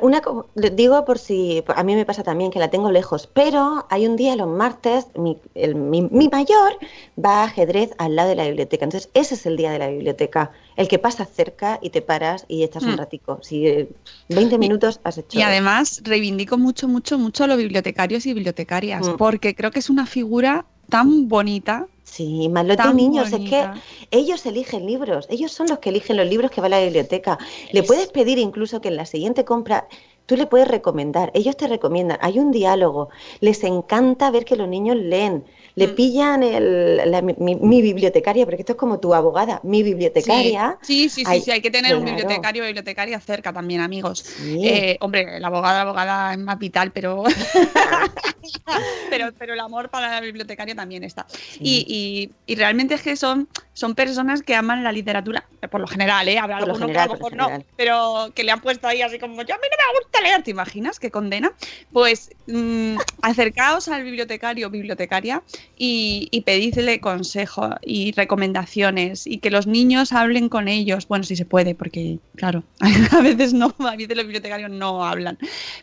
Una, 0.00 0.22
digo 0.54 1.04
por 1.04 1.18
si, 1.18 1.64
a 1.74 1.82
mí 1.82 1.96
me 1.96 2.04
pasa 2.04 2.22
también 2.22 2.52
que 2.52 2.60
la 2.60 2.70
tengo 2.70 2.92
lejos, 2.92 3.26
pero 3.26 3.84
hay 3.90 4.06
un 4.06 4.14
día 4.14 4.36
los 4.36 4.46
martes, 4.46 5.08
mi, 5.16 5.38
el- 5.56 5.74
mi- 5.74 6.02
mi 6.08 6.28
mayor 6.28 6.78
va 7.18 7.40
a 7.40 7.44
ajedrez 7.46 7.90
al 7.98 8.14
lado 8.14 8.28
de 8.28 8.36
la 8.36 8.46
biblioteca, 8.46 8.84
entonces 8.84 9.10
ese 9.12 9.34
es 9.34 9.44
el 9.44 9.56
día 9.56 9.72
de 9.72 9.80
la 9.80 9.88
biblioteca, 9.88 10.52
el 10.76 10.88
que 10.88 10.98
pasas 10.98 11.28
cerca 11.30 11.78
y 11.82 11.90
te 11.90 12.02
paras 12.02 12.44
y 12.48 12.62
estás 12.62 12.82
un 12.84 12.92
Mm. 12.94 12.98
ratico, 12.98 13.38
si 13.42 13.66
eh, 13.66 13.88
20 14.28 14.58
minutos 14.58 15.00
has 15.04 15.18
hecho. 15.18 15.38
Y 15.38 15.42
además 15.42 16.00
reivindico 16.04 16.58
mucho, 16.58 16.88
mucho, 16.88 17.18
mucho 17.18 17.44
a 17.44 17.46
los 17.46 17.58
bibliotecarios 17.58 18.26
y 18.26 18.34
bibliotecarias, 18.34 19.06
Mm. 19.06 19.16
porque 19.16 19.54
creo 19.54 19.70
que 19.70 19.78
es 19.80 19.90
una 19.90 20.06
figura 20.06 20.66
tan 20.88 21.28
bonita. 21.28 21.86
Sí, 22.04 22.48
más 22.50 22.66
los 22.66 22.76
de 22.76 22.92
niños, 22.94 23.32
es 23.32 23.48
que 23.48 23.66
ellos 24.10 24.44
eligen 24.44 24.84
libros, 24.84 25.26
ellos 25.30 25.50
son 25.52 25.68
los 25.68 25.78
que 25.78 25.88
eligen 25.88 26.16
los 26.18 26.26
libros 26.26 26.50
que 26.50 26.60
va 26.60 26.66
a 26.66 26.70
la 26.70 26.80
biblioteca. 26.80 27.38
Le 27.72 27.82
puedes 27.82 28.08
pedir 28.08 28.38
incluso 28.38 28.80
que 28.82 28.88
en 28.88 28.96
la 28.96 29.06
siguiente 29.06 29.44
compra 29.46 29.88
tú 30.26 30.36
le 30.36 30.46
puedes 30.46 30.68
recomendar, 30.68 31.30
ellos 31.34 31.56
te 31.56 31.66
recomiendan, 31.66 32.18
hay 32.20 32.38
un 32.38 32.50
diálogo, 32.50 33.08
les 33.40 33.64
encanta 33.64 34.30
ver 34.30 34.44
que 34.44 34.56
los 34.56 34.68
niños 34.68 34.96
leen, 34.96 35.44
le 35.74 35.88
Mm. 35.88 35.94
pillan 35.94 36.42
el, 36.42 37.10
la- 37.10 37.22
mi, 37.22 37.82
bibliotecaria, 37.82 38.44
porque 38.44 38.62
esto 38.62 38.72
es 38.72 38.78
como 38.78 39.00
tu 39.00 39.14
abogada, 39.14 39.60
mi 39.64 39.82
bibliotecaria. 39.82 40.78
Sí, 40.82 41.08
sí, 41.08 41.24
sí, 41.24 41.24
Ay, 41.26 41.40
sí, 41.40 41.50
hay 41.50 41.60
que 41.62 41.70
tener 41.70 41.96
un 41.96 42.04
bibliotecario 42.04 42.62
o 42.62 42.66
bibliotecaria 42.66 43.20
cerca 43.20 43.52
también, 43.52 43.80
amigos. 43.80 44.20
Sí. 44.20 44.60
Eh, 44.64 44.98
hombre, 45.00 45.40
la 45.40 45.48
abogada, 45.48 45.76
la 45.76 45.80
abogada 45.82 46.32
es 46.32 46.38
más 46.38 46.58
vital, 46.58 46.92
pero, 46.92 47.24
pero, 49.10 49.32
pero 49.38 49.54
el 49.54 49.60
amor 49.60 49.90
para 49.90 50.10
la 50.10 50.20
bibliotecaria 50.20 50.74
también 50.74 51.04
está. 51.04 51.26
Y, 51.60 51.84
y- 51.88 52.52
y 52.52 52.56
realmente 52.56 52.94
es 52.94 53.02
que 53.02 53.16
son, 53.16 53.48
son 53.72 53.94
personas 53.94 54.42
que 54.42 54.54
aman 54.54 54.84
la 54.84 54.92
literatura, 54.92 55.44
por 55.70 55.80
lo 55.80 55.86
general, 55.86 56.28
¿eh? 56.28 56.38
Habrá 56.38 56.58
Por 56.58 56.68
lo 56.68 56.74
alguno 56.74 56.86
general, 56.86 57.08
que 57.08 57.12
a 57.14 57.16
lo 57.16 57.18
mejor 57.24 57.36
no, 57.36 57.64
pero 57.76 58.32
que 58.34 58.44
le 58.44 58.52
han 58.52 58.60
puesto 58.60 58.86
ahí 58.88 59.02
así 59.02 59.18
como, 59.18 59.42
yo 59.42 59.54
a 59.54 59.58
mí 59.58 59.64
no 59.70 59.92
me 59.92 59.98
gusta 60.00 60.20
leer, 60.20 60.42
¿te 60.42 60.50
imaginas? 60.50 60.98
Qué 60.98 61.10
condena. 61.10 61.52
Pues 61.92 62.30
mm, 62.46 62.96
acercaos 63.22 63.88
al 63.88 64.04
bibliotecario 64.04 64.66
o 64.66 64.70
bibliotecaria 64.70 65.42
y, 65.76 66.28
y 66.30 66.42
pedidle 66.42 67.00
consejo 67.00 67.70
y 67.82 68.12
recomendaciones 68.12 69.26
y 69.26 69.38
que 69.38 69.50
los 69.50 69.66
niños 69.66 70.12
hablen 70.12 70.48
con 70.48 70.68
ellos. 70.68 71.08
Bueno, 71.08 71.24
si 71.24 71.36
se 71.36 71.44
puede, 71.44 71.74
porque 71.74 72.18
claro, 72.36 72.62
a 73.10 73.20
veces 73.20 73.52
no, 73.52 73.74
a 73.78 73.96
veces 73.96 74.16
los 74.16 74.24
bibliotecarios 74.24 74.70
no 74.70 75.04
hablan. 75.04 75.38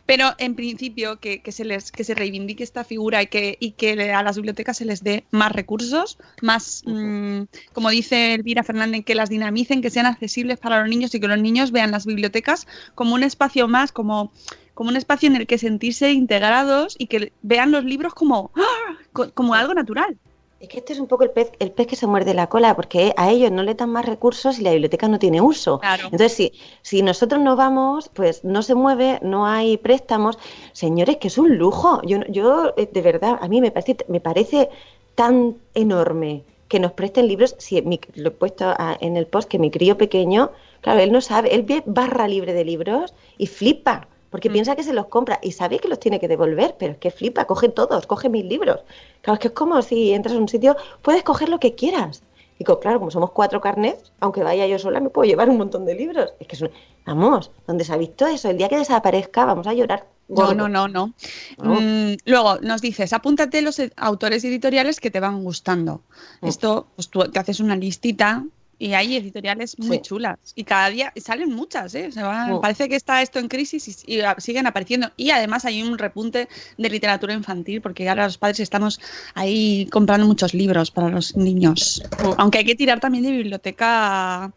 Pero 0.06 0.34
en 0.38 0.56
principio 0.56 1.20
que, 1.20 1.42
que 1.42 1.52
se 1.52 1.66
les 1.66 1.92
que 1.92 2.04
se 2.04 2.16
reivindique 2.16 2.64
esta 2.64 2.84
figura 2.84 3.22
y 3.22 3.28
que, 3.28 3.58
y 3.60 3.72
que 3.72 4.12
a 4.14 4.24
las 4.24 4.36
bibliotecas 4.36 4.78
se 4.78 4.86
les 4.86 5.04
dé 5.04 5.24
más 5.32 5.52
recursos, 5.52 6.18
más, 6.42 6.84
mm, 6.86 7.42
como 7.74 7.90
dice 7.90 8.36
Elvira 8.36 8.64
Fernández, 8.64 9.04
que 9.06 9.16
las 9.16 9.30
dinamicen, 9.30 9.82
que 9.82 9.90
sean 9.90 10.06
accesibles 10.06 10.60
para 10.60 10.80
los 10.80 10.90
niños 10.90 11.14
y 11.14 11.20
que 11.20 11.28
los 11.28 11.40
niños 11.40 11.72
vean 11.72 11.92
las 11.92 12.06
bibliotecas 12.06 12.68
como 12.96 13.16
un 13.16 13.24
espacio 13.24 13.68
más, 13.68 13.92
como 13.92 14.32
como 14.80 14.92
un 14.92 14.96
espacio 14.96 15.28
en 15.28 15.36
el 15.36 15.46
que 15.46 15.58
sentirse 15.58 16.10
integrados 16.14 16.96
y 16.98 17.08
que 17.08 17.34
vean 17.42 17.70
los 17.70 17.84
libros 17.84 18.14
como, 18.14 18.50
¡ah! 18.56 18.94
co- 19.12 19.30
como 19.34 19.54
algo 19.54 19.74
natural. 19.74 20.16
Es 20.62 20.70
que 20.70 20.78
este 20.78 20.94
es 20.94 21.00
un 21.02 21.08
poco 21.08 21.26
el 21.26 21.32
pez, 21.32 21.52
el 21.60 21.72
pez 21.72 21.86
que 21.88 21.98
se 21.98 22.08
muerde 22.08 22.34
la 22.34 22.48
cola, 22.48 22.78
porque 22.78 23.14
a 23.18 23.30
ellos 23.30 23.52
no 23.52 23.62
le 23.64 23.74
dan 23.74 23.90
más 23.90 24.06
recursos 24.06 24.58
y 24.58 24.64
la 24.64 24.72
biblioteca 24.72 25.10
no 25.10 25.20
tiene 25.20 25.42
uso. 25.42 25.80
Claro. 25.82 26.04
Entonces, 26.06 26.32
si, 26.32 26.54
si 26.82 27.02
nosotros 27.02 27.42
no 27.42 27.58
vamos, 27.58 28.10
pues 28.14 28.46
no 28.46 28.62
se 28.62 28.74
mueve, 28.74 29.20
no 29.22 29.46
hay 29.46 29.76
préstamos. 29.76 30.38
Señores, 30.72 31.18
que 31.18 31.28
es 31.28 31.38
un 31.38 31.58
lujo. 31.58 32.02
Yo, 32.04 32.20
yo 32.30 32.74
eh, 32.78 32.90
de 32.90 33.02
verdad, 33.02 33.38
a 33.42 33.50
mí 33.50 33.60
me 33.60 33.72
parece, 33.72 33.98
me 34.08 34.22
parece 34.22 34.70
tan 35.16 35.56
enorme 35.74 36.44
que 36.70 36.80
nos 36.80 36.94
presten 36.94 37.28
libros. 37.28 37.54
Si 37.58 37.82
mi- 37.82 38.00
lo 38.16 38.30
he 38.30 38.32
puesto 38.32 38.64
a- 38.70 38.98
en 39.02 39.18
el 39.18 39.28
post 39.28 39.50
que 39.50 39.60
mi 39.60 39.72
crío 39.72 39.98
pequeño, 39.98 40.52
claro, 40.80 41.02
él 41.02 41.12
no 41.12 41.20
sabe, 41.20 41.54
él 41.54 41.64
ve 41.64 41.84
barra 41.86 42.30
libre 42.30 42.54
de 42.54 42.64
libros 42.64 43.14
y 43.38 43.48
flipa. 43.48 44.08
Porque 44.30 44.50
Mm. 44.50 44.54
piensa 44.54 44.76
que 44.76 44.84
se 44.84 44.94
los 44.94 45.08
compra 45.08 45.40
y 45.42 45.52
sabe 45.54 45.80
que 45.80 45.88
los 45.88 46.00
tiene 46.00 46.20
que 46.20 46.28
devolver, 46.28 46.76
pero 46.78 46.94
es 46.94 46.98
que 47.00 47.12
flipa, 47.12 47.46
coge 47.46 47.70
todos, 47.70 48.06
coge 48.08 48.30
mis 48.30 48.46
libros. 48.46 48.80
Claro, 49.22 49.36
es 49.36 49.40
que 49.40 49.48
es 49.50 49.54
como 49.54 49.82
si 49.82 50.14
entras 50.14 50.36
a 50.36 50.38
un 50.40 50.48
sitio, 50.48 50.76
puedes 51.02 51.24
coger 51.24 51.50
lo 51.50 51.60
que 51.60 51.76
quieras. 51.76 52.22
Y 52.62 52.66
claro, 52.66 53.00
como 53.00 53.10
somos 53.10 53.32
cuatro 53.32 53.62
carnets, 53.62 54.12
aunque 54.20 54.44
vaya 54.44 54.68
yo 54.68 54.78
sola, 54.78 55.00
me 55.00 55.10
puedo 55.10 55.30
llevar 55.30 55.50
un 55.50 55.58
montón 55.58 55.86
de 55.86 55.96
libros. 55.96 56.34
Es 56.40 56.48
que 56.48 56.56
es 56.58 56.62
un- 56.62 56.72
Vamos, 57.06 57.50
¿dónde 57.66 57.86
se 57.86 57.94
ha 57.94 57.98
visto 57.98 58.28
eso? 58.28 58.50
El 58.50 58.58
día 58.58 58.68
que 58.70 58.78
desaparezca, 58.78 59.46
vamos 59.46 59.66
a 59.66 59.74
llorar. 59.74 60.06
No, 60.28 60.36
gordo. 60.36 60.54
no, 60.54 60.70
no, 60.70 60.88
no. 60.88 61.14
No. 61.58 61.80
Mm, 61.82 62.18
luego 62.26 62.60
nos 62.60 62.82
dices, 62.82 63.14
apúntate 63.14 63.62
los 63.64 63.80
e- 63.80 63.92
autores 63.96 64.44
editoriales 64.44 65.00
que 65.00 65.10
te 65.10 65.20
van 65.20 65.42
gustando. 65.44 66.02
Esto, 66.44 66.86
pues 66.96 67.10
tú 67.10 67.22
te 67.32 67.40
haces 67.40 67.62
una 67.62 67.76
listita 67.78 68.44
y 68.80 68.94
hay 68.94 69.18
editoriales 69.18 69.78
muy 69.78 69.98
Sí. 69.98 70.02
chulas. 70.04 70.40
Y 70.56 70.64
cada 70.64 70.90
día 70.90 71.12
salen 71.18 71.52
muchas, 71.54 71.94
¿eh? 71.96 72.12
Se 72.12 72.24
van- 72.24 72.54
Mm. 72.54 72.62
Parece 72.62 72.88
que 72.90 72.96
está 72.96 73.22
esto 73.22 73.38
en 73.38 73.48
crisis 73.50 74.04
y, 74.08 74.16
y 74.16 74.22
a- 74.22 74.36
siguen 74.40 74.66
apareciendo. 74.68 75.12
Y 75.18 75.30
además 75.32 75.66
hay 75.66 75.84
un 75.84 75.98
repunte 75.98 76.48
de 76.78 76.90
literatura 76.90 77.34
infantil 77.34 77.82
porque 77.82 78.08
ahora 78.10 78.24
los 78.26 78.38
padres 78.38 78.62
estamos 78.62 79.00
ahí 79.36 79.86
comprando 79.92 80.26
muchos 80.26 80.54
libros 80.54 80.90
para 80.92 81.10
los 81.10 81.36
niños. 81.36 82.02
Mm. 82.24 82.32
Aunque 82.38 82.60
hay 82.60 82.66
que 82.66 82.76
tirar 82.76 83.00
también 83.02 83.26
de 83.26 83.32
biblioteca, 83.32 84.52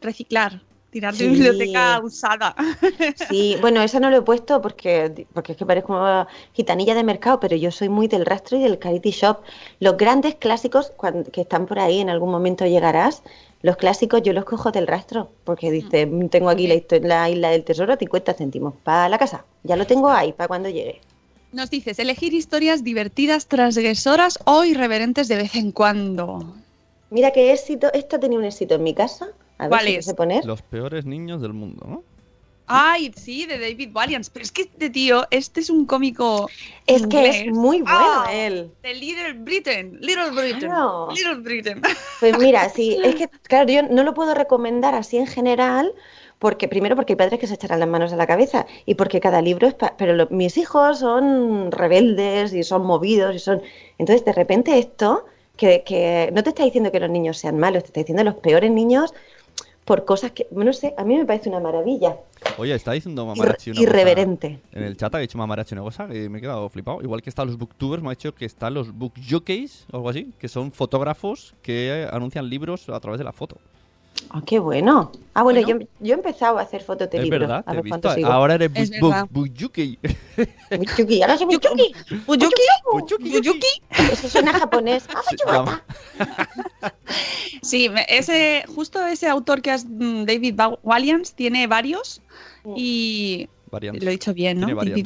reciclar, 0.00 0.60
tirar 0.90 1.14
de 1.14 1.26
biblioteca 1.28 2.00
usada. 2.04 2.54
Sí, 3.30 3.56
bueno, 3.60 3.82
eso 3.82 3.98
no 4.00 4.10
lo 4.10 4.18
he 4.18 4.22
puesto 4.22 4.60
porque, 4.62 5.26
porque 5.32 5.52
es 5.52 5.58
que 5.58 5.66
parezco 5.66 5.92
una 5.94 6.28
gitanilla 6.52 6.94
de 6.94 7.02
mercado, 7.02 7.40
pero 7.40 7.56
yo 7.56 7.70
soy 7.72 7.88
muy 7.88 8.06
del 8.06 8.24
rastro 8.26 8.58
y 8.58 8.62
del 8.62 8.78
Carity 8.78 9.10
Shop. 9.10 9.38
Los 9.80 9.96
grandes 9.96 10.36
clásicos 10.36 10.92
que 11.32 11.40
están 11.40 11.66
por 11.66 11.78
ahí, 11.80 12.00
en 12.00 12.10
algún 12.10 12.30
momento 12.30 12.64
llegarás, 12.66 13.22
los 13.64 13.78
clásicos 13.78 14.20
yo 14.22 14.34
los 14.34 14.44
cojo 14.44 14.70
del 14.72 14.86
rastro, 14.86 15.30
porque 15.44 15.70
dice, 15.70 16.04
"Mm, 16.04 16.28
tengo 16.28 16.50
aquí 16.50 16.66
la, 16.66 16.76
la 17.00 17.30
isla 17.30 17.48
del 17.48 17.64
tesoro, 17.64 17.96
50 17.96 18.34
céntimos, 18.34 18.74
para 18.84 19.08
la 19.08 19.16
casa. 19.16 19.46
Ya 19.62 19.74
lo 19.76 19.86
tengo 19.86 20.10
ahí, 20.10 20.34
para 20.34 20.48
cuando 20.48 20.68
llegue. 20.68 21.00
Nos 21.50 21.70
dices, 21.70 21.98
elegir 21.98 22.34
historias 22.34 22.84
divertidas, 22.84 23.46
transgresoras 23.46 24.38
o 24.44 24.64
irreverentes 24.64 25.28
de 25.28 25.36
vez 25.36 25.54
en 25.54 25.72
cuando. 25.72 26.54
Mira 27.08 27.30
qué 27.30 27.54
éxito, 27.54 27.90
esto 27.94 28.16
ha 28.16 28.20
tenido 28.20 28.38
un 28.40 28.46
éxito 28.46 28.74
en 28.74 28.82
mi 28.82 28.92
casa. 28.92 29.28
A 29.56 29.62
ver 29.62 29.70
¿Cuál 29.70 29.86
si 29.86 29.94
es? 29.94 30.12
poner. 30.12 30.44
Los 30.44 30.60
peores 30.60 31.06
niños 31.06 31.40
del 31.40 31.54
mundo, 31.54 31.86
¿no? 31.88 32.02
Ay, 32.66 33.12
sí, 33.16 33.46
de 33.46 33.58
David 33.58 33.90
Walliams. 33.94 34.30
Pero 34.30 34.44
es 34.44 34.52
que 34.52 34.62
este 34.62 34.88
tío, 34.90 35.26
este 35.30 35.60
es 35.60 35.70
un 35.70 35.84
cómico. 35.86 36.48
Es 36.86 37.06
que 37.06 37.28
es 37.28 37.46
muy 37.52 37.82
bueno 37.82 37.98
Ah, 38.00 38.30
él. 38.32 38.70
De 38.82 38.94
Little 38.94 39.34
Britain. 39.34 39.98
Little 40.00 40.30
Britain. 40.30 40.60
Claro. 40.60 41.08
Little 41.10 41.34
Britain. 41.36 41.82
Pues 42.20 42.38
mira, 42.38 42.68
sí, 42.70 42.98
es 43.04 43.14
que, 43.16 43.28
claro, 43.42 43.70
yo 43.70 43.82
no 43.82 44.02
lo 44.02 44.14
puedo 44.14 44.34
recomendar 44.34 44.94
así 44.94 45.18
en 45.18 45.26
general, 45.26 45.92
porque 46.38 46.68
primero 46.68 46.96
porque 46.96 47.12
hay 47.12 47.16
padres 47.16 47.38
que 47.38 47.46
se 47.46 47.54
echarán 47.54 47.80
las 47.80 47.88
manos 47.88 48.12
a 48.12 48.16
la 48.16 48.26
cabeza 48.26 48.66
y 48.86 48.94
porque 48.94 49.20
cada 49.20 49.42
libro 49.42 49.66
es... 49.68 49.74
pa- 49.74 49.94
Pero 49.98 50.14
lo- 50.14 50.28
mis 50.30 50.56
hijos 50.56 51.00
son 51.00 51.70
rebeldes 51.70 52.52
y 52.54 52.62
son 52.62 52.84
movidos 52.86 53.34
y 53.34 53.38
son... 53.38 53.62
Entonces, 53.98 54.24
de 54.24 54.32
repente 54.32 54.78
esto, 54.78 55.26
que, 55.56 55.84
que 55.84 56.30
no 56.32 56.42
te 56.42 56.48
está 56.50 56.64
diciendo 56.64 56.90
que 56.92 57.00
los 57.00 57.10
niños 57.10 57.38
sean 57.38 57.58
malos, 57.58 57.82
te 57.84 57.88
está 57.88 58.00
diciendo 58.00 58.24
los 58.24 58.34
peores 58.36 58.70
niños 58.70 59.12
por 59.84 60.04
cosas 60.04 60.32
que, 60.32 60.46
no 60.50 60.72
sé, 60.72 60.94
a 60.96 61.04
mí 61.04 61.16
me 61.16 61.26
parece 61.26 61.48
una 61.48 61.60
maravilla. 61.60 62.16
Oye, 62.56 62.74
está 62.74 62.92
diciendo 62.92 63.26
Mamarachi 63.26 63.70
una 63.70 63.82
irreverente. 63.82 64.60
cosa. 64.60 64.78
En 64.78 64.84
el 64.84 64.96
chat 64.96 65.14
ha 65.14 65.18
dicho 65.18 65.36
Mamarachi 65.38 65.74
una 65.74 65.82
cosa 65.82 66.06
que 66.08 66.28
me 66.28 66.38
he 66.38 66.40
quedado 66.40 66.68
flipado. 66.68 67.02
Igual 67.02 67.22
que 67.22 67.30
están 67.30 67.46
los 67.48 67.58
booktubers, 67.58 68.02
me 68.02 68.08
ha 68.08 68.12
dicho 68.12 68.34
que 68.34 68.44
están 68.46 68.74
los 68.74 68.92
book 68.92 69.12
jockeys 69.28 69.86
o 69.92 69.96
algo 69.96 70.08
así, 70.08 70.32
que 70.38 70.48
son 70.48 70.72
fotógrafos 70.72 71.54
que 71.62 72.08
anuncian 72.10 72.48
libros 72.48 72.88
a 72.88 72.98
través 73.00 73.18
de 73.18 73.24
la 73.24 73.32
foto. 73.32 73.58
Ah, 74.30 74.42
qué 74.44 74.58
bueno. 74.58 75.12
Ah, 75.34 75.42
bueno, 75.42 75.60
Bueno. 75.62 75.80
Yo, 75.80 75.86
yo 76.00 76.14
he 76.14 76.16
empezado 76.16 76.58
a 76.58 76.62
hacer 76.62 76.82
fotos 76.82 77.08
de 77.10 77.22
libros. 77.22 77.40
verdad, 77.40 77.62
a 77.66 77.72
ver 77.74 77.84
cuánto 77.88 78.12
sigo. 78.14 78.28
Ahora 78.28 78.54
eres. 78.54 78.70
Muy 78.72 79.54
chuki, 80.96 81.22
ahora 81.22 81.36
soy. 81.38 81.46
¿Buyuki? 81.46 81.94
Buyuki, 82.26 83.30
¿Buyuki? 83.30 83.66
Eso 84.12 84.28
suena 84.28 84.52
japonés. 84.52 85.06
Ah, 85.14 85.82
Sí, 87.62 87.90
ese, 88.08 88.64
justo 88.74 89.04
ese 89.06 89.28
autor 89.28 89.62
que 89.62 89.70
has, 89.70 89.84
mm, 89.86 90.24
David 90.24 90.60
Walliams, 90.82 91.34
tiene 91.34 91.66
varios 91.66 92.20
y 92.76 93.48
Variants. 93.70 94.02
lo 94.02 94.08
he 94.10 94.12
dicho 94.12 94.34
bien, 94.34 94.60
¿no? 94.60 94.66
Tiene. 94.66 95.04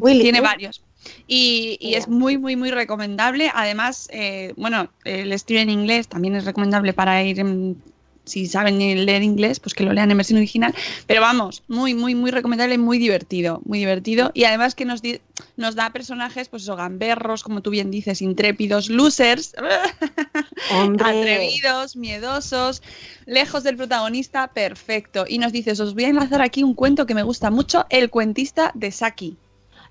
Willy, 0.00 0.22
tiene 0.22 0.38
¿eh? 0.38 0.42
varios. 0.42 0.82
Y, 1.26 1.76
y 1.80 1.94
es 1.94 2.08
muy, 2.08 2.38
muy, 2.38 2.56
muy 2.56 2.70
recomendable. 2.70 3.50
Además, 3.54 4.08
eh, 4.12 4.52
bueno, 4.56 4.88
el 5.04 5.32
escribe 5.32 5.62
en 5.62 5.70
inglés 5.70 6.08
también 6.08 6.34
es 6.34 6.44
recomendable 6.44 6.92
para 6.92 7.22
ir, 7.22 7.40
en- 7.40 7.82
si 8.24 8.46
saben 8.46 8.78
leer 8.78 9.22
inglés, 9.22 9.60
pues 9.60 9.74
que 9.74 9.84
lo 9.84 9.92
lean 9.92 10.10
en 10.10 10.16
versión 10.16 10.38
original. 10.38 10.74
Pero 11.06 11.20
vamos, 11.20 11.62
muy, 11.68 11.94
muy, 11.94 12.14
muy 12.14 12.30
recomendable 12.30 12.74
y 12.74 12.78
muy 12.78 12.98
divertido, 12.98 13.60
muy 13.64 13.78
divertido. 13.78 14.30
Y 14.34 14.44
además 14.44 14.74
que 14.74 14.84
nos, 14.84 15.02
di- 15.02 15.20
nos 15.56 15.74
da 15.74 15.90
personajes, 15.90 16.48
pues 16.48 16.62
eso, 16.62 16.74
gamberros, 16.76 17.42
como 17.42 17.60
tú 17.60 17.70
bien 17.70 17.90
dices, 17.90 18.22
intrépidos, 18.22 18.88
losers, 18.88 19.54
atrevidos, 21.04 21.96
miedosos, 21.96 22.82
lejos 23.26 23.62
del 23.62 23.76
protagonista, 23.76 24.48
perfecto. 24.48 25.24
Y 25.28 25.38
nos 25.38 25.52
dices, 25.52 25.78
os 25.80 25.94
voy 25.94 26.04
a 26.04 26.08
enlazar 26.08 26.40
aquí 26.42 26.62
un 26.62 26.74
cuento 26.74 27.06
que 27.06 27.14
me 27.14 27.22
gusta 27.22 27.50
mucho, 27.50 27.84
El 27.90 28.10
cuentista 28.10 28.72
de 28.74 28.90
Saki. 28.90 29.36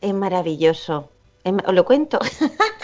Es 0.02 0.14
maravilloso. 0.14 1.10
¿Os 1.46 1.74
lo 1.74 1.84
cuento? 1.86 2.20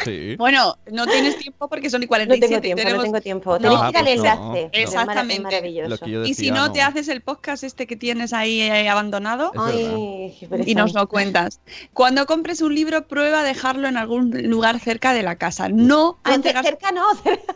Sí. 0.05 0.37
Bueno, 0.37 0.77
no 0.93 1.05
tienes 1.07 1.37
tiempo 1.37 1.67
porque 1.67 1.89
son 1.89 2.01
y 2.01 2.05
No 2.05 2.07
47. 2.07 2.47
tengo 2.47 2.61
tiempo, 2.61 2.79
no 2.83 2.87
tenemos- 2.87 3.03
tengo 3.03 3.21
tiempo. 3.21 3.59
No, 3.59 3.59
Tenéis 3.59 3.81
que 3.81 3.89
ir 3.89 3.97
al 3.97 4.03
no. 4.05 4.09
enlace. 4.11 4.63
No. 4.63 4.69
Exactamente. 4.71 5.57
Es 5.83 5.99
yo 5.99 6.23
Y 6.23 6.33
si 6.33 6.45
decía, 6.45 6.53
no, 6.53 6.71
te 6.71 6.81
haces 6.81 7.09
el 7.09 7.19
podcast 7.21 7.65
este 7.65 7.85
que 7.85 7.97
tienes 7.97 8.31
ahí 8.31 8.61
eh, 8.61 8.87
abandonado. 8.87 9.51
Ay, 9.57 10.37
y 10.65 10.73
nos 10.75 10.93
lo 10.93 11.09
cuentas. 11.09 11.59
Cuando 11.91 12.25
compres 12.27 12.61
un 12.61 12.73
libro, 12.75 13.07
prueba 13.09 13.41
a 13.41 13.43
dejarlo 13.43 13.89
en 13.89 13.97
algún 13.97 14.31
lugar 14.49 14.79
cerca 14.79 15.13
de 15.13 15.21
la 15.21 15.35
casa. 15.35 15.67
No 15.67 16.17
No, 16.23 16.33
entregar 16.33 16.63
cerca 16.63 16.93
no, 16.93 17.13
cerca. 17.23 17.53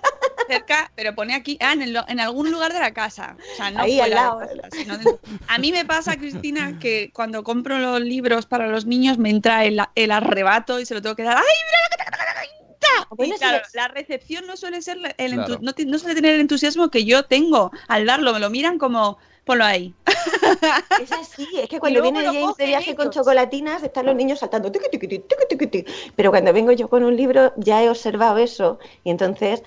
cerca, 0.49 0.91
pero 0.95 1.15
pone 1.15 1.35
aquí, 1.35 1.57
ah, 1.61 1.71
en, 1.71 1.81
el- 1.81 1.97
en 2.09 2.19
algún 2.19 2.51
lugar 2.51 2.73
de 2.73 2.79
la 2.79 2.91
casa. 2.93 3.37
O 3.53 3.55
sea, 3.55 3.71
no 3.71 3.79
Ahí, 3.83 4.01
al 4.01 4.07
fuera 4.11 4.21
de 4.21 4.55
lado. 4.55 4.61
casa, 4.63 4.77
sino 4.77 4.93
dentro. 4.97 5.19
A 5.47 5.57
mí 5.59 5.71
me 5.71 5.85
pasa, 5.85 6.17
Cristina, 6.17 6.77
que 6.77 7.09
cuando 7.13 7.41
compro 7.45 7.79
los 7.79 8.01
libros 8.01 8.45
para 8.47 8.67
los 8.67 8.85
niños 8.85 9.17
me 9.17 9.29
entra 9.29 9.63
el, 9.63 9.79
el 9.95 10.11
arrebato 10.11 10.81
y 10.81 10.85
se 10.85 10.92
lo 10.93 11.01
tengo 11.01 11.15
que 11.15 11.23
dar. 11.23 11.37
¡Ay, 11.37 11.43
mira 11.43 11.79
lo 11.83 11.89
que 11.89 11.97
te 11.97 13.13
y 13.13 13.15
Bueno, 13.15 13.35
claro, 13.37 13.63
sí, 13.65 13.77
la 13.77 13.87
recepción 13.87 14.47
no 14.47 14.57
suele 14.57 14.81
ser 14.81 14.97
el 15.17 15.33
Claro. 15.33 15.59
no, 15.61 15.99
suele 15.99 16.15
tener 16.15 16.35
el 16.35 16.41
entusiasmo 16.41 16.89
que 16.89 17.05
yo 17.05 17.23
tengo 17.23 17.71
al 17.87 18.05
darlo, 18.05 18.33
me 18.33 18.39
lo 18.39 18.49
miran 18.49 18.77
como 18.77 19.17
ponlo 19.45 19.65
ahí. 19.65 19.93
Es 21.01 21.11
así, 21.11 21.47
es 21.57 21.67
que 21.67 21.79
cuando 21.79 22.01
viene 22.01 22.23
James 22.23 22.55
de 22.55 22.65
viaje 22.65 22.95
con 22.95 23.09
chocolatinas, 23.09 23.83
están 23.83 24.05
los 24.05 24.15
niños 24.15 24.39
saltando. 24.39 24.71
tiqui, 24.71 24.89
tiqui, 24.89 25.19
tiqui. 25.57 25.85
Pero 26.15 26.31
cuando 26.31 26.53
vengo 26.53 26.71
yo 26.71 26.87
con 26.87 27.03
un 27.03 27.15
libro, 27.15 27.51
ya 27.57 27.83
he 27.83 27.89
observado 27.89 28.37
eso. 28.37 28.79
Y 29.03 29.09
entonces 29.09 29.63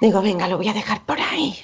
digo, 0.00 0.22
venga, 0.22 0.48
lo 0.48 0.56
voy 0.56 0.68
a 0.68 0.72
dejar 0.72 1.04
por 1.06 1.20
ahí. 1.20 1.54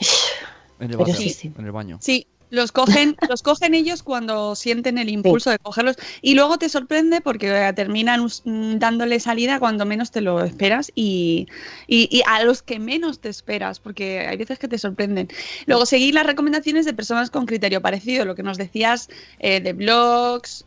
En 0.78 0.90
el, 0.90 0.96
Pero 0.96 0.98
baño, 1.00 1.14
sí, 1.14 1.30
sí. 1.30 1.52
en 1.58 1.64
el 1.64 1.72
baño. 1.72 1.98
Sí, 2.00 2.26
los 2.50 2.72
cogen, 2.72 3.16
los 3.28 3.42
cogen 3.42 3.74
ellos 3.74 4.02
cuando 4.02 4.54
sienten 4.54 4.98
el 4.98 5.08
impulso 5.08 5.50
de 5.50 5.58
cogerlos 5.58 5.96
y 6.20 6.34
luego 6.34 6.58
te 6.58 6.68
sorprende 6.68 7.20
porque 7.20 7.72
terminan 7.74 8.20
us- 8.20 8.42
mm, 8.44 8.78
dándole 8.78 9.20
salida 9.20 9.58
cuando 9.58 9.86
menos 9.86 10.10
te 10.10 10.20
lo 10.20 10.42
esperas 10.44 10.90
y, 10.94 11.46
y- 11.86 12.08
y 12.10 12.22
a 12.26 12.42
los 12.44 12.62
que 12.62 12.78
menos 12.78 13.20
te 13.20 13.28
esperas, 13.28 13.80
porque 13.80 14.20
hay 14.26 14.36
veces 14.36 14.58
que 14.58 14.68
te 14.68 14.78
sorprenden. 14.78 15.28
Luego 15.66 15.86
seguir 15.86 16.14
las 16.14 16.26
recomendaciones 16.26 16.84
de 16.84 16.92
personas 16.92 17.30
con 17.30 17.46
criterio 17.46 17.80
parecido, 17.80 18.24
lo 18.24 18.34
que 18.34 18.42
nos 18.42 18.58
decías 18.58 19.08
eh, 19.38 19.60
de 19.60 19.72
blogs, 19.72 20.64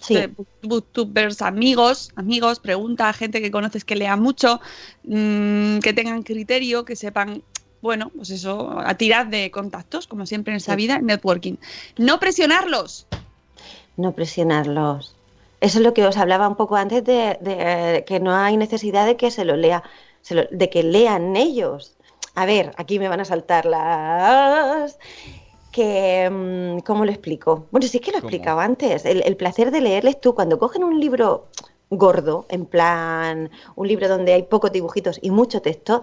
Sí. 0.00 0.14
de 0.14 0.26
book- 0.28 0.48
booktubers, 0.62 1.42
amigos, 1.42 2.10
amigos, 2.16 2.58
pregunta 2.60 3.08
a 3.08 3.12
gente 3.12 3.40
que 3.42 3.50
conoces 3.50 3.84
que 3.84 3.96
lea 3.96 4.16
mucho, 4.16 4.60
mm, 5.04 5.78
que 5.80 5.92
tengan 5.92 6.22
criterio, 6.22 6.84
que 6.84 6.96
sepan 6.96 7.42
bueno, 7.82 8.10
pues 8.16 8.30
eso, 8.30 8.78
a 8.78 8.94
tirar 8.94 9.28
de 9.28 9.50
contactos, 9.50 10.06
como 10.06 10.24
siempre 10.24 10.52
en 10.52 10.56
esa 10.56 10.76
vida, 10.76 11.00
networking. 11.00 11.56
No 11.98 12.18
presionarlos. 12.20 13.06
No 13.96 14.12
presionarlos. 14.12 15.14
Eso 15.60 15.78
es 15.78 15.84
lo 15.84 15.92
que 15.92 16.06
os 16.06 16.16
hablaba 16.16 16.48
un 16.48 16.56
poco 16.56 16.76
antes 16.76 17.04
de, 17.04 17.36
de 17.40 18.04
que 18.06 18.20
no 18.20 18.34
hay 18.34 18.56
necesidad 18.56 19.04
de 19.06 19.16
que 19.16 19.30
se 19.30 19.44
lo 19.44 19.56
lea, 19.56 19.82
se 20.22 20.34
lo- 20.34 20.44
de 20.50 20.70
que 20.70 20.82
lean 20.82 21.36
ellos. 21.36 21.92
A 22.34 22.46
ver, 22.46 22.72
aquí 22.78 22.98
me 22.98 23.08
van 23.08 23.20
a 23.20 23.24
saltar 23.24 23.66
las 23.66 24.98
que 25.70 26.28
mm, 26.30 26.80
¿cómo 26.80 27.04
lo 27.04 27.10
explico? 27.10 27.66
Bueno, 27.70 27.86
sí 27.86 27.98
que 28.00 28.10
lo 28.10 28.16
he 28.18 28.20
explicado 28.20 28.60
antes. 28.60 29.04
El, 29.04 29.22
el 29.24 29.36
placer 29.36 29.70
de 29.70 29.80
leerles 29.80 30.20
tú 30.20 30.34
cuando 30.34 30.58
cogen 30.58 30.84
un 30.84 30.98
libro 31.00 31.48
gordo, 31.90 32.46
en 32.48 32.64
plan 32.64 33.50
un 33.76 33.86
libro 33.88 34.08
donde 34.08 34.32
hay 34.32 34.44
pocos 34.44 34.72
dibujitos 34.72 35.18
y 35.22 35.30
mucho 35.30 35.60
texto, 35.62 36.02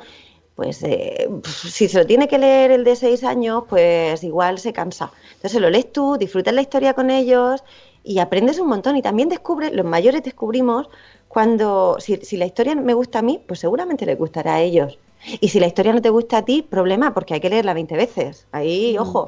pues 0.59 0.83
eh, 0.83 1.29
si 1.45 1.87
se 1.87 1.99
lo 1.99 2.05
tiene 2.05 2.27
que 2.27 2.37
leer 2.37 2.71
el 2.71 2.83
de 2.83 2.97
seis 2.97 3.23
años, 3.23 3.63
pues 3.69 4.21
igual 4.25 4.59
se 4.59 4.73
cansa. 4.73 5.09
Entonces 5.35 5.61
lo 5.61 5.69
lees 5.69 5.93
tú, 5.93 6.17
disfrutas 6.17 6.53
la 6.53 6.59
historia 6.59 6.93
con 6.93 7.09
ellos 7.09 7.63
y 8.03 8.19
aprendes 8.19 8.59
un 8.59 8.67
montón. 8.67 8.97
Y 8.97 9.01
también 9.01 9.29
descubres, 9.29 9.71
los 9.71 9.85
mayores 9.85 10.21
descubrimos 10.21 10.89
cuando, 11.29 11.95
si, 12.01 12.17
si 12.17 12.35
la 12.35 12.45
historia 12.45 12.75
me 12.75 12.93
gusta 12.93 13.19
a 13.19 13.21
mí, 13.21 13.41
pues 13.47 13.61
seguramente 13.61 14.05
le 14.05 14.15
gustará 14.15 14.55
a 14.55 14.61
ellos. 14.61 14.99
Y 15.39 15.47
si 15.47 15.61
la 15.61 15.67
historia 15.67 15.93
no 15.93 16.01
te 16.01 16.09
gusta 16.09 16.39
a 16.39 16.41
ti, 16.43 16.61
problema, 16.61 17.13
porque 17.13 17.35
hay 17.35 17.39
que 17.39 17.49
leerla 17.49 17.73
20 17.73 17.95
veces. 17.95 18.45
Ahí, 18.51 18.97
ojo. 18.97 19.27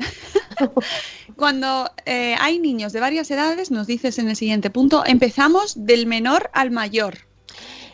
Cuando 1.38 1.90
eh, 2.06 2.36
hay 2.42 2.60
niños 2.60 2.92
de 2.92 3.00
varias 3.00 3.32
edades, 3.32 3.72
nos 3.72 3.88
dices 3.88 4.20
en 4.20 4.28
el 4.28 4.36
siguiente 4.36 4.70
punto, 4.70 5.04
empezamos 5.06 5.86
del 5.86 6.08
menor 6.08 6.50
al 6.52 6.72
mayor. 6.72 7.20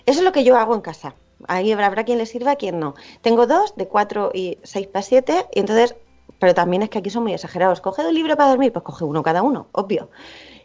Eso 0.08 0.22
es 0.22 0.26
lo 0.26 0.32
que 0.32 0.44
yo 0.44 0.58
hago 0.58 0.74
en 0.74 0.82
casa. 0.82 1.14
Ahí 1.48 1.72
habrá, 1.72 2.04
quien 2.04 2.18
le 2.18 2.26
sirva, 2.26 2.56
quien 2.56 2.80
no. 2.80 2.95
Tengo 3.22 3.48
dos, 3.48 3.76
de 3.76 3.88
4 3.88 4.32
y 4.34 4.58
6 4.64 4.88
para 4.88 5.04
7, 5.04 5.45
y 5.54 5.60
entonces, 5.60 5.95
pero 6.39 6.54
también 6.54 6.84
es 6.84 6.89
que 6.89 7.00
aquí 7.00 7.10
son 7.10 7.24
muy 7.24 7.34
exagerados. 7.34 7.82
Coge 7.82 8.06
un 8.06 8.14
libro 8.14 8.36
para 8.36 8.50
dormir, 8.50 8.72
pues 8.72 8.84
coge 8.84 9.06
uno 9.06 9.24
cada 9.24 9.41
uno, 9.41 9.68
obvio. 9.72 10.10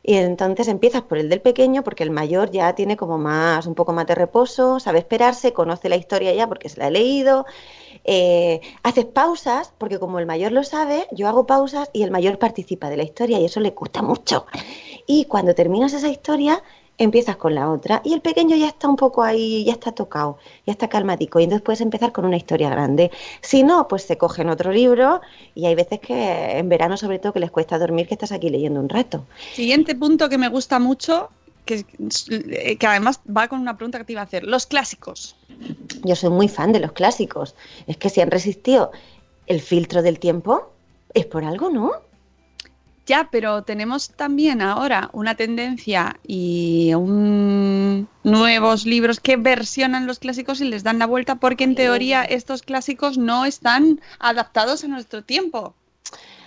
Y 0.05 0.15
entonces 0.15 0.67
empiezas 0.67 1.03
por 1.03 1.19
el 1.19 1.29
del 1.29 1.41
pequeño, 1.41 1.85
porque 1.85 2.03
el 2.03 2.11
mayor 2.11 2.51
ya 2.51 2.75
tiene 2.75 2.97
como 2.97 3.19
más, 3.19 3.67
un 3.67 3.75
poco 3.75 3.93
más 3.93 4.07
de 4.07 4.17
reposo, 4.17 4.81
sabe 4.81 4.99
esperarse, 4.99 5.53
conoce 5.53 5.89
la 5.89 5.97
historia 5.97 6.35
ya 6.35 6.49
porque 6.49 6.69
se 6.69 6.81
la 6.81 6.87
ha 6.87 6.91
leído. 6.91 7.47
Eh, 8.05 8.61
haces 8.83 9.05
pausas, 9.05 9.73
porque 9.79 10.01
como 10.01 10.19
el 10.19 10.27
mayor 10.27 10.51
lo 10.51 10.65
sabe, 10.65 11.07
yo 11.13 11.29
hago 11.29 11.47
pausas 11.47 11.89
y 11.93 12.03
el 12.03 12.11
mayor 12.11 12.39
participa 12.39 12.91
de 12.91 12.97
la 12.97 13.05
historia 13.05 13.39
y 13.39 13.45
eso 13.45 13.61
le 13.61 13.71
gusta 13.71 14.03
mucho. 14.03 14.47
Y 15.07 15.27
cuando 15.27 15.55
terminas 15.55 15.93
esa 15.93 16.09
historia, 16.09 16.63
empiezas 17.03 17.37
con 17.37 17.55
la 17.55 17.71
otra 17.71 18.01
y 18.05 18.13
el 18.15 18.21
pequeño 18.21 18.57
ya 18.57 18.69
está 18.69 18.89
un 18.89 18.97
poco 18.97 19.23
ahí, 19.23 19.65
ya 19.65 19.73
está 19.73 19.93
tocado, 19.93 20.39
ya 20.67 20.73
está 20.73 20.89
calmatico 20.89 21.41
y 21.41 21.45
entonces 21.45 21.63
puedes 21.63 21.81
empezar 21.81 22.13
con 22.13 22.25
una 22.25 22.37
historia 22.37 22.71
grande. 22.71 23.11
Si 23.41 23.63
no, 23.63 23.89
pues 23.89 24.03
se 24.03 24.17
cogen 24.19 24.49
otro 24.49 24.73
libro 24.73 25.21
y 25.55 25.67
hay 25.67 25.75
veces 25.75 26.01
que 26.01 26.59
en 26.59 26.69
verano 26.69 26.97
sobre 26.97 27.19
todo 27.19 27.33
que 27.33 27.41
les 27.41 27.51
cuesta 27.51 27.79
dormir 27.79 28.09
que 28.09 28.15
estás 28.15 28.33
aquí 28.33 28.51
leyendo 28.51 28.81
un 28.81 28.89
rato. 28.89 29.25
Siguiente 29.55 29.95
punto 29.95 30.29
que 30.29 30.39
me 30.39 30.49
gusta 30.49 30.79
mucho, 30.79 31.31
que, 31.65 31.85
que 32.79 32.87
además 32.87 33.21
va 33.25 33.49
con 33.49 33.61
una 33.61 33.77
pregunta 33.77 33.99
que 33.99 34.05
te 34.05 34.13
iba 34.13 34.21
a 34.21 34.25
hacer. 34.25 34.45
Los 34.45 34.67
clásicos. 34.67 35.37
Yo 36.05 36.17
soy 36.17 36.31
muy 36.31 36.49
fan 36.49 36.73
de 36.73 36.81
los 36.81 36.93
clásicos. 36.93 37.55
Es 37.87 37.97
que 37.97 38.09
si 38.09 38.21
han 38.21 38.31
resistido 38.31 38.91
el 39.47 39.61
filtro 39.61 40.03
del 40.03 40.19
tiempo, 40.19 40.71
es 41.15 41.27
por 41.27 41.45
algo, 41.45 41.71
¿no? 41.71 41.93
Ya, 43.07 43.29
pero 43.33 43.63
tenemos 43.65 44.11
también 44.11 44.61
ahora 44.63 45.11
una 45.13 45.35
tendencia 45.37 46.19
y 46.27 46.93
un- 46.95 48.09
nuevos 48.25 48.87
libros 48.87 49.21
que 49.21 49.37
versionan 49.37 50.07
los 50.07 50.19
clásicos 50.21 50.61
y 50.61 50.65
les 50.67 50.83
dan 50.85 50.99
la 50.99 51.07
vuelta 51.07 51.37
porque 51.37 51.65
en 51.65 51.75
teoría 51.75 52.23
estos 52.25 52.63
clásicos 52.63 53.19
no 53.19 53.45
están 53.45 54.01
adaptados 54.21 54.85
a 54.85 54.89
nuestro 54.89 55.25
tiempo. 55.25 55.77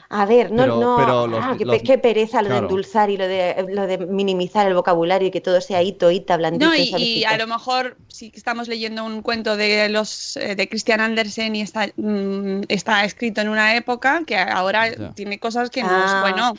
A 0.10 0.26
ver, 0.26 0.52
no, 0.52 0.64
Pero- 0.64 0.80
no. 0.80 0.96
pero 0.98 1.28
los- 1.28 1.40
ah, 1.44 1.56
qué, 1.58 1.66
los- 1.66 1.78
pe- 1.78 1.84
qué 1.84 1.98
pereza 1.98 2.42
lo 2.44 2.50
de 2.50 2.58
endulzar 2.58 3.10
y 3.10 3.18
lo 3.18 3.28
de, 3.28 3.66
lo 3.70 3.88
de 3.88 3.98
minimizar 3.98 4.68
el 4.68 4.76
vocabulario 4.76 5.28
y 5.28 5.32
que 5.32 5.42
todo 5.42 5.60
sea 5.62 5.82
hito, 5.82 6.12
ita, 6.12 6.38
blandito. 6.38 6.66
No, 6.68 6.76
y, 6.76 7.24
a 7.24 7.36
lo 7.38 7.48
mejor 7.48 7.98
si 8.08 8.32
estamos 8.36 8.68
leyendo 8.68 9.04
un 9.04 9.22
cuento 9.24 9.58
de 9.58 9.90
los 9.90 10.38
eh, 10.38 10.56
de 10.56 10.70
Christian 10.70 11.02
Andersen 11.02 11.56
y 11.56 11.62
está, 11.62 11.88
mm, 11.98 12.62
está 12.68 13.04
escrito 13.04 13.42
en 13.42 13.50
una 13.50 13.76
época 13.76 14.22
que 14.28 14.38
ahora 14.38 14.90
Ya. 14.96 15.12
tiene 15.14 15.40
cosas 15.40 15.70
que 15.72 15.82
no 15.82 15.90
Ah. 15.92 16.06
es 16.06 16.22
bueno. 16.22 16.54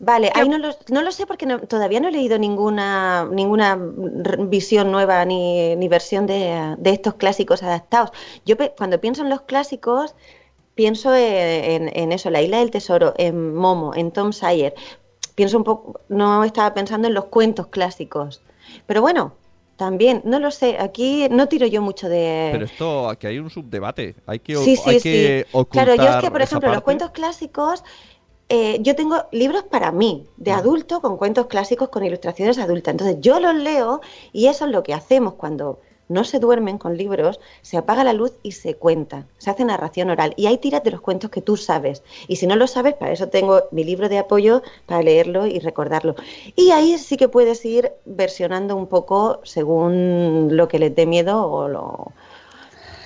Vale, 0.00 0.30
ahí 0.32 0.48
no 0.48 0.58
lo, 0.58 0.76
no 0.90 1.02
lo 1.02 1.10
sé 1.10 1.26
porque 1.26 1.44
no- 1.44 1.58
todavía 1.58 1.98
no 1.98 2.06
he 2.06 2.12
leído 2.12 2.38
ninguna, 2.38 3.26
ninguna 3.32 3.72
r- 4.24 4.44
visión 4.44 4.92
nueva 4.92 5.24
ni, 5.24 5.74
ni 5.74 5.88
versión 5.88 6.24
de, 6.28 6.76
de 6.78 6.90
estos 6.90 7.14
clásicos 7.14 7.64
adaptados. 7.64 8.12
Yo 8.46 8.56
pe- 8.56 8.72
cuando 8.78 9.00
pienso 9.00 9.22
en 9.22 9.28
los 9.28 9.40
clásicos, 9.42 10.14
pienso 10.78 11.12
en, 11.12 11.64
en- 11.88 11.90
en 11.92 12.12
eso, 12.12 12.30
La 12.30 12.40
Isla 12.40 12.58
del 12.60 12.70
Tesoro, 12.70 13.12
en 13.18 13.52
Momo, 13.52 13.96
en 13.96 14.12
Tom 14.12 14.32
Sawyer. 14.32 14.74
Pienso 15.34 15.56
un 15.58 15.64
poco, 15.64 16.00
no 16.08 16.44
estaba 16.44 16.72
pensando 16.72 17.08
en 17.08 17.14
los 17.14 17.24
cuentos 17.24 17.66
clásicos. 17.66 18.42
Pero 18.86 19.00
bueno, 19.00 19.32
también, 19.76 20.22
no 20.24 20.38
lo 20.38 20.52
sé, 20.52 20.76
aquí 20.78 21.26
no 21.32 21.48
tiro 21.48 21.66
yo 21.66 21.82
mucho 21.82 22.08
de... 22.08 22.50
Pero 22.52 22.64
esto, 22.64 23.08
aquí 23.08 23.26
hay 23.26 23.40
un 23.40 23.50
subdebate. 23.50 24.14
Hay 24.26 24.38
que, 24.38 24.54
Sí, 24.54 24.76
sí, 24.76 24.82
hay 24.90 25.00
sí. 25.00 25.10
que 25.12 25.46
ocultar 25.50 25.86
Claro, 25.86 26.00
yo 26.04 26.16
es 26.16 26.22
que, 26.22 26.30
por 26.30 26.42
ejemplo, 26.42 26.72
los 26.72 26.82
cuentos 26.82 27.10
clásicos, 27.10 27.82
eh, 28.48 28.78
yo 28.80 28.94
tengo 28.94 29.16
libros 29.32 29.64
para 29.64 29.90
mí, 29.90 30.26
de 30.36 30.52
adulto, 30.52 31.00
con 31.00 31.16
cuentos 31.16 31.46
clásicos 31.46 31.88
con 31.88 32.04
ilustraciones 32.04 32.56
adultas. 32.58 32.92
Entonces, 32.92 33.16
yo 33.20 33.40
los 33.40 33.56
leo 33.56 34.00
y 34.32 34.46
eso 34.46 34.64
es 34.66 34.70
lo 34.70 34.84
que 34.84 34.94
hacemos 34.94 35.34
cuando 35.34 35.80
no 36.08 36.24
se 36.24 36.38
duermen 36.38 36.78
con 36.78 36.96
libros, 36.96 37.40
se 37.62 37.76
apaga 37.76 38.04
la 38.04 38.12
luz 38.12 38.32
y 38.42 38.52
se 38.52 38.74
cuenta, 38.74 39.26
se 39.38 39.50
hace 39.50 39.64
narración 39.64 40.10
oral. 40.10 40.32
Y 40.36 40.46
hay 40.46 40.58
tiras 40.58 40.82
de 40.82 40.90
los 40.90 41.00
cuentos 41.00 41.30
que 41.30 41.42
tú 41.42 41.56
sabes. 41.56 42.02
Y 42.26 42.36
si 42.36 42.46
no 42.46 42.56
lo 42.56 42.66
sabes, 42.66 42.94
para 42.94 43.12
eso 43.12 43.28
tengo 43.28 43.64
mi 43.70 43.84
libro 43.84 44.08
de 44.08 44.18
apoyo 44.18 44.62
para 44.86 45.02
leerlo 45.02 45.46
y 45.46 45.58
recordarlo. 45.58 46.16
Y 46.56 46.70
ahí 46.70 46.98
sí 46.98 47.16
que 47.16 47.28
puedes 47.28 47.64
ir 47.64 47.92
versionando 48.04 48.76
un 48.76 48.86
poco 48.86 49.40
según 49.44 50.48
lo 50.52 50.68
que 50.68 50.78
les 50.78 50.94
dé 50.94 51.06
miedo 51.06 51.46
o 51.46 51.68
lo... 51.68 52.12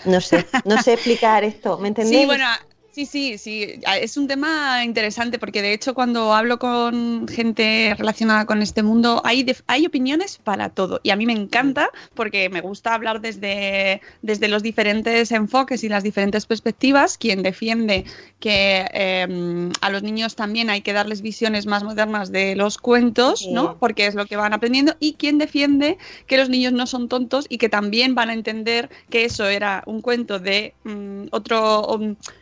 No 0.05 0.21
sé, 0.21 0.45
no 0.65 0.83
sé 0.83 0.95
explicar 0.95 1.45
esto, 1.45 1.79
¿me 1.79 1.87
entendéis? 1.89 2.23
Sí, 2.23 2.27
bueno, 2.27 2.47
Sí, 2.95 3.07
sí, 3.07 3.39
sí. 3.39 3.81
Es 4.03 4.19
un 4.19 4.29
tema 4.29 4.85
interesante 4.85 5.39
porque 5.39 5.63
de 5.63 5.73
hecho 5.73 5.95
cuando 5.95 6.35
hablo 6.35 6.59
con 6.59 7.27
gente 7.27 7.95
relacionada 7.97 8.45
con 8.45 8.61
este 8.61 8.83
mundo 8.83 9.23
hay, 9.25 9.47
hay 9.67 9.87
opiniones 9.87 10.37
para 10.37 10.69
todo 10.69 11.01
y 11.03 11.09
a 11.09 11.17
mí 11.17 11.25
me 11.25 11.33
encanta 11.33 11.89
porque 12.13 12.51
me 12.51 12.61
gusta 12.61 12.93
hablar 12.93 13.23
desde, 13.23 14.03
desde 14.21 14.49
los 14.49 14.63
diferentes 14.63 15.33
enfoques 15.33 15.83
y 15.85 15.89
las 15.89 16.03
diferentes 16.05 16.45
perspectivas. 16.45 17.17
Quien 17.17 17.43
defiende 17.43 18.05
que 18.41 18.85
eh, 18.93 19.71
a 19.81 19.89
los 19.89 20.03
niños 20.03 20.37
también 20.37 20.69
hay 20.69 20.83
que 20.83 20.93
darles 20.93 21.23
visiones 21.23 21.65
más 21.65 21.85
modernas 21.85 22.31
de 22.31 22.57
los 22.57 22.77
cuentos. 22.77 23.49
¿no? 23.51 23.79
Porque 23.79 24.07
es 24.07 24.15
lo 24.15 24.27
que 24.27 24.37
van 24.37 24.53
aprendiendo 24.53 24.97
y 25.01 25.15
quien 25.15 25.39
defiende 25.39 25.97
que 26.27 26.37
los 26.37 26.51
niños 26.51 26.75
no 26.75 26.87
son 26.87 27.09
tontos 27.09 27.47
y 27.49 27.57
que 27.57 27.71
también 27.71 28.15
van 28.15 28.29
a 28.29 28.35
entender 28.35 28.91
que 29.09 29.25
eso 29.25 29.47
era 29.47 29.83
un 29.87 30.03
cuento 30.03 30.39
de 30.39 30.75
mm, 30.85 31.29
otro... 31.31 31.87
um, 31.87 32.17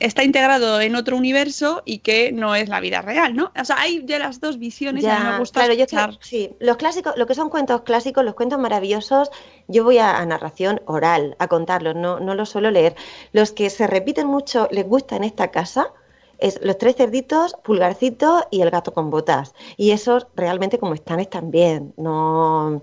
está 0.00 0.24
integrado 0.24 0.80
en 0.80 0.94
otro 0.96 1.16
universo 1.16 1.82
y 1.84 1.98
que 1.98 2.32
no 2.32 2.54
es 2.54 2.68
la 2.68 2.80
vida 2.80 3.02
real, 3.02 3.34
¿no? 3.34 3.52
O 3.58 3.64
sea, 3.64 3.80
hay 3.80 4.00
de 4.00 4.18
las 4.18 4.40
dos 4.40 4.58
visiones 4.58 5.04
y 5.04 5.06
a 5.08 5.10
mí 5.18 5.24
me 5.24 5.38
gusta 5.38 5.60
claro, 5.60 5.74
yo 5.74 5.86
que- 5.86 5.94
sí, 6.20 6.50
los 6.60 6.76
clásicos, 6.76 7.14
lo 7.16 7.26
que 7.26 7.34
son 7.34 7.48
cuentos 7.50 7.82
clásicos, 7.82 8.24
los 8.24 8.34
cuentos 8.34 8.58
maravillosos, 8.58 9.30
yo 9.68 9.84
voy 9.84 9.98
a, 9.98 10.18
a 10.18 10.26
narración 10.26 10.80
oral, 10.86 11.36
a 11.38 11.48
contarlos, 11.48 11.94
no, 11.94 12.20
no 12.20 12.34
los 12.34 12.50
suelo 12.50 12.70
leer. 12.70 12.94
Los 13.32 13.52
que 13.52 13.70
se 13.70 13.86
repiten 13.86 14.26
mucho, 14.26 14.68
les 14.70 14.86
gusta 14.86 15.16
en 15.16 15.24
esta 15.24 15.50
casa, 15.50 15.92
es 16.38 16.58
los 16.62 16.76
tres 16.76 16.96
cerditos, 16.96 17.54
pulgarcito 17.62 18.46
y 18.50 18.62
el 18.62 18.70
gato 18.70 18.92
con 18.92 19.10
botas. 19.10 19.54
Y 19.76 19.92
esos 19.92 20.26
realmente 20.34 20.78
como 20.78 20.94
están, 20.94 21.20
están 21.20 21.50
bien. 21.52 21.94
No, 21.96 22.82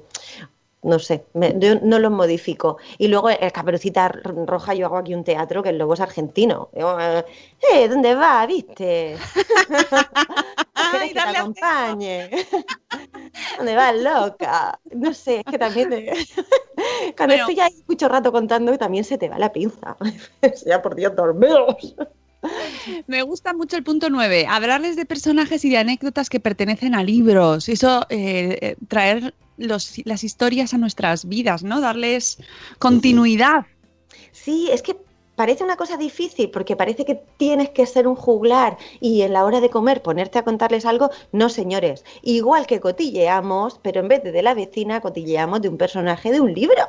no 0.83 0.99
sé, 0.99 1.25
me- 1.33 1.55
yo 1.59 1.75
no 1.81 1.99
los 1.99 2.11
modifico. 2.11 2.77
Y 2.97 3.07
luego 3.09 3.29
el 3.29 3.51
caperucita 3.51 4.07
r- 4.07 4.21
roja, 4.45 4.73
yo 4.73 4.85
hago 4.87 4.97
aquí 4.97 5.13
un 5.13 5.23
teatro 5.23 5.61
que 5.63 5.69
el 5.69 5.77
lobo 5.77 5.93
es 5.93 5.99
argentino. 6.01 6.69
Eh, 6.73 7.23
"Eh, 7.73 7.87
¿dónde 7.89 8.15
va? 8.15 8.45
¿Viste? 8.45 9.15
¿Quieres 10.91 11.13
que 11.13 11.21
te 11.21 11.29
acompañe? 11.29 12.29
¿Dónde 13.57 13.75
vas, 13.75 13.95
loca? 13.95 14.79
No 14.91 15.13
sé, 15.13 15.39
es 15.39 15.45
que 15.45 15.57
también 15.59 15.89
te- 15.89 16.11
cuando 17.17 17.35
Bueno. 17.35 17.49
estoy 17.49 17.59
ahí 17.59 17.83
mucho 17.87 18.07
rato 18.07 18.31
contando 18.31 18.77
también 18.77 19.03
se 19.03 19.17
te 19.17 19.29
va 19.29 19.37
la 19.39 19.51
pinza. 19.51 19.97
ya 20.65 20.81
por 20.81 20.95
Dios, 20.95 21.15
dormidos. 21.15 21.95
Me 23.07 23.21
gusta 23.23 23.53
mucho 23.53 23.75
el 23.77 23.83
punto 23.83 24.09
9, 24.09 24.47
hablarles 24.47 24.95
de 24.95 25.05
personajes 25.05 25.65
y 25.65 25.69
de 25.69 25.77
anécdotas 25.77 26.29
que 26.29 26.39
pertenecen 26.39 26.95
a 26.95 27.03
libros. 27.03 27.69
Eso, 27.69 28.05
eh, 28.09 28.57
eh, 28.61 28.75
traer 28.87 29.33
las 29.57 30.23
historias 30.23 30.73
a 30.73 30.77
nuestras 30.77 31.27
vidas, 31.27 31.63
¿no? 31.63 31.81
Darles 31.81 32.37
continuidad. 32.77 33.65
Sí, 34.31 34.69
es 34.71 34.81
que 34.81 34.95
parece 35.35 35.63
una 35.63 35.77
cosa 35.77 35.95
difícil 35.95 36.49
porque 36.51 36.75
parece 36.75 37.05
que 37.05 37.15
tienes 37.37 37.69
que 37.69 37.85
ser 37.85 38.09
un 38.09 38.15
juglar 38.15 38.77
y 38.99 39.21
en 39.21 39.31
la 39.31 39.45
hora 39.45 39.61
de 39.61 39.69
comer 39.69 40.01
ponerte 40.01 40.37
a 40.37 40.43
contarles 40.43 40.85
algo. 40.85 41.11
No, 41.31 41.47
señores. 41.47 42.03
Igual 42.21 42.67
que 42.67 42.81
cotilleamos, 42.81 43.79
pero 43.81 44.01
en 44.01 44.09
vez 44.09 44.21
de 44.21 44.33
de 44.33 44.41
la 44.41 44.53
vecina, 44.53 44.99
cotilleamos 44.99 45.61
de 45.61 45.69
un 45.69 45.77
personaje 45.77 46.31
de 46.31 46.41
un 46.41 46.53
libro. 46.53 46.83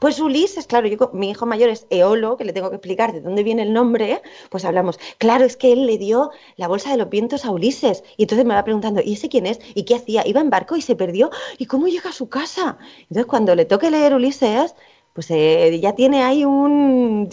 Pues 0.00 0.20
Ulises, 0.20 0.66
claro, 0.66 0.86
yo, 0.88 1.10
mi 1.12 1.30
hijo 1.30 1.46
mayor 1.46 1.70
es 1.70 1.86
Eolo, 1.90 2.36
que 2.36 2.44
le 2.44 2.52
tengo 2.52 2.70
que 2.70 2.76
explicar 2.76 3.12
de 3.12 3.20
dónde 3.20 3.42
viene 3.42 3.62
el 3.62 3.72
nombre, 3.72 4.22
pues 4.50 4.64
hablamos, 4.64 4.98
claro, 5.18 5.44
es 5.44 5.56
que 5.56 5.72
él 5.72 5.86
le 5.86 5.98
dio 5.98 6.30
la 6.56 6.68
bolsa 6.68 6.90
de 6.90 6.96
los 6.98 7.08
vientos 7.10 7.44
a 7.44 7.50
Ulises. 7.50 8.02
Y 8.16 8.24
entonces 8.24 8.44
me 8.46 8.54
va 8.54 8.64
preguntando, 8.64 9.00
¿y 9.04 9.14
ese 9.14 9.28
quién 9.28 9.46
es? 9.46 9.60
¿Y 9.74 9.84
qué 9.84 9.94
hacía? 9.96 10.26
¿Iba 10.26 10.40
en 10.40 10.50
barco 10.50 10.76
y 10.76 10.82
se 10.82 10.96
perdió? 10.96 11.30
¿Y 11.58 11.66
cómo 11.66 11.86
llega 11.88 12.10
a 12.10 12.12
su 12.12 12.28
casa? 12.28 12.78
Entonces 13.02 13.26
cuando 13.26 13.54
le 13.54 13.64
toque 13.64 13.90
leer 13.90 14.14
Ulises, 14.14 14.74
pues 15.12 15.30
eh, 15.30 15.78
ya 15.80 15.94
tiene 15.94 16.22
ahí 16.22 16.44
un 16.44 17.28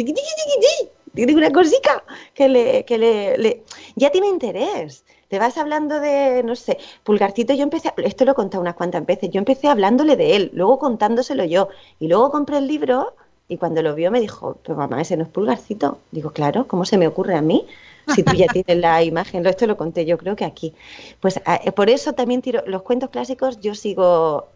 tiene 1.16 1.36
una 1.36 1.52
cosica 1.52 2.04
que 2.34 2.48
le, 2.50 2.86
que 2.86 2.98
le- 2.98 3.64
ya 3.96 4.10
tiene 4.12 4.28
interés. 4.28 5.06
Te 5.34 5.40
vas 5.40 5.58
hablando 5.58 6.00
de, 6.00 6.44
no 6.44 6.56
sé, 6.56 6.78
Pulgarcito, 7.04 7.54
yo 7.56 7.64
empecé, 7.64 7.92
esto 7.98 8.24
lo 8.24 8.34
he 8.34 8.36
contado 8.36 8.62
unas 8.62 8.76
cuantas 8.76 9.04
veces, 9.04 9.32
yo 9.32 9.40
empecé 9.40 9.68
hablándole 9.68 10.16
de 10.16 10.36
él, 10.36 10.52
luego 10.54 10.78
contándoselo 10.78 11.44
yo, 11.44 11.70
y 12.00 12.08
luego 12.08 12.30
compré 12.30 12.60
el 12.60 12.68
libro 12.68 13.16
y 13.48 13.58
cuando 13.58 13.82
lo 13.82 13.96
vio 13.96 14.12
me 14.12 14.20
dijo, 14.22 14.58
pero 14.64 14.78
mamá, 14.78 15.02
ese 15.02 15.18
no 15.18 15.24
es 15.24 15.30
Pulgarcito. 15.30 15.98
Digo, 16.12 16.30
claro, 16.34 16.68
¿cómo 16.68 16.86
se 16.86 17.00
me 17.00 17.08
ocurre 17.08 17.36
a 17.36 17.42
mí? 17.42 17.66
Si 18.06 18.22
tú 18.24 18.36
ya 18.36 18.48
tienes 18.56 18.78
la 18.78 19.02
imagen, 19.04 19.44
esto 19.48 19.66
lo 19.66 19.76
conté 19.76 20.06
yo 20.06 20.20
creo 20.20 20.36
que 20.36 20.46
aquí. 20.46 20.76
Pues 21.20 21.42
a- 21.46 21.56
eh, 21.64 21.72
por 21.72 21.90
eso 21.90 22.14
también 22.14 22.44
tiro, 22.44 22.62
los 22.68 22.84
cuentos 22.84 23.10
clásicos 23.10 23.60
yo 23.60 23.74
sigo 23.74 24.50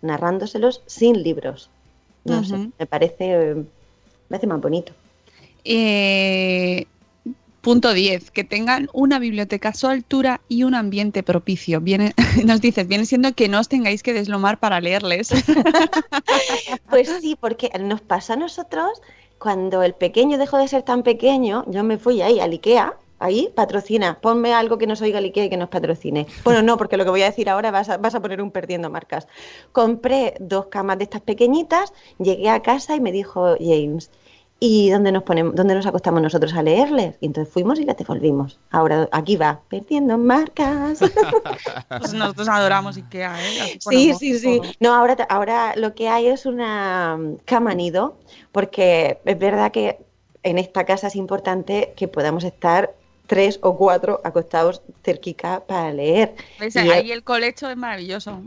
narrándoselos 0.00 0.82
sin 0.86 1.22
libros. 1.22 1.70
No 2.24 2.42
sé, 2.44 2.60
me 2.78 2.86
parece, 2.86 3.54
me 3.56 3.66
parece 4.28 4.46
más 4.46 4.60
bonito. 4.60 4.92
Eh, 5.64 6.86
punto 7.62 7.94
10, 7.94 8.30
que 8.32 8.44
tengan 8.44 8.90
una 8.92 9.18
biblioteca 9.18 9.70
a 9.70 9.74
su 9.74 9.86
altura 9.86 10.40
y 10.48 10.64
un 10.64 10.74
ambiente 10.74 11.22
propicio. 11.22 11.80
Viene, 11.80 12.12
nos 12.44 12.60
dices, 12.60 12.86
viene 12.86 13.06
siendo 13.06 13.32
que 13.32 13.48
no 13.48 13.60
os 13.60 13.68
tengáis 13.68 14.02
que 14.02 14.12
deslomar 14.12 14.58
para 14.58 14.80
leerles. 14.80 15.30
Pues 16.90 17.10
sí, 17.20 17.36
porque 17.40 17.70
nos 17.80 18.02
pasa 18.02 18.34
a 18.34 18.36
nosotros 18.36 19.00
cuando 19.38 19.82
el 19.82 19.94
pequeño 19.94 20.36
dejó 20.36 20.58
de 20.58 20.68
ser 20.68 20.82
tan 20.82 21.02
pequeño, 21.02 21.64
yo 21.68 21.82
me 21.84 21.96
fui 21.96 22.20
ahí 22.20 22.38
al 22.38 22.52
Ikea, 22.52 22.96
ahí 23.18 23.50
patrocina, 23.54 24.18
ponme 24.20 24.52
algo 24.52 24.76
que 24.78 24.86
nos 24.86 25.00
oiga 25.00 25.18
el 25.18 25.26
Ikea 25.26 25.46
y 25.46 25.50
que 25.50 25.56
nos 25.56 25.68
patrocine. 25.68 26.26
Bueno, 26.44 26.62
no, 26.62 26.76
porque 26.76 26.96
lo 26.96 27.04
que 27.04 27.10
voy 27.10 27.22
a 27.22 27.26
decir 27.26 27.48
ahora 27.48 27.70
a, 27.70 27.96
vas 27.96 28.14
a 28.14 28.20
poner 28.20 28.42
un 28.42 28.50
perdiendo 28.50 28.90
marcas. 28.90 29.26
Compré 29.72 30.34
dos 30.38 30.66
camas 30.66 30.98
de 30.98 31.04
estas 31.04 31.22
pequeñitas, 31.22 31.92
llegué 32.18 32.50
a 32.50 32.60
casa 32.60 32.94
y 32.94 33.00
me 33.00 33.12
dijo 33.12 33.56
James, 33.58 34.10
¿y 34.64 34.90
dónde 34.90 35.10
nos 35.10 35.24
ponemos, 35.24 35.56
dónde 35.56 35.74
nos 35.74 35.86
acostamos 35.86 36.22
nosotros 36.22 36.54
a 36.54 36.62
leerles? 36.62 37.16
Y 37.20 37.26
entonces 37.26 37.52
fuimos 37.52 37.80
y 37.80 37.84
las 37.84 37.96
devolvimos. 37.96 38.60
Ahora 38.70 39.08
aquí 39.10 39.34
va, 39.36 39.60
perdiendo 39.68 40.16
marcas. 40.18 41.00
Pues 41.98 42.14
nosotros 42.14 42.48
adoramos 42.48 42.96
Ikea, 42.96 43.36
¿eh? 43.40 43.78
Sí, 43.80 44.14
sí, 44.14 44.38
sí. 44.38 44.60
todo. 44.60 44.70
No, 44.80 44.94
ahora, 44.94 45.16
ahora 45.28 45.74
lo 45.76 45.94
que 45.94 46.08
hay 46.08 46.28
es 46.28 46.46
una 46.46 47.16
mm, 47.16 47.36
cama 47.44 47.74
nido, 47.74 48.18
porque 48.52 49.20
es 49.24 49.38
verdad 49.38 49.72
que 49.72 49.98
en 50.42 50.58
esta 50.58 50.84
casa 50.84 51.08
es 51.08 51.16
importante 51.16 51.92
que 51.96 52.06
podamos 52.06 52.44
estar 52.44 52.94
tres 53.26 53.58
o 53.62 53.76
cuatro 53.76 54.20
acostados 54.24 54.82
cerquica 55.04 55.64
para 55.66 55.92
leer. 55.92 56.34
Ahí 56.74 57.12
el 57.12 57.22
colecho 57.22 57.70
es 57.70 57.76
maravilloso. 57.76 58.42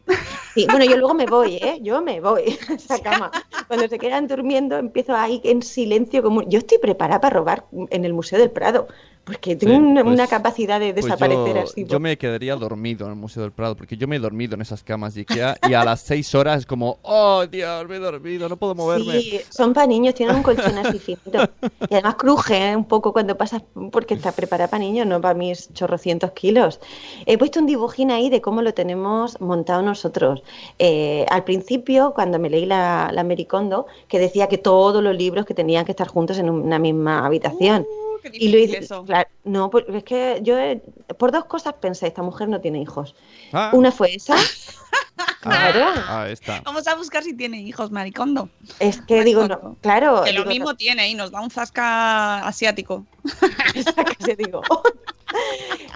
Sí, 0.54 0.68
bueno, 0.70 0.86
yo 0.86 0.98
luego 0.98 1.14
me 1.14 1.26
voy, 1.26 1.56
¿eh? 1.56 1.80
Yo 1.82 2.02
me 2.02 2.22
voy 2.22 2.58
a 2.70 2.74
esa 2.74 3.00
cama. 3.00 3.32
Cuando 3.68 3.88
se 3.88 4.00
quedan 4.00 4.28
durmiendo, 4.28 4.78
empiezo 4.78 5.16
ahí 5.16 5.42
en 5.44 5.62
silencio. 5.62 6.24
como 6.24 6.44
Yo 6.44 6.60
estoy 6.60 6.78
preparada 6.78 7.20
para 7.20 7.36
robar 7.36 7.66
en 7.90 8.06
el 8.06 8.14
Museo 8.14 8.40
del 8.40 8.52
Prado, 8.52 8.88
porque 9.26 9.56
tengo 9.56 9.74
Sí, 9.74 9.80
una, 9.80 10.04
pues- 10.04 10.14
una 10.14 10.28
capacidad 10.28 10.80
de 10.80 10.94
Pues 10.94 11.06
desaparecer 11.06 11.56
yo, 11.56 11.62
así. 11.64 11.86
yo 11.86 12.00
me 12.00 12.18
quedaría 12.18 12.56
dormido 12.56 13.06
en 13.08 13.14
el 13.14 13.18
Museo 13.18 13.44
del 13.44 13.52
Prado, 13.52 13.76
porque 13.76 13.98
yo 13.98 14.08
me 14.08 14.18
he 14.18 14.20
dormido 14.20 14.56
en 14.56 14.62
esas 14.62 14.84
camas 14.84 15.16
de 15.16 15.22
Ikea 15.22 15.58
y 15.68 15.74
a 15.74 15.84
las 15.84 16.02
seis 16.02 16.34
horas 16.36 16.60
es 16.60 16.66
como, 16.66 17.00
oh 17.02 17.46
Dios, 17.48 17.88
me 17.90 17.96
he 17.96 18.00
dormido, 18.00 18.48
no 18.48 18.56
puedo 18.58 18.76
moverme. 18.76 19.20
Sí, 19.20 19.40
son 19.50 19.74
para 19.74 19.88
niños, 19.88 20.14
tienen 20.14 20.36
un 20.36 20.44
colchón 20.44 20.78
así 20.78 21.00
finito. 21.00 21.50
Y 21.90 21.94
además 21.96 22.16
cruje 22.16 22.72
¿eh? 22.72 22.76
un 22.76 22.86
poco 22.86 23.12
cuando 23.14 23.36
pasas, 23.36 23.64
porque 23.92 24.14
está 24.14 24.32
preparada 24.32 24.70
para 24.70 24.80
niños, 24.84 25.08
no 25.08 25.20
para 25.20 25.34
mis 25.34 25.74
chorrocientos 25.74 26.32
kilos. 26.32 26.80
He 27.26 27.38
puesto 27.38 27.60
un 27.60 27.66
dibujín 27.66 28.12
ahí 28.12 28.30
de 28.30 28.42
cómo 28.42 28.62
lo 28.62 28.74
tenemos 28.74 29.42
montado 29.42 29.82
nosotros. 29.82 30.44
Eh, 30.78 31.26
al 31.32 31.44
principio, 31.44 32.14
cuando 32.14 32.38
me 32.38 32.50
leí 32.50 32.66
la, 32.66 33.10
la 33.12 33.24
Mericondo, 33.24 33.88
que 34.08 34.20
decía 34.20 34.48
que 34.48 34.60
todos 34.60 35.04
los 35.04 35.16
libros 35.16 35.46
que 35.46 35.54
tenían 35.56 35.84
que 35.86 35.92
estar 35.94 36.08
juntos 36.08 36.38
en 36.38 36.50
una 36.50 36.78
misma 36.80 37.26
habitación. 37.26 37.88
Y 38.34 38.56
hice, 38.56 38.80
eso. 38.80 39.04
claro, 39.06 39.30
no, 39.44 39.70
pues 39.70 39.86
es 39.90 40.04
que 40.04 40.40
yo 40.42 40.58
eh, 40.58 40.82
por 41.18 41.32
dos 41.32 41.46
cosas 41.46 41.74
pensé, 41.74 42.08
esta 42.08 42.22
mujer 42.24 42.50
no 42.50 42.62
tiene 42.62 42.82
hijos. 42.82 43.16
Ah, 43.54 43.72
Una 43.74 43.92
fue 43.92 44.16
esa, 44.16 44.36
claro, 45.42 45.86
ah, 46.08 46.24
ahí 46.24 46.34
está. 46.34 46.62
Vamos 46.66 46.88
a 46.88 46.96
buscar 46.96 47.24
si 47.24 47.36
tiene 47.36 47.62
hijos, 47.62 47.92
maricondo. 47.92 48.50
es 48.80 49.02
que 49.02 49.24
digo, 49.24 49.48
no, 49.48 49.78
claro, 49.82 50.24
Que 50.24 50.34
lo 50.34 50.42
digo, 50.42 50.50
mismo 50.50 50.76
tiene 50.76 51.10
y 51.10 51.16
nos 51.16 51.32
da 51.32 51.42
un 51.42 51.52
zasca 51.52 52.40
asiático. 52.48 53.06
Casi 54.20 54.36
digo. 54.36 54.62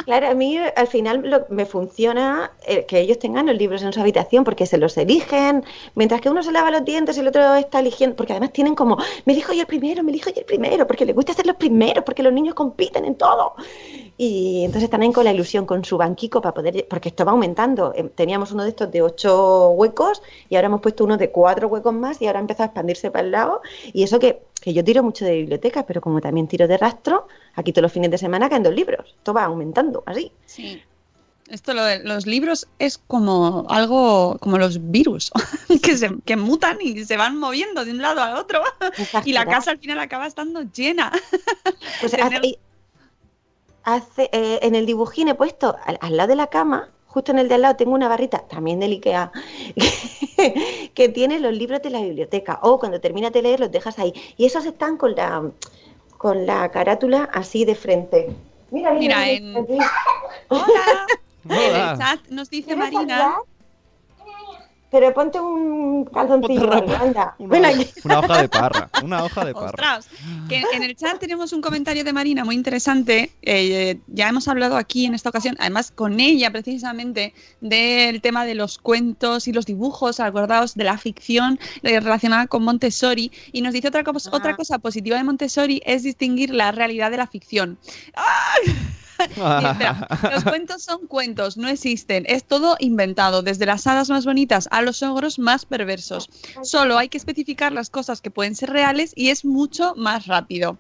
Claro, 0.05 0.27
a 0.29 0.33
mí 0.33 0.57
al 0.57 0.87
final 0.87 1.21
lo- 1.23 1.45
me 1.49 1.65
funciona 1.65 2.51
eh, 2.65 2.85
que 2.85 2.99
ellos 2.99 3.19
tengan 3.19 3.45
los 3.47 3.55
libros 3.57 3.81
en 3.83 3.93
su 3.93 3.99
habitación 4.01 4.43
porque 4.43 4.65
se 4.65 4.77
los 4.77 4.97
eligen, 4.97 5.63
mientras 5.95 6.21
que 6.21 6.29
uno 6.29 6.41
se 6.43 6.51
lava 6.51 6.71
los 6.71 6.83
dientes 6.85 7.17
y 7.17 7.19
el 7.21 7.27
otro 7.27 7.55
está 7.55 7.79
eligiendo, 7.79 8.15
porque 8.15 8.33
además 8.33 8.51
tienen 8.53 8.75
como, 8.75 8.97
me 9.25 9.33
elijo 9.33 9.53
yo 9.53 9.61
el 9.61 9.67
primero, 9.67 10.03
me 10.03 10.11
elijo 10.11 10.29
yo 10.31 10.39
el 10.39 10.45
primero, 10.45 10.87
porque 10.87 11.05
les 11.05 11.15
gusta 11.15 11.33
ser 11.33 11.45
los 11.45 11.55
primeros, 11.57 12.03
porque 12.03 12.23
los 12.23 12.33
niños 12.33 12.55
compiten 12.55 13.05
en 13.05 13.15
todo. 13.15 13.53
Y 14.17 14.61
entonces 14.65 14.83
están 14.85 15.01
ahí 15.01 15.11
con 15.13 15.23
la 15.25 15.31
ilusión, 15.33 15.65
con 15.65 15.83
su 15.85 15.97
banquico 15.97 16.41
para 16.41 16.53
poder, 16.53 16.87
porque 16.89 17.09
esto 17.09 17.25
va 17.25 17.31
aumentando. 17.31 17.93
Eh, 17.95 18.03
Teníamos 18.15 18.51
uno 18.51 18.63
de 18.63 18.69
estos 18.69 18.91
de 18.91 19.01
ocho 19.01 19.69
huecos 19.71 20.21
y 20.49 20.55
ahora 20.55 20.67
hemos 20.67 20.81
puesto 20.81 21.03
uno 21.05 21.17
de 21.17 21.31
cuatro 21.31 21.67
huecos 21.67 21.93
más 21.93 22.21
y 22.21 22.27
ahora 22.27 22.39
empieza 22.39 22.63
a 22.63 22.65
expandirse 22.67 23.11
para 23.11 23.25
el 23.25 23.31
lado. 23.31 23.61
Y 23.93 24.03
eso 24.03 24.19
que, 24.19 24.43
que 24.59 24.73
yo 24.73 24.83
tiro 24.83 25.03
mucho 25.03 25.25
de 25.25 25.35
biblioteca, 25.37 25.85
pero 25.85 26.01
como 26.01 26.21
también 26.21 26.47
tiro 26.47 26.67
de 26.67 26.77
rastro, 26.77 27.27
aquí 27.55 27.71
todos 27.71 27.83
los 27.83 27.91
fines 27.91 28.11
de 28.11 28.17
semana 28.17 28.49
caen 28.49 28.63
dos 28.63 28.73
libros. 28.73 29.13
Esto 29.17 29.33
va 29.33 29.43
aumentando, 29.45 30.03
así. 30.05 30.31
Sí. 30.45 30.81
Esto 31.49 31.73
lo 31.73 31.83
de 31.83 32.03
los 32.03 32.27
libros 32.27 32.67
es 32.77 32.99
como 32.99 33.65
algo 33.69 34.37
como 34.39 34.59
los 34.59 34.91
virus 34.91 35.31
que 35.81 35.97
se 35.97 36.11
que 36.23 36.35
mutan 36.35 36.77
y 36.79 37.03
se 37.05 37.17
van 37.17 37.37
moviendo 37.37 37.83
de 37.85 37.91
un 37.91 37.97
lado 38.03 38.21
al 38.21 38.35
otro 38.37 38.61
y 39.25 39.33
la 39.33 39.45
casa 39.47 39.71
al 39.71 39.79
final 39.79 39.97
acaba 39.99 40.27
estando 40.27 40.61
llena. 40.61 41.11
Pues 42.01 42.11
Tener- 42.15 42.37
hace- 42.37 42.59
hace- 43.83 44.29
eh, 44.31 44.59
en 44.61 44.75
el 44.75 44.85
dibujín 44.85 45.29
he 45.29 45.35
puesto 45.35 45.75
al, 45.85 45.97
al 46.01 46.17
lado 46.17 46.29
de 46.29 46.35
la 46.35 46.47
cama, 46.47 46.89
justo 47.09 47.31
en 47.31 47.39
el 47.39 47.49
de 47.49 47.55
al 47.55 47.61
lado, 47.63 47.75
tengo 47.75 47.93
una 47.93 48.07
barrita, 48.07 48.39
también 48.47 48.79
del 48.79 48.91
Ikea, 48.93 49.31
que, 49.75 50.91
que 50.93 51.09
tiene 51.09 51.39
los 51.39 51.53
libros 51.53 51.81
de 51.81 51.89
la 51.89 52.01
biblioteca. 52.01 52.59
O 52.61 52.79
cuando 52.79 53.01
terminas 53.01 53.33
de 53.33 53.41
leer, 53.41 53.59
los 53.59 53.71
dejas 53.71 53.99
ahí. 53.99 54.13
Y 54.37 54.45
esos 54.45 54.65
están 54.65 54.97
con 54.97 55.15
la, 55.15 55.51
con 56.17 56.45
la 56.45 56.69
carátula 56.69 57.29
así 57.33 57.65
de 57.65 57.75
frente. 57.75 58.29
Mira, 58.71 58.93
Mira, 58.93 59.25
mira, 59.25 59.29
en-. 59.29 59.55
Hola. 60.49 61.07
El 61.49 61.97
chat 61.97 62.27
nos 62.29 62.49
dice 62.49 62.75
¿Quieres 62.75 62.93
Marina. 62.93 63.37
Pero 64.91 65.13
ponte 65.13 65.39
un 65.39 66.05
calzoncillo, 66.05 66.69
Ponte 66.69 66.95
anda. 66.95 67.35
Una, 67.37 67.49
Ven 67.53 67.65
aquí. 67.65 67.87
una 68.03 68.19
hoja 68.19 68.41
de 68.41 68.49
parra. 68.49 68.89
Una 69.03 69.23
hoja 69.23 69.45
de 69.45 69.53
parra. 69.53 69.97
Ostras, 69.97 70.07
que 70.47 70.63
en 70.73 70.83
el 70.83 70.95
chat 70.95 71.19
tenemos 71.19 71.53
un 71.53 71.61
comentario 71.61 72.03
de 72.03 72.11
Marina 72.11 72.43
muy 72.43 72.55
interesante. 72.55 73.31
eh, 73.43 73.99
ya 74.07 74.29
hemos 74.29 74.47
hablado 74.47 74.77
aquí 74.77 75.05
en 75.05 75.13
esta 75.13 75.29
ocasión, 75.29 75.55
además 75.59 75.91
con 75.91 76.19
ella 76.19 76.51
precisamente, 76.51 77.33
del 77.61 78.21
tema 78.21 78.45
de 78.45 78.55
los 78.55 78.77
cuentos 78.77 79.47
y 79.47 79.53
los 79.53 79.65
dibujos, 79.65 80.19
acordaos 80.19 80.75
de 80.75 80.83
la 80.83 80.97
ficción 80.97 81.59
eh, 81.83 81.99
relacionada 81.99 82.47
con 82.47 82.63
Montessori. 82.63 83.31
Y 83.51 83.61
nos 83.61 83.73
dice 83.73 83.89
otra, 83.89 84.03
cosa 84.03 84.29
otra 84.33 84.55
cosa 84.55 84.79
positiva 84.79 85.17
de 85.17 85.23
Montessori 85.23 85.81
es 85.85 86.03
distinguir 86.03 86.53
la 86.53 86.71
realidad 86.71 87.11
de 87.11 87.17
la 87.17 87.27
ficción. 87.27 87.77
¡Ay! 88.15 88.75
Espera, 89.71 90.07
los 90.33 90.43
cuentos 90.43 90.83
son 90.83 91.07
cuentos, 91.07 91.57
no 91.57 91.67
existen. 91.67 92.25
Es 92.27 92.43
todo 92.45 92.75
inventado, 92.79 93.41
desde 93.41 93.65
las 93.65 93.85
hadas 93.87 94.09
más 94.09 94.25
bonitas 94.25 94.67
a 94.71 94.81
los 94.81 95.03
ogros 95.03 95.39
más 95.39 95.65
perversos. 95.65 96.29
Solo 96.63 96.97
hay 96.97 97.09
que 97.09 97.17
especificar 97.17 97.71
las 97.71 97.89
cosas 97.89 98.21
que 98.21 98.31
pueden 98.31 98.55
ser 98.55 98.69
reales 98.71 99.11
y 99.15 99.29
es 99.29 99.45
mucho 99.45 99.93
más 99.95 100.27
rápido. 100.27 100.77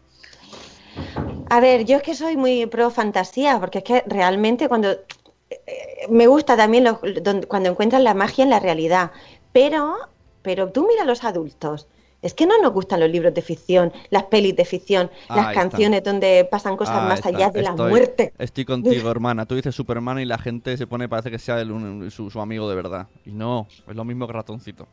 A 1.49 1.59
ver, 1.59 1.85
yo 1.85 1.97
es 1.97 2.03
que 2.03 2.15
soy 2.15 2.37
muy 2.37 2.65
pro 2.67 2.91
fantasía, 2.91 3.59
porque 3.59 3.79
es 3.79 3.83
que 3.83 4.03
realmente 4.07 4.67
cuando 4.67 4.91
eh, 4.91 6.07
me 6.09 6.27
gusta 6.27 6.55
también 6.55 6.83
lo- 6.83 6.99
donde- 7.21 7.47
cuando 7.47 7.69
encuentran 7.69 8.03
la 8.03 8.13
magia 8.13 8.43
en 8.43 8.49
la 8.51 8.59
realidad, 8.59 9.11
pero, 9.51 9.95
pero 10.41 10.71
tú 10.71 10.85
mira 10.87 11.03
a 11.03 11.05
los 11.05 11.23
adultos. 11.23 11.87
Es 12.21 12.33
que 12.33 12.45
no 12.45 12.61
nos 12.61 12.73
gustan 12.73 12.99
los 12.99 13.09
libros 13.09 13.33
de 13.33 13.41
ficción, 13.41 13.93
las 14.09 14.23
pelis 14.23 14.55
de 14.55 14.65
ficción, 14.65 15.09
Ah, 15.29 15.35
las 15.37 15.47
está. 15.49 15.61
canciones 15.61 16.03
donde 16.03 16.47
pasan 16.51 16.75
cosas 16.75 16.97
Ah, 16.99 17.07
más 17.07 17.19
está. 17.19 17.29
allá 17.29 17.49
de 17.49 17.61
la 17.61 17.71
muerte. 17.73 18.33
Estoy 18.37 18.65
contigo, 18.65 19.09
hermana. 19.09 19.45
Tú 19.45 19.55
dices 19.55 19.73
Superman 19.73 20.19
y 20.19 20.25
la 20.25 20.37
gente 20.37 20.75
se 20.75 20.85
pone, 20.85 21.07
parece 21.07 21.31
que 21.31 21.39
sea 21.39 21.61
el- 21.61 21.71
un- 21.71 22.11
su, 22.11 22.29
su 22.29 22.41
amigo 22.41 22.69
de 22.69 22.75
verdad. 22.75 23.07
Y 23.25 23.31
no, 23.31 23.67
es 23.87 23.95
lo 23.95 24.03
mismo 24.03 24.27
que 24.27 24.33
ratoncito. 24.33 24.87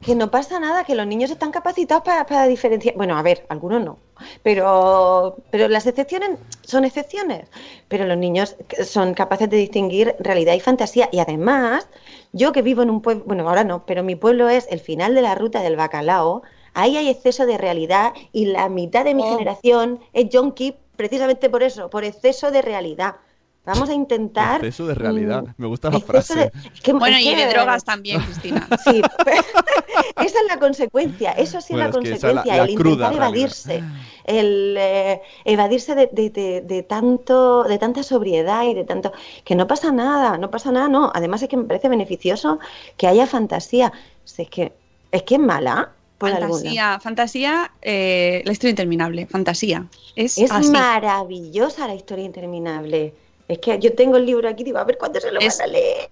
Que 0.00 0.16
no 0.16 0.32
pasa 0.32 0.58
nada, 0.58 0.82
que 0.82 0.96
los 0.96 1.06
niños 1.06 1.30
están 1.30 1.52
capacitados 1.52 2.02
para, 2.02 2.26
para 2.26 2.48
diferenciar. 2.48 2.96
Bueno, 2.96 3.16
a 3.16 3.22
ver, 3.22 3.46
algunos 3.50 3.84
no. 3.84 3.98
Pero, 4.42 5.36
pero 5.50 5.68
las 5.68 5.86
excepciones 5.86 6.30
son 6.62 6.84
excepciones. 6.84 7.48
Pero 7.88 8.06
los 8.06 8.16
niños 8.16 8.56
son 8.84 9.14
capaces 9.14 9.48
de 9.48 9.56
distinguir 9.58 10.16
realidad 10.18 10.54
y 10.54 10.60
fantasía. 10.60 11.08
Y 11.12 11.20
además, 11.20 11.88
yo 12.32 12.52
que 12.52 12.62
vivo 12.62 12.82
en 12.82 12.90
un 12.90 13.00
pueblo, 13.00 13.22
bueno, 13.26 13.48
ahora 13.48 13.62
no, 13.62 13.86
pero 13.86 14.02
mi 14.02 14.16
pueblo 14.16 14.48
es 14.48 14.66
el 14.70 14.80
final 14.80 15.14
de 15.14 15.22
la 15.22 15.34
ruta 15.34 15.62
del 15.62 15.76
bacalao. 15.76 16.42
Ahí 16.74 16.96
hay 16.96 17.08
exceso 17.08 17.46
de 17.46 17.58
realidad 17.58 18.12
y 18.32 18.46
la 18.46 18.68
mitad 18.68 19.04
de 19.04 19.14
mi 19.14 19.22
Oh. 19.22 19.32
generación 19.36 20.00
es 20.12 20.26
junkie 20.32 20.76
precisamente 20.96 21.50
por 21.50 21.62
eso, 21.62 21.90
por 21.90 22.04
exceso 22.04 22.50
de 22.50 22.62
realidad. 22.62 23.16
Vamos 23.64 23.88
a 23.90 23.94
intentar. 23.94 24.56
Exceso 24.56 24.86
de 24.88 24.94
realidad. 24.96 25.44
mm, 25.44 25.54
Me 25.56 25.66
gusta 25.68 25.88
la 25.88 25.98
exceso 25.98 26.12
frase. 26.12 26.34
de- 26.34 26.52
es 26.74 26.80
que- 26.80 26.92
Bueno, 26.94 27.16
es 27.16 27.24
y 27.24 27.34
de 27.36 27.46
drogas 27.46 27.84
también, 27.84 28.20
Cristina. 28.20 28.66
Sí, 28.84 29.00
esa 30.16 30.38
es 30.40 30.46
la 30.48 30.58
consecuencia, 30.58 31.30
eso 31.32 31.60
sí 31.60 31.74
Bueno, 31.74 31.88
es 31.90 31.94
la 31.94 32.00
esa 32.02 32.16
es 32.16 32.22
la- 32.34 32.42
consecuencia, 32.42 32.56
la 32.56 32.62
el 32.64 32.74
cruda 32.74 32.92
intentar 33.06 33.12
realidad. 33.12 33.28
evadirse, 33.28 33.84
el 34.24 34.76
eh, 34.78 35.22
evadirse 35.44 35.94
de, 35.94 36.08
de- 36.12 36.30
de- 36.30 36.60
de 36.62 36.82
tanto, 36.82 37.62
de 37.64 37.78
tanta 37.78 38.02
sobriedad 38.02 38.64
y 38.64 38.74
de 38.74 38.84
tanto 38.84 39.12
que 39.44 39.54
no 39.54 39.66
pasa 39.68 39.92
nada, 39.92 40.38
no 40.38 40.50
pasa 40.50 40.72
nada, 40.72 40.88
no. 40.88 41.12
Además 41.14 41.42
es 41.42 41.48
que 41.48 41.56
me 41.56 41.64
parece 41.64 41.88
beneficioso 41.88 42.58
que 42.96 43.06
haya 43.06 43.26
fantasía. 43.28 43.92
Si 44.24 44.42
es 44.42 44.50
que 44.50 44.72
es 45.12 45.22
que 45.22 45.34
es 45.36 45.40
mala. 45.40 45.92
Fantasía, 46.30 47.00
fantasía, 47.00 47.70
eh, 47.82 48.42
la 48.44 48.52
historia 48.52 48.70
interminable, 48.70 49.26
fantasía. 49.26 49.86
Es, 50.16 50.38
Es 50.38 50.50
así. 50.50 50.70
maravillosa 50.70 51.86
la 51.86 51.94
historia 51.94 52.24
interminable. 52.24 53.14
Es 53.48 53.58
que 53.58 53.78
yo 53.78 53.94
tengo 53.94 54.16
el 54.16 54.24
libro 54.24 54.48
aquí, 54.48 54.64
digo, 54.64 54.78
a 54.78 54.84
ver 54.84 54.96
cuándo 54.98 55.20
se 55.20 55.30
lo 55.32 55.40
Es- 55.40 55.58
van 55.58 55.68
a 55.68 55.72
leer. 55.72 56.10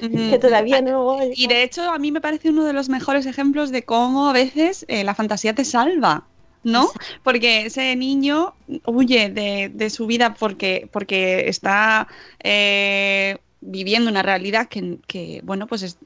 Que 0.30 0.38
todavía 0.38 0.82
no 0.82 1.04
voy. 1.04 1.32
Y 1.34 1.46
de 1.46 1.62
hecho, 1.62 1.82
a 1.90 1.98
mí 1.98 2.10
me 2.12 2.20
parece 2.20 2.50
uno 2.50 2.64
de 2.64 2.72
los 2.72 2.88
mejores 2.88 3.24
ejemplos 3.26 3.70
de 3.70 3.84
cómo 3.84 4.28
a 4.28 4.32
veces 4.32 4.84
eh, 4.88 5.04
la 5.04 5.14
fantasía 5.14 5.54
te 5.54 5.64
salva. 5.64 6.24
¿No? 6.64 6.92
Porque 7.24 7.66
ese 7.66 7.96
niño 7.96 8.54
huye 8.86 9.30
de, 9.30 9.68
de 9.74 9.90
su 9.90 10.06
vida 10.06 10.34
porque, 10.38 10.88
porque 10.92 11.48
está 11.48 12.06
eh, 12.44 13.38
viviendo 13.64 14.10
una 14.10 14.22
realidad 14.22 14.68
que, 14.68 14.98
que, 15.06 15.40
bueno, 15.44 15.66
pues 15.68 15.82
es, 15.82 15.96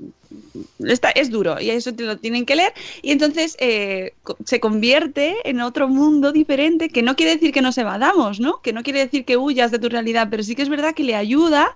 está, 0.79 1.11
es 1.11 1.31
duro 1.31 1.61
y 1.61 1.71
eso 1.71 1.93
te 1.95 2.05
lo 2.05 2.19
tienen 2.19 2.45
que 2.47 2.55
leer. 2.57 2.73
Y 3.03 3.11
entonces 3.13 3.57
eh, 3.59 4.13
se 4.45 4.61
convierte 4.61 5.37
en 5.45 5.61
otro 5.61 5.89
mundo 5.89 6.33
diferente, 6.33 6.89
que 6.91 7.03
no 7.03 7.17
quiere 7.17 7.33
decir 7.35 7.53
que 7.53 7.63
nos 7.63 7.79
evadamos, 7.79 8.41
¿no? 8.41 8.61
Que 8.63 8.73
no 8.73 8.83
quiere 8.83 9.01
decir 9.01 9.25
que 9.25 9.37
huyas 9.37 9.71
de 9.71 9.79
tu 9.79 9.89
realidad, 9.89 10.29
pero 10.31 10.43
sí 10.43 10.55
que 10.55 10.63
es 10.63 10.69
verdad 10.69 10.95
que 10.95 11.03
le 11.05 11.15
ayuda 11.17 11.69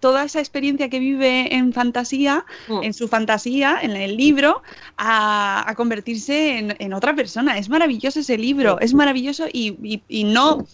toda 0.00 0.24
esa 0.24 0.38
experiencia 0.38 0.90
que 0.90 0.98
vive 0.98 1.54
en 1.54 1.72
fantasía, 1.72 2.44
Mm. 2.68 2.82
en 2.82 2.92
su 2.94 3.08
fantasía, 3.08 3.78
en 3.82 3.92
el 3.92 4.16
libro, 4.18 4.62
a, 4.98 5.68
a 5.68 5.74
convertirse 5.74 6.58
en, 6.58 6.76
en 6.78 6.92
otra 6.92 7.14
persona. 7.14 7.56
Es 7.58 7.68
maravilloso 7.70 8.20
ese 8.20 8.36
libro, 8.36 8.78
es 8.80 8.92
maravilloso 8.92 9.46
y, 9.50 9.78
y- 9.82 10.02
y 10.08 10.24
no, 10.24 10.66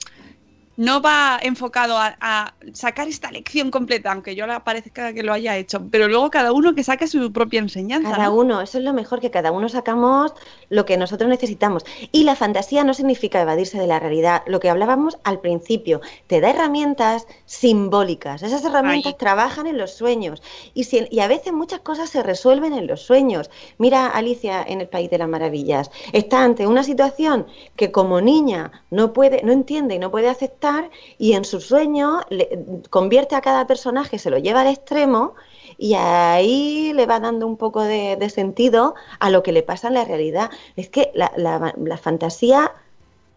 no 0.80 1.02
va 1.02 1.38
enfocado 1.42 1.98
a, 1.98 2.16
a 2.22 2.54
sacar 2.72 3.06
esta 3.06 3.30
lección 3.30 3.70
completa, 3.70 4.12
aunque 4.12 4.34
yo 4.34 4.46
la 4.46 4.64
parezca 4.64 5.12
que 5.12 5.22
lo 5.22 5.34
haya 5.34 5.58
hecho, 5.58 5.82
pero 5.90 6.08
luego 6.08 6.30
cada 6.30 6.52
uno 6.52 6.74
que 6.74 6.82
saque 6.82 7.06
su 7.06 7.30
propia 7.32 7.58
enseñanza. 7.60 8.10
Cada 8.12 8.24
¿no? 8.28 8.34
uno, 8.36 8.60
eso 8.62 8.78
es 8.78 8.84
lo 8.84 8.94
mejor, 8.94 9.20
que 9.20 9.30
cada 9.30 9.52
uno 9.52 9.68
sacamos 9.68 10.32
lo 10.70 10.86
que 10.86 10.96
nosotros 10.96 11.28
necesitamos. 11.28 11.84
Y 12.12 12.24
la 12.24 12.34
fantasía 12.34 12.82
no 12.82 12.94
significa 12.94 13.42
evadirse 13.42 13.78
de 13.78 13.86
la 13.86 13.98
realidad, 14.00 14.42
lo 14.46 14.58
que 14.58 14.70
hablábamos 14.70 15.18
al 15.22 15.40
principio, 15.40 16.00
te 16.28 16.40
da 16.40 16.48
herramientas 16.48 17.26
simbólicas, 17.44 18.42
esas 18.42 18.64
herramientas 18.64 19.12
Ahí. 19.12 19.18
trabajan 19.18 19.66
en 19.66 19.76
los 19.76 19.92
sueños 19.92 20.42
y, 20.72 20.84
si- 20.84 21.06
y 21.10 21.20
a 21.20 21.28
veces 21.28 21.52
muchas 21.52 21.80
cosas 21.80 22.08
se 22.08 22.22
resuelven 22.22 22.72
en 22.72 22.86
los 22.86 23.02
sueños. 23.02 23.50
Mira 23.76 24.06
Alicia 24.06 24.62
en 24.66 24.80
el 24.80 24.88
País 24.88 25.10
de 25.10 25.18
las 25.18 25.28
Maravillas, 25.28 25.90
está 26.14 26.42
ante 26.42 26.66
una 26.66 26.84
situación 26.84 27.46
que 27.76 27.92
como 27.92 28.22
niña 28.22 28.84
no 28.90 29.12
puede, 29.12 29.42
no 29.42 29.52
entiende 29.52 29.96
y 29.96 29.98
no 29.98 30.10
puede 30.10 30.30
aceptar 30.30 30.69
y 31.18 31.32
en 31.34 31.44
su 31.44 31.60
sueño 31.60 32.20
le- 32.30 32.48
convierte 32.90 33.34
a 33.36 33.40
cada 33.40 33.66
personaje, 33.66 34.18
se 34.18 34.30
lo 34.30 34.38
lleva 34.38 34.60
al 34.62 34.68
extremo 34.68 35.34
y 35.78 35.94
ahí 35.94 36.92
le 36.94 37.06
va 37.06 37.20
dando 37.20 37.46
un 37.46 37.56
poco 37.56 37.82
de, 37.82 38.16
de 38.16 38.30
sentido 38.30 38.94
a 39.18 39.30
lo 39.30 39.42
que 39.42 39.52
le 39.52 39.62
pasa 39.62 39.88
en 39.88 39.94
la 39.94 40.04
realidad. 40.04 40.50
Es 40.76 40.88
que 40.88 41.10
la, 41.14 41.32
la- 41.36 41.74
la 41.76 41.96
fantasía 41.96 42.72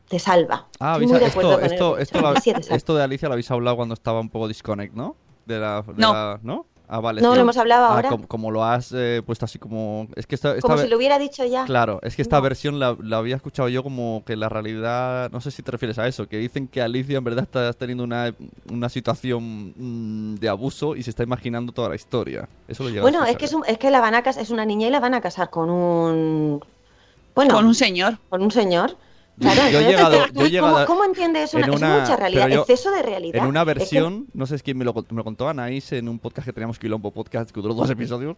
te 0.10 0.20
salva. 0.20 0.68
Ah, 0.80 0.94
Estoy 0.94 1.06
habéis- 1.06 1.10
muy 1.12 1.20
de 1.20 1.26
acuerdo 1.26 1.52
esto, 1.52 1.62
con 1.62 1.74
esto, 1.74 1.98
esto, 1.98 2.20
salva. 2.20 2.76
esto 2.76 2.96
de 2.96 3.04
Alicia 3.04 3.28
lo 3.30 3.34
habéis 3.34 3.50
hablado 3.52 3.76
cuando 3.78 3.94
estaba 3.94 4.20
un 4.20 4.30
poco 4.30 4.48
disconnect, 4.48 4.94
¿no? 4.94 5.16
De 5.46 5.60
la, 5.60 5.82
de 5.82 5.94
No. 5.96 6.14
la- 6.14 6.40
¿no? 6.44 6.66
Ah, 6.96 7.00
vale. 7.00 7.22
No, 7.22 7.34
lo 7.34 7.42
hemos 7.42 7.58
hablado 7.58 7.86
ah, 7.86 7.96
ahora. 7.96 8.10
Como, 8.10 8.28
como 8.28 8.52
lo 8.52 8.64
has 8.64 8.92
eh, 8.96 9.24
puesto 9.26 9.46
así 9.46 9.58
como... 9.58 10.08
Es 10.16 10.28
que 10.28 10.36
esta, 10.36 10.50
esta 10.52 10.62
Como 10.62 10.76
ve- 10.76 10.84
si 10.84 10.90
lo 10.90 10.98
hubiera 10.98 11.18
dicho 11.18 11.44
ya. 11.44 11.66
Claro, 11.66 12.00
es 12.04 12.16
que 12.16 12.22
esta 12.22 12.36
No. 12.36 12.44
versión 12.44 12.78
la, 12.80 12.96
la 13.02 13.18
había 13.18 13.36
escuchado 13.36 13.68
yo 13.68 13.82
como 13.82 14.22
que 14.28 14.36
la 14.36 14.48
realidad, 14.48 15.32
no 15.32 15.42
sé 15.42 15.50
si 15.50 15.64
te 15.64 15.72
refieres 15.72 15.98
a 15.98 16.08
eso, 16.08 16.28
que 16.28 16.38
dicen 16.38 16.68
que 16.68 16.84
Alicia 16.84 17.18
en 17.18 17.24
verdad 17.24 17.46
está 17.46 17.74
teniendo 17.74 18.04
una, 18.04 18.36
una 18.72 18.90
situación 18.90 19.74
mm, 19.76 20.36
de 20.36 20.50
abuso 20.50 20.96
y 20.96 21.02
se 21.02 21.10
está 21.10 21.24
imaginando 21.24 21.72
toda 21.72 21.90
la 21.90 21.96
historia. 21.96 22.48
Eso 22.68 22.84
lo 22.88 23.02
Bueno, 23.02 23.26
es 23.26 23.38
que, 23.38 23.46
es, 23.46 23.54
un- 23.54 23.64
es 23.66 23.80
que 23.80 23.90
la 23.90 24.00
van 24.00 24.14
a 24.14 24.22
cas- 24.22 24.38
es 24.38 24.52
una 24.52 24.64
niña 24.64 24.88
y 24.88 24.92
la 24.92 25.00
van 25.00 25.16
a 25.16 25.22
casar 25.22 25.50
con 25.50 25.72
un... 25.72 26.64
Bueno, 27.34 27.56
Con 27.56 27.66
un 27.66 27.74
señor. 27.74 28.20
con 28.30 28.44
un 28.44 28.52
señor. 28.52 28.96
Yo- 29.38 29.50
Claro, 29.52 29.70
yo 29.72 29.80
he 29.80 29.84
llegado- 29.86 30.18
¿cómo- 30.28 30.34
yo 30.42 30.46
he 30.46 30.50
llegado 30.52 30.78
a- 30.78 30.86
¿Cómo 30.86 31.04
entiende 31.06 31.44
eso? 31.44 31.58
en 31.58 31.64
Es 31.64 31.70
una- 31.76 32.00
mucha 32.02 32.16
realidad, 32.16 32.48
yo- 32.50 32.62
exceso 32.62 32.92
de 32.92 33.02
realidad. 33.02 33.42
En 33.42 33.48
una 33.50 33.62
Es 33.62 33.66
que- 33.68 33.74
versión, 33.74 34.28
no 34.34 34.46
sé 34.46 34.56
es 34.56 34.64
quién 34.64 34.78
me 34.78 34.86
lo, 34.86 34.94
me 34.94 35.18
lo 35.18 35.24
contó 35.24 35.50
Anaís 35.50 35.92
en 35.92 36.08
un 36.08 36.20
podcast 36.20 36.46
que 36.46 36.54
teníamos 36.54 36.78
Quilombo 36.78 37.12
Podcast, 37.12 37.50
que 37.52 37.60
duró 37.60 37.74
dos 37.74 37.90
episodios, 37.90 38.36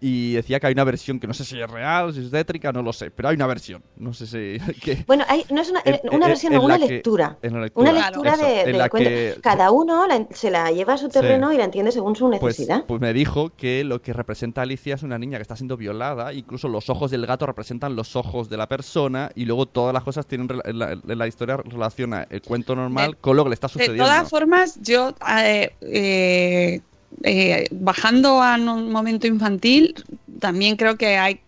y 0.00 0.32
decía 0.34 0.58
que 0.58 0.66
hay 0.68 0.72
una 0.72 0.84
versión 0.84 1.20
que 1.20 1.26
no 1.26 1.34
sé 1.34 1.44
si 1.44 1.60
es 1.60 1.70
real, 1.70 2.14
si 2.14 2.20
es 2.24 2.30
tétrica, 2.30 2.72
no 2.72 2.82
lo 2.82 2.92
sé, 2.92 3.10
pero 3.10 3.28
hay 3.28 3.36
una 3.36 3.46
versión, 3.46 3.82
no 3.96 4.14
sé 4.14 4.26
si... 4.26 4.58
que- 4.82 5.04
Bueno, 5.06 5.24
hay, 5.28 5.44
no 5.50 5.60
es 5.60 5.70
una, 5.70 5.80
en- 5.84 6.00
una 6.04 6.26
en- 6.26 6.30
versión, 6.32 6.52
en 6.54 6.58
no, 6.60 6.64
una 6.64 6.78
que- 6.78 6.88
lectura. 6.88 7.38
en 7.42 7.52
la 7.54 7.60
lectura, 7.60 7.90
Una 7.90 7.98
Claro. 8.00 8.06
lectura 8.22 8.32
eso, 8.34 8.44
de, 8.46 8.60
en 8.60 8.66
de 8.72 8.78
la 8.78 8.88
cuento. 8.88 9.08
que- 9.10 9.36
Cada 9.42 9.70
uno 9.70 10.06
la- 10.06 10.26
se 10.30 10.50
la 10.50 10.70
lleva 10.70 10.94
a 10.94 10.98
su 10.98 11.08
terreno 11.08 11.52
y 11.52 11.58
la 11.58 11.64
entiende 11.64 11.92
según 11.92 12.16
su 12.16 12.28
Pues, 12.30 12.42
necesidad. 12.58 12.84
pues 12.86 13.00
me 13.00 13.12
dijo 13.12 13.50
que 13.56 13.84
lo 13.84 14.00
que 14.00 14.12
representa 14.14 14.62
a 14.62 14.64
Alicia 14.64 14.94
es 14.94 15.02
una 15.02 15.18
niña 15.18 15.36
que 15.38 15.42
está 15.42 15.56
siendo 15.56 15.76
violada, 15.76 16.32
incluso 16.32 16.68
los 16.68 16.88
ojos 16.88 17.10
del 17.10 17.26
gato 17.26 17.44
representan 17.44 17.94
los 17.96 18.16
ojos 18.16 18.48
de 18.48 18.56
la 18.56 18.66
persona 18.68 19.30
y 19.34 19.44
luego 19.44 19.66
todas 19.66 19.92
las 19.92 20.02
cosas 20.02 20.26
tienen 20.26 20.37
la, 20.46 20.92
en 20.92 21.18
la 21.18 21.26
historia 21.26 21.56
relaciona 21.56 22.26
el 22.30 22.42
cuento 22.42 22.74
normal 22.76 23.12
De- 23.12 23.16
con 23.18 23.36
lo 23.36 23.44
que 23.44 23.50
le 23.50 23.54
está 23.54 23.66
De 23.68 23.72
sucediendo. 23.72 24.04
todas 24.04 24.28
formas, 24.28 24.78
yo 24.82 25.14
eh, 25.40 25.72
eh, 25.80 26.80
eh, 27.22 27.66
bajando 27.70 28.42
a 28.42 28.56
un 28.56 28.90
momento 28.92 29.26
infantil, 29.26 29.94
también 30.40 30.76
creo 30.76 30.96
que 30.96 31.16
hay 31.18 31.40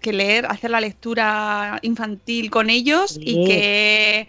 que 0.00 0.12
leer, 0.12 0.46
hacer 0.46 0.70
la 0.70 0.80
lectura 0.80 1.78
infantil 1.82 2.50
con 2.50 2.68
ellos 2.70 3.12
Sí. 3.12 3.20
y 3.24 3.44
que 3.46 4.28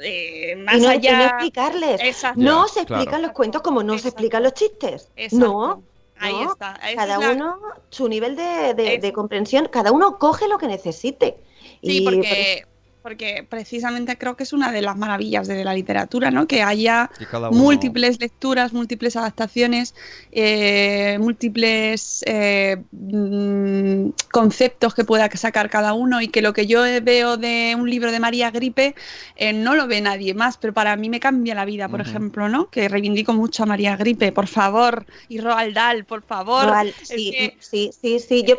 eh, 0.00 0.56
más 0.64 0.76
y 0.76 0.80
no, 0.80 0.92
y 0.92 0.96
allá 0.96 1.18
no 1.18 1.24
explicarles. 1.24 2.00
Exacto. 2.02 2.40
No 2.40 2.66
Ya, 2.66 2.72
se 2.72 2.80
explican 2.80 3.06
claro. 3.06 3.22
los 3.22 3.32
cuentos 3.32 3.62
como 3.62 3.82
no 3.82 3.98
se 3.98 4.08
explican 4.08 4.42
los 4.42 4.54
chistes. 4.54 5.08
Exacto. 5.16 5.46
No. 5.46 5.82
Ahí 6.20 6.32
no. 6.34 6.52
está. 6.52 6.74
Esa 6.88 6.96
Cada 6.96 7.14
es 7.14 7.20
la- 7.20 7.30
uno, 7.32 7.58
su 7.90 8.08
nivel 8.08 8.34
de, 8.36 8.74
de- 8.74 8.98
de 8.98 9.12
comprensión, 9.12 9.68
cada 9.70 9.92
uno 9.92 10.18
coge 10.18 10.48
lo 10.48 10.58
que 10.58 10.66
necesite. 10.66 11.36
Sí, 11.82 11.98
Y 11.98 12.04
porque, 12.04 12.66
porque 13.02 13.46
precisamente 13.48 14.16
creo 14.18 14.36
que 14.36 14.42
es 14.42 14.52
una 14.52 14.72
de 14.72 14.82
las 14.82 14.96
maravillas 14.96 15.48
de 15.48 15.64
la 15.64 15.72
literatura, 15.74 16.30
¿no? 16.30 16.46
Que 16.46 16.62
haya 16.62 17.10
uno- 17.50 17.62
múltiples 17.62 18.20
lecturas, 18.20 18.72
múltiples 18.72 19.16
adaptaciones, 19.16 19.94
eh, 20.32 21.16
múltiples 21.20 22.22
eh, 22.26 22.76
mm, 22.92 24.10
conceptos 24.30 24.94
que 24.94 25.04
pueda 25.04 25.30
sacar 25.36 25.70
cada 25.70 25.94
uno 25.94 26.20
y 26.20 26.28
que 26.28 26.42
lo 26.42 26.52
que 26.52 26.66
yo 26.66 26.82
veo 27.02 27.36
de 27.36 27.76
un 27.78 27.88
libro 27.88 28.12
de 28.12 28.20
María 28.20 28.50
Gripe 28.50 28.94
eh, 29.36 29.52
no 29.52 29.74
lo 29.74 29.86
ve 29.86 30.00
nadie 30.00 30.34
más, 30.34 30.56
pero 30.58 30.72
para 30.74 30.96
mí 30.96 31.08
me 31.08 31.20
cambia 31.20 31.54
la 31.54 31.64
vida, 31.64 31.88
por 31.88 32.00
ejemplo, 32.00 32.48
¿no? 32.48 32.68
Que 32.70 32.88
reivindico 32.88 33.32
mucho 33.32 33.62
a 33.62 33.66
María 33.66 33.96
Gripe, 33.96 34.32
por 34.32 34.46
favor, 34.48 35.06
y 35.28 35.40
Roald 35.40 35.74
Dahl, 35.74 36.04
por 36.04 36.22
favor. 36.22 36.66
Roald- 36.66 36.94
sí, 37.02 37.30
que- 37.32 37.56
sí, 37.60 37.90
sí, 38.00 38.18
sí. 38.20 38.44
Yo 38.46 38.56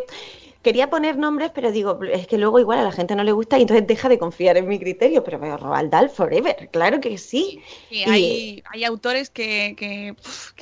quería 0.62 0.89
poner 0.89 1.18
nombres, 1.18 1.51
pero 1.53 1.72
digo, 1.72 1.99
es 2.03 2.28
que 2.28 2.38
luego 2.38 2.60
igual 2.60 2.80
a 2.80 2.84
la 2.84 2.91
gente 2.91 3.16
no 3.16 3.24
le 3.24 3.32
gusta 3.32 3.57
y 3.57 3.62
entonces 3.62 3.88
deja 3.88 4.10
de 4.10 4.20
confiar 4.20 4.57
en 4.57 4.68
mi 4.68 4.80
criterio. 4.80 5.24
Pero 5.24 5.39
veo 5.39 5.57
Roald 5.57 5.91
Dahl 5.91 6.10
forever, 6.10 6.70
claro 6.72 6.99
que 6.99 7.18
sí. 7.18 7.62
Sí, 7.89 8.03
Y- 8.05 8.10
hay, 8.10 8.64
hay 8.72 8.84
autores 8.84 9.30
que, 9.30 9.76
que, 9.78 10.16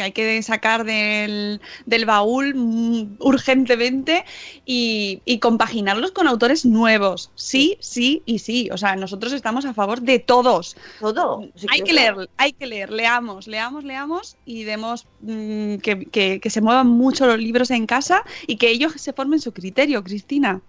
hay 0.03 0.11
que 0.11 0.41
sacar 0.43 0.83
del, 0.85 1.61
del 1.85 2.05
baúl 2.05 2.53
mm, 2.55 3.17
urgentemente 3.19 4.23
y, 4.65 5.21
y 5.25 5.39
compaginarlos 5.39 6.11
con 6.11 6.27
autores 6.27 6.65
nuevos. 6.65 7.31
Sí, 7.35 7.77
sí 7.81 8.23
y 8.25 8.39
sí. 8.39 8.69
O 8.71 8.77
sea, 8.77 8.95
nosotros 8.95 9.33
estamos 9.33 9.65
a 9.65 9.73
favor 9.73 10.01
de 10.01 10.19
todos. 10.19 10.75
Todo. 10.99 11.51
Sí, 11.55 11.67
Hay 11.69 11.81
que 11.83 11.93
leer, 11.93 12.15
hay 12.37 12.53
que 12.53 12.65
leer, 12.65 12.91
leamos, 12.91 13.45
leamos, 13.47 13.83
leamos 13.83 14.37
y 14.45 14.63
demos 14.63 15.05
mm, 15.19 15.75
que, 15.77 16.05
que- 16.09 16.39
que 16.39 16.49
se 16.49 16.61
muevan 16.61 16.87
mucho 16.87 17.27
los 17.27 17.37
libros 17.37 17.69
en 17.71 17.85
casa 17.85 18.23
y 18.47 18.57
que 18.57 18.69
ellos 18.71 18.93
se 18.97 19.13
formen 19.13 19.39
su 19.39 19.53
criterio, 19.53 19.86
Cristina. 20.03 20.61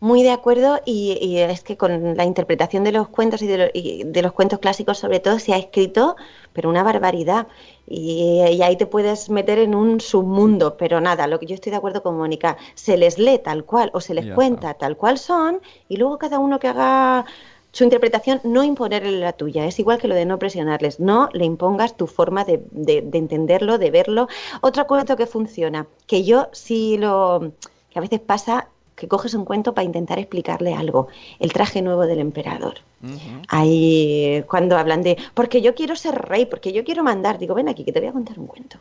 Muy 0.00 0.22
de 0.22 0.30
acuerdo 0.30 0.80
y, 0.84 1.18
y 1.20 1.38
es 1.38 1.62
que 1.64 1.76
con 1.76 2.16
la 2.16 2.24
interpretación 2.24 2.84
de 2.84 2.92
los 2.92 3.08
cuentos 3.08 3.42
y 3.42 3.48
de, 3.48 3.58
lo- 3.58 3.70
y 3.74 4.04
de 4.04 4.22
los 4.22 4.32
cuentos 4.32 4.60
clásicos 4.60 4.98
sobre 4.98 5.18
todo 5.18 5.40
se 5.40 5.52
ha 5.52 5.56
escrito, 5.58 6.14
pero 6.52 6.68
una 6.70 6.84
barbaridad. 6.84 7.48
Y, 7.86 8.40
y 8.48 8.62
ahí 8.62 8.76
te 8.76 8.86
puedes 8.86 9.28
meter 9.28 9.58
en 9.58 9.74
un 9.74 10.00
submundo, 10.00 10.76
pero 10.76 11.00
nada, 11.00 11.26
lo 11.26 11.40
que 11.40 11.46
yo 11.46 11.54
estoy 11.56 11.70
de 11.70 11.78
acuerdo 11.78 12.02
con 12.04 12.16
Mónica, 12.16 12.56
se 12.74 12.96
les 12.96 13.18
lee 13.18 13.40
tal 13.42 13.64
cual 13.64 13.90
o 13.92 14.00
se 14.00 14.14
les 14.14 14.26
Ya 14.26 14.34
cuenta 14.36 14.74
tal 14.74 14.96
cual 14.96 15.18
son 15.18 15.60
y 15.88 15.96
luego 15.96 16.16
cada 16.18 16.38
uno 16.38 16.60
que 16.60 16.68
haga 16.68 17.24
su 17.72 17.82
interpretación, 17.84 18.40
no 18.44 18.62
imponerle 18.64 19.18
la 19.18 19.32
tuya. 19.32 19.66
Es 19.66 19.78
igual 19.80 19.98
que 19.98 20.08
lo 20.08 20.14
de 20.14 20.26
no 20.26 20.38
presionarles, 20.38 21.00
no 21.00 21.28
le 21.32 21.44
impongas 21.44 21.96
tu 21.96 22.06
forma 22.06 22.44
de, 22.44 22.62
de- 22.70 23.02
de 23.02 23.18
entenderlo, 23.18 23.78
de 23.78 23.90
verlo. 23.90 24.28
Otro 24.60 24.86
cuento 24.86 25.16
que 25.16 25.26
funciona, 25.26 25.86
que 26.06 26.22
yo 26.24 26.48
sí 26.52 26.96
lo 26.98 27.52
a 27.98 28.00
veces 28.00 28.20
pasa 28.20 28.68
que 28.98 29.06
coges 29.06 29.34
un 29.34 29.44
cuento 29.44 29.74
para 29.74 29.84
intentar 29.84 30.18
explicarle 30.18 30.74
algo. 30.74 31.08
El 31.38 31.52
traje 31.52 31.82
nuevo 31.82 32.06
del 32.06 32.18
emperador. 32.18 32.80
Ahí 33.48 34.44
cuando 34.48 34.76
hablan 34.76 35.02
de, 35.02 35.16
porque 35.34 35.62
yo 35.62 35.74
quiero 35.74 35.94
ser 35.94 36.16
rey, 36.16 36.46
porque 36.46 36.72
yo 36.72 36.82
quiero 36.82 37.04
mandar, 37.04 37.38
digo, 37.38 37.54
ven 37.54 37.68
aquí 37.68 37.84
que 37.84 37.92
te 37.92 38.00
voy 38.00 38.08
a 38.08 38.12
contar 38.12 38.38
un 38.40 38.48
cuento. 38.48 38.78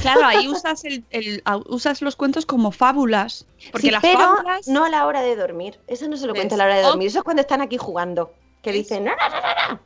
Claro, 0.00 0.24
ahí 0.24 0.46
usas, 0.48 0.84
el, 0.84 1.42
usas 1.66 2.02
los 2.02 2.14
cuentos 2.14 2.46
como 2.46 2.70
fábulas. 2.70 3.46
Porque 3.72 3.90
las 3.90 4.00
pero 4.00 4.18
fábulas... 4.18 4.68
no 4.68 4.84
a 4.84 4.90
la 4.90 5.06
hora 5.06 5.22
de 5.22 5.34
dormir. 5.34 5.80
Eso 5.88 6.06
no 6.08 6.16
se 6.16 6.28
lo 6.28 6.34
cuento 6.34 6.54
a 6.54 6.58
la 6.58 6.64
hora 6.64 6.76
de 6.76 6.82
dormir. 6.82 7.08
Eso 7.08 7.18
es 7.18 7.24
cuando 7.24 7.42
están 7.42 7.60
aquí 7.60 7.78
jugando. 7.78 8.32
Que 8.62 8.72
dicen, 8.72 9.04
no, 9.04 9.12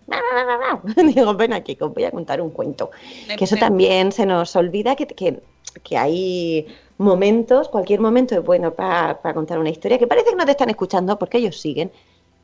no, 0.06 0.82
no, 0.82 1.02
digo, 1.12 1.34
ven 1.34 1.52
aquí, 1.52 1.76
que 1.76 1.84
os 1.84 1.94
voy 1.94 2.04
a 2.04 2.10
contar 2.10 2.40
un 2.40 2.50
cuento. 2.50 2.90
Que 3.36 3.44
eso 3.44 3.56
también 3.56 4.12
se 4.12 4.26
nos 4.26 4.54
olvida 4.56 4.96
que, 4.96 5.06
que 5.06 5.42
que 5.82 5.96
hay 5.96 6.66
momentos, 7.02 7.68
cualquier 7.68 8.00
momento 8.00 8.34
es 8.34 8.42
bueno 8.44 8.74
para 8.74 9.34
contar 9.34 9.58
una 9.58 9.70
historia, 9.70 9.98
que 9.98 10.06
parece 10.06 10.30
que 10.30 10.36
no 10.36 10.44
te 10.44 10.52
están 10.52 10.70
escuchando 10.70 11.18
porque 11.18 11.38
ellos 11.38 11.60
siguen, 11.60 11.92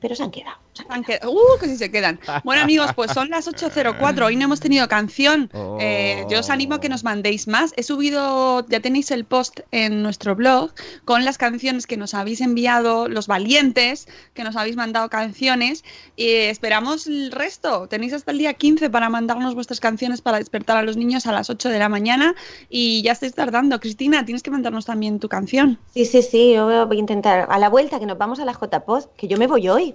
pero 0.01 0.15
se 0.15 0.23
han 0.23 0.31
quedado. 0.31 0.57
se 0.73 0.85
han 0.89 1.03
quedado. 1.03 1.33
Uh, 1.33 1.59
que 1.61 1.67
sí 1.67 1.77
se 1.77 1.91
quedan. 1.91 2.21
Bueno, 2.45 2.63
amigos, 2.63 2.93
pues 2.95 3.13
son 3.13 3.31
las 3.31 3.49
8.04. 3.49 4.27
Hoy 4.27 4.37
no 4.37 4.45
hemos 4.45 4.61
tenido 4.61 4.87
canción. 4.89 5.51
Oh. 5.53 5.79
Eh, 5.81 6.25
yo 6.31 6.41
os 6.41 6.51
animo 6.51 6.75
a 6.75 6.81
que 6.81 6.89
nos 6.89 7.05
mandéis 7.05 7.49
más. 7.49 7.73
He 7.77 7.83
subido, 7.83 8.65
ya 8.69 8.81
tenéis 8.81 9.11
el 9.11 9.25
post 9.25 9.61
en 9.71 10.03
nuestro 10.03 10.37
blog 10.37 10.73
con 11.05 11.25
las 11.25 11.39
canciones 11.39 11.87
que 11.87 11.97
nos 11.97 12.15
habéis 12.15 12.41
enviado, 12.41 13.09
los 13.09 13.27
valientes 13.27 14.09
que 14.35 14.45
nos 14.45 14.57
habéis 14.57 14.77
mandado 14.77 15.09
canciones. 15.09 15.85
Y 16.17 16.29
esperamos 16.29 17.07
el 17.07 17.33
resto. 17.33 17.89
Tenéis 17.89 18.13
hasta 18.13 18.31
el 18.31 18.39
día 18.39 18.55
15 18.55 18.91
para 18.91 19.09
mandarnos 19.09 19.55
vuestras 19.55 19.81
canciones 19.81 20.23
para 20.23 20.39
despertar 20.39 20.77
a 20.77 20.83
los 20.83 20.97
niños 20.97 21.27
a 21.27 21.33
las 21.33 21.51
8 21.51 21.69
de 21.69 21.79
la 21.79 21.89
mañana. 21.89 22.35
Y 22.69 23.03
ya 23.03 23.13
estáis 23.13 23.35
tardando. 23.35 23.81
Cristina, 23.81 24.25
tienes 24.25 24.43
que 24.43 24.51
mandarnos 24.51 24.87
también 24.87 25.19
tu 25.19 25.29
canción. 25.29 25.79
Sí, 25.93 26.05
sí, 26.05 26.23
sí, 26.23 26.53
yo 26.55 26.87
voy 26.87 26.97
a 26.97 27.01
intentar. 27.01 27.47
A 27.51 27.59
la 27.59 27.69
vuelta 27.69 27.99
que 27.99 28.07
nos 28.07 28.17
vamos 28.17 28.39
a 28.39 28.45
la 28.45 28.53
JPOD, 28.53 29.07
que 29.17 29.27
yo 29.27 29.37
me 29.39 29.47
voy 29.47 29.69
hoy. 29.69 29.88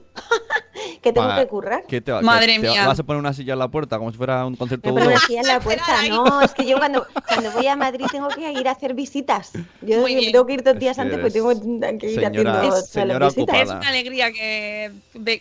Que 1.01 1.13
tengo 1.13 1.35
que 1.35 1.47
currar. 1.47 1.83
¿qué 1.87 2.01
te 2.01 2.11
va- 2.11 2.21
Madre 2.21 2.55
te- 2.55 2.61
te 2.61 2.69
mía. 2.69 2.87
¿Vas 2.87 2.99
a 2.99 3.03
poner 3.03 3.19
una 3.19 3.33
silla 3.33 3.53
en 3.53 3.59
la 3.59 3.67
puerta 3.69 3.97
como 3.97 4.11
si 4.11 4.17
fuera 4.17 4.45
un 4.45 4.55
concierto 4.55 4.89
Me 4.89 4.93
de 4.93 4.99
pongo 5.05 5.15
Udo? 5.15 5.23
aquí 5.23 5.37
en 5.37 5.47
la 5.47 5.59
puerta. 5.61 5.99
ahí. 5.99 6.09
No, 6.09 6.41
es 6.41 6.53
que 6.53 6.65
yo 6.65 6.77
cuando, 6.77 7.05
cuando 7.27 7.51
voy 7.51 7.67
a 7.67 7.75
Madrid 7.75 8.05
tengo 8.11 8.27
que 8.29 8.51
ir 8.51 8.67
a 8.67 8.71
hacer 8.71 8.93
visitas. 8.93 9.51
Yo 9.81 9.99
Muy 10.01 10.15
bien. 10.15 10.31
tengo 10.31 10.45
que 10.45 10.53
ir 10.53 10.63
dos 10.63 10.77
días 10.79 10.97
antes 10.99 11.19
porque 11.19 11.39
eres 11.39 11.59
tengo 11.61 11.97
que 11.99 12.11
ir 12.11 12.19
señora- 12.19 12.29
haciendo 12.29 12.69
todas 12.69 12.89
señora 12.89 13.19
las 13.19 13.35
visitas. 13.35 13.61
Es 13.61 13.69
una 13.69 13.87
alegría 13.89 14.31
que 14.31 14.91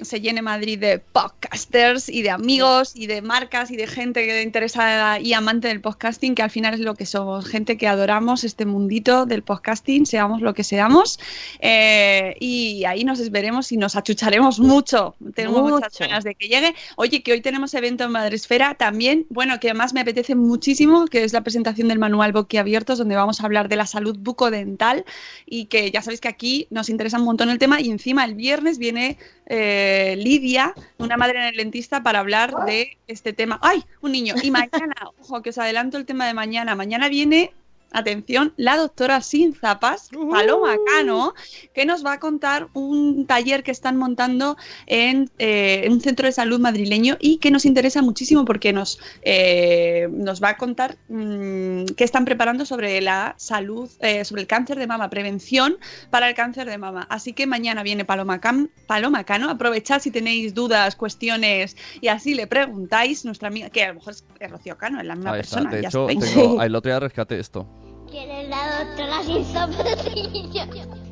se 0.02 0.20
llene 0.20 0.42
Madrid 0.42 0.78
de 0.78 0.98
podcasters 0.98 2.08
y 2.08 2.22
de 2.22 2.30
amigos 2.30 2.92
y 2.94 3.06
de 3.06 3.22
marcas 3.22 3.70
y 3.70 3.76
de 3.76 3.86
gente 3.86 4.24
que 4.26 4.42
interesada 4.42 5.20
y 5.20 5.32
amante 5.34 5.68
del 5.68 5.80
podcasting, 5.80 6.34
que 6.34 6.42
al 6.42 6.50
final 6.50 6.74
es 6.74 6.80
lo 6.80 6.94
que 6.94 7.06
somos, 7.06 7.46
gente 7.46 7.76
que 7.76 7.86
adoramos 7.86 8.44
este 8.44 8.66
mundito 8.66 9.26
del 9.26 9.42
podcasting, 9.42 10.06
seamos 10.06 10.40
lo 10.40 10.54
que 10.54 10.64
seamos. 10.64 11.18
Eh, 11.60 12.36
y 12.40 12.84
ahí 12.84 13.04
nos 13.04 13.30
veremos 13.30 13.70
y 13.72 13.76
nos 13.76 13.94
achucharemos 13.96 14.41
mucho. 14.58 15.14
Tengo 15.34 15.62
muchas 15.62 15.98
ganas 15.98 16.24
de 16.24 16.34
que 16.34 16.48
llegue. 16.48 16.74
Oye, 16.96 17.22
que 17.22 17.32
hoy 17.32 17.40
tenemos 17.40 17.74
evento 17.74 18.04
en 18.04 18.12
Madresfera 18.12 18.74
también, 18.74 19.26
bueno, 19.30 19.58
que 19.60 19.70
además 19.70 19.92
me 19.94 20.00
apetece 20.00 20.34
muchísimo, 20.34 21.06
que 21.06 21.24
es 21.24 21.32
la 21.32 21.42
presentación 21.42 21.88
del 21.88 21.98
manual 21.98 22.32
Boquiabiertos, 22.32 22.98
donde 22.98 23.16
vamos 23.16 23.40
a 23.40 23.44
hablar 23.44 23.68
de 23.68 23.76
la 23.76 23.86
salud 23.86 24.16
bucodental 24.18 25.04
y 25.46 25.66
que 25.66 25.90
ya 25.90 26.02
sabéis 26.02 26.20
que 26.20 26.28
aquí 26.28 26.66
nos 26.70 26.88
interesa 26.88 27.18
un 27.18 27.24
montón 27.24 27.50
el 27.50 27.58
tema 27.58 27.80
y 27.80 27.90
encima 27.90 28.24
el 28.24 28.34
viernes 28.34 28.78
viene 28.78 29.18
eh, 29.46 30.14
Lidia, 30.18 30.74
una 30.98 31.16
madre 31.16 31.40
en 31.40 31.46
el 31.46 31.56
dentista, 31.56 32.02
para 32.02 32.20
hablar 32.20 32.54
de 32.66 32.96
este 33.06 33.32
tema. 33.32 33.58
¡Ay! 33.62 33.84
Un 34.00 34.12
niño. 34.12 34.34
Y 34.42 34.50
mañana, 34.50 34.94
ojo, 35.20 35.42
que 35.42 35.50
os 35.50 35.58
adelanto 35.58 35.96
el 35.98 36.06
tema 36.06 36.26
de 36.26 36.34
mañana. 36.34 36.74
Mañana 36.74 37.08
viene, 37.08 37.52
atención, 37.92 38.52
la 38.56 38.76
doctora 38.76 39.20
sin 39.20 39.54
zapas, 39.54 40.10
Paloma 40.30 40.76
Cano, 40.86 41.34
que 41.74 41.84
nos 41.86 42.04
va 42.04 42.12
a 42.14 42.20
contar 42.20 42.68
un 42.74 43.26
taller 43.26 43.62
que 43.62 43.70
están 43.70 43.96
montando 43.96 44.56
en, 44.86 45.30
eh, 45.38 45.82
en 45.84 45.92
un 45.92 46.00
centro 46.00 46.26
de 46.26 46.32
salud 46.32 46.60
madrileño 46.60 47.16
y 47.20 47.38
que 47.38 47.50
nos 47.50 47.64
interesa 47.64 48.02
muchísimo 48.02 48.44
porque 48.44 48.72
nos, 48.72 48.98
eh, 49.22 50.08
nos 50.10 50.42
va 50.42 50.50
a 50.50 50.56
contar 50.56 50.96
mm, 51.08 51.84
qué 51.96 52.04
están 52.04 52.24
preparando 52.24 52.64
sobre 52.64 53.00
la 53.00 53.34
salud, 53.38 53.90
eh, 54.00 54.24
sobre 54.24 54.42
el 54.42 54.46
cáncer 54.48 54.78
de 54.78 54.86
mama, 54.86 55.10
prevención 55.10 55.76
para 56.10 56.28
el 56.28 56.34
cáncer 56.34 56.68
de 56.68 56.78
mama. 56.78 57.06
Así 57.10 57.32
que 57.32 57.46
mañana 57.46 57.82
viene 57.82 58.04
Paloma, 58.04 58.40
Cam- 58.40 58.70
Paloma 58.86 59.24
Cano. 59.24 59.50
Aprovechad 59.50 60.00
si 60.00 60.10
tenéis 60.10 60.54
dudas, 60.54 60.96
cuestiones 60.96 61.76
y 62.00 62.08
así 62.08 62.34
le 62.34 62.46
preguntáis. 62.46 63.24
Nuestra 63.24 63.48
amiga, 63.48 63.70
que 63.70 63.82
a 63.84 63.88
lo 63.88 63.94
mejor 63.94 64.14
es, 64.14 64.50
Rocío 64.50 64.76
Cano, 64.78 65.00
es 65.00 65.06
la 65.06 65.14
misma 65.14 65.32
persona. 65.32 65.70
De 65.70 65.82
ya 65.82 65.88
hecho, 65.88 66.08
sabéis. 66.08 66.34
tengo, 66.34 66.62
el 66.62 66.74
otro 66.74 66.90
día 66.90 67.00
rescaté 67.00 67.38
esto. 67.38 67.66
¿Quién 68.12 68.30
es 68.30 68.48
la 68.50 68.84
doctora 68.84 69.22
sin 69.22 69.42
zapatillas? 69.46 70.68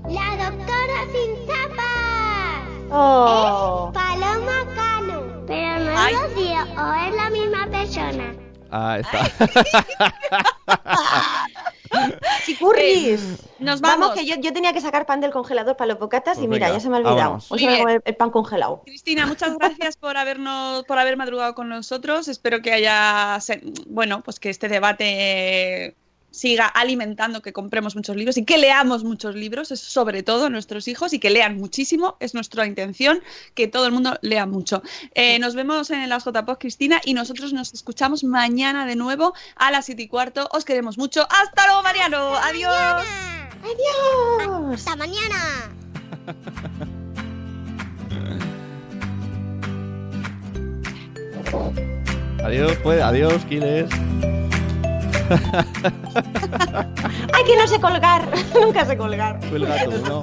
La 0.06 0.50
doctora 0.50 1.06
sin 1.10 1.46
zapas. 1.46 2.90
Oh. 2.90 3.90
Paloma 3.94 4.66
Cano. 4.74 5.22
Pero 5.46 5.78
no 5.78 5.92
Ay. 5.96 6.12
es 6.12 6.20
Rocío, 6.20 6.62
o 6.76 6.92
es 6.92 7.14
la 7.16 7.30
misma 7.30 7.66
persona. 7.70 8.34
Ah, 8.70 8.98
está. 8.98 9.30
¡Chicurris! 12.44 13.44
Nos 13.58 13.80
vamos. 13.80 14.10
que 14.12 14.26
yo, 14.26 14.36
yo 14.36 14.52
tenía 14.52 14.74
que 14.74 14.82
sacar 14.82 15.06
pan 15.06 15.22
del 15.22 15.30
congelador 15.30 15.78
para 15.78 15.88
los 15.88 15.98
bocatas 15.98 16.36
y 16.36 16.40
Pues 16.40 16.50
mira, 16.50 16.66
venga, 16.66 16.78
ya 16.78 16.82
se 16.82 16.90
me 16.90 16.96
ha 16.96 17.00
olvidado. 17.00 17.38
Hoy 17.48 17.58
se 17.60 17.66
me 17.66 17.76
bien. 17.76 17.88
ha 17.88 17.92
el, 17.92 18.02
el 18.04 18.16
pan 18.16 18.30
congelado. 18.30 18.82
Cristina, 18.84 19.24
muchas 19.24 19.56
gracias 19.56 19.96
por 19.96 20.18
habernos, 20.18 20.84
por 20.84 20.98
haber 20.98 21.16
madrugado 21.16 21.54
con 21.54 21.70
nosotros. 21.70 22.28
Espero 22.28 22.60
que 22.60 22.74
haya, 22.74 23.38
bueno, 23.86 24.20
pues 24.22 24.38
que 24.38 24.50
este 24.50 24.68
debate 24.68 25.96
siga 26.30 26.66
alimentando 26.66 27.42
que 27.42 27.52
compremos 27.52 27.96
muchos 27.96 28.16
libros 28.16 28.36
y 28.36 28.44
que 28.44 28.58
leamos 28.58 29.04
muchos 29.04 29.34
libros, 29.34 29.70
es 29.70 29.80
sobre 29.80 30.22
todo 30.22 30.50
nuestros 30.50 30.88
hijos 30.88 31.12
y 31.12 31.18
que 31.18 31.30
lean 31.30 31.56
muchísimo, 31.56 32.16
es 32.20 32.34
nuestra 32.34 32.66
intención 32.66 33.20
que 33.54 33.66
todo 33.66 33.86
el 33.86 33.92
mundo 33.92 34.18
lea 34.22 34.46
mucho. 34.46 34.82
Eh, 35.14 35.38
nos 35.38 35.54
vemos 35.54 35.90
en 35.90 36.08
las 36.08 36.24
JPOD, 36.24 36.58
Cristina, 36.58 37.00
y 37.04 37.14
nosotros 37.14 37.52
nos 37.52 37.74
escuchamos 37.74 38.24
mañana 38.24 38.86
de 38.86 38.96
nuevo 38.96 39.34
a 39.56 39.70
las 39.70 39.86
7 39.86 40.02
y 40.02 40.08
cuarto. 40.08 40.48
Os 40.52 40.64
queremos 40.64 40.98
mucho. 40.98 41.26
Hasta 41.30 41.66
luego, 41.66 41.82
Mariano. 41.82 42.36
Adiós. 42.36 43.04
Adiós. 43.62 44.74
Hasta 44.74 44.96
mañana. 44.96 45.70
Adiós, 52.42 52.76
pues, 52.82 53.02
adiós, 53.02 53.44
Kiles. 53.44 53.90
Ay, 57.32 57.44
que 57.44 57.56
no 57.56 57.66
sé 57.66 57.80
colgar. 57.80 58.28
Nunca 58.60 58.84
sé 58.84 58.96
colgar. 58.96 59.38
¿no? 60.08 60.22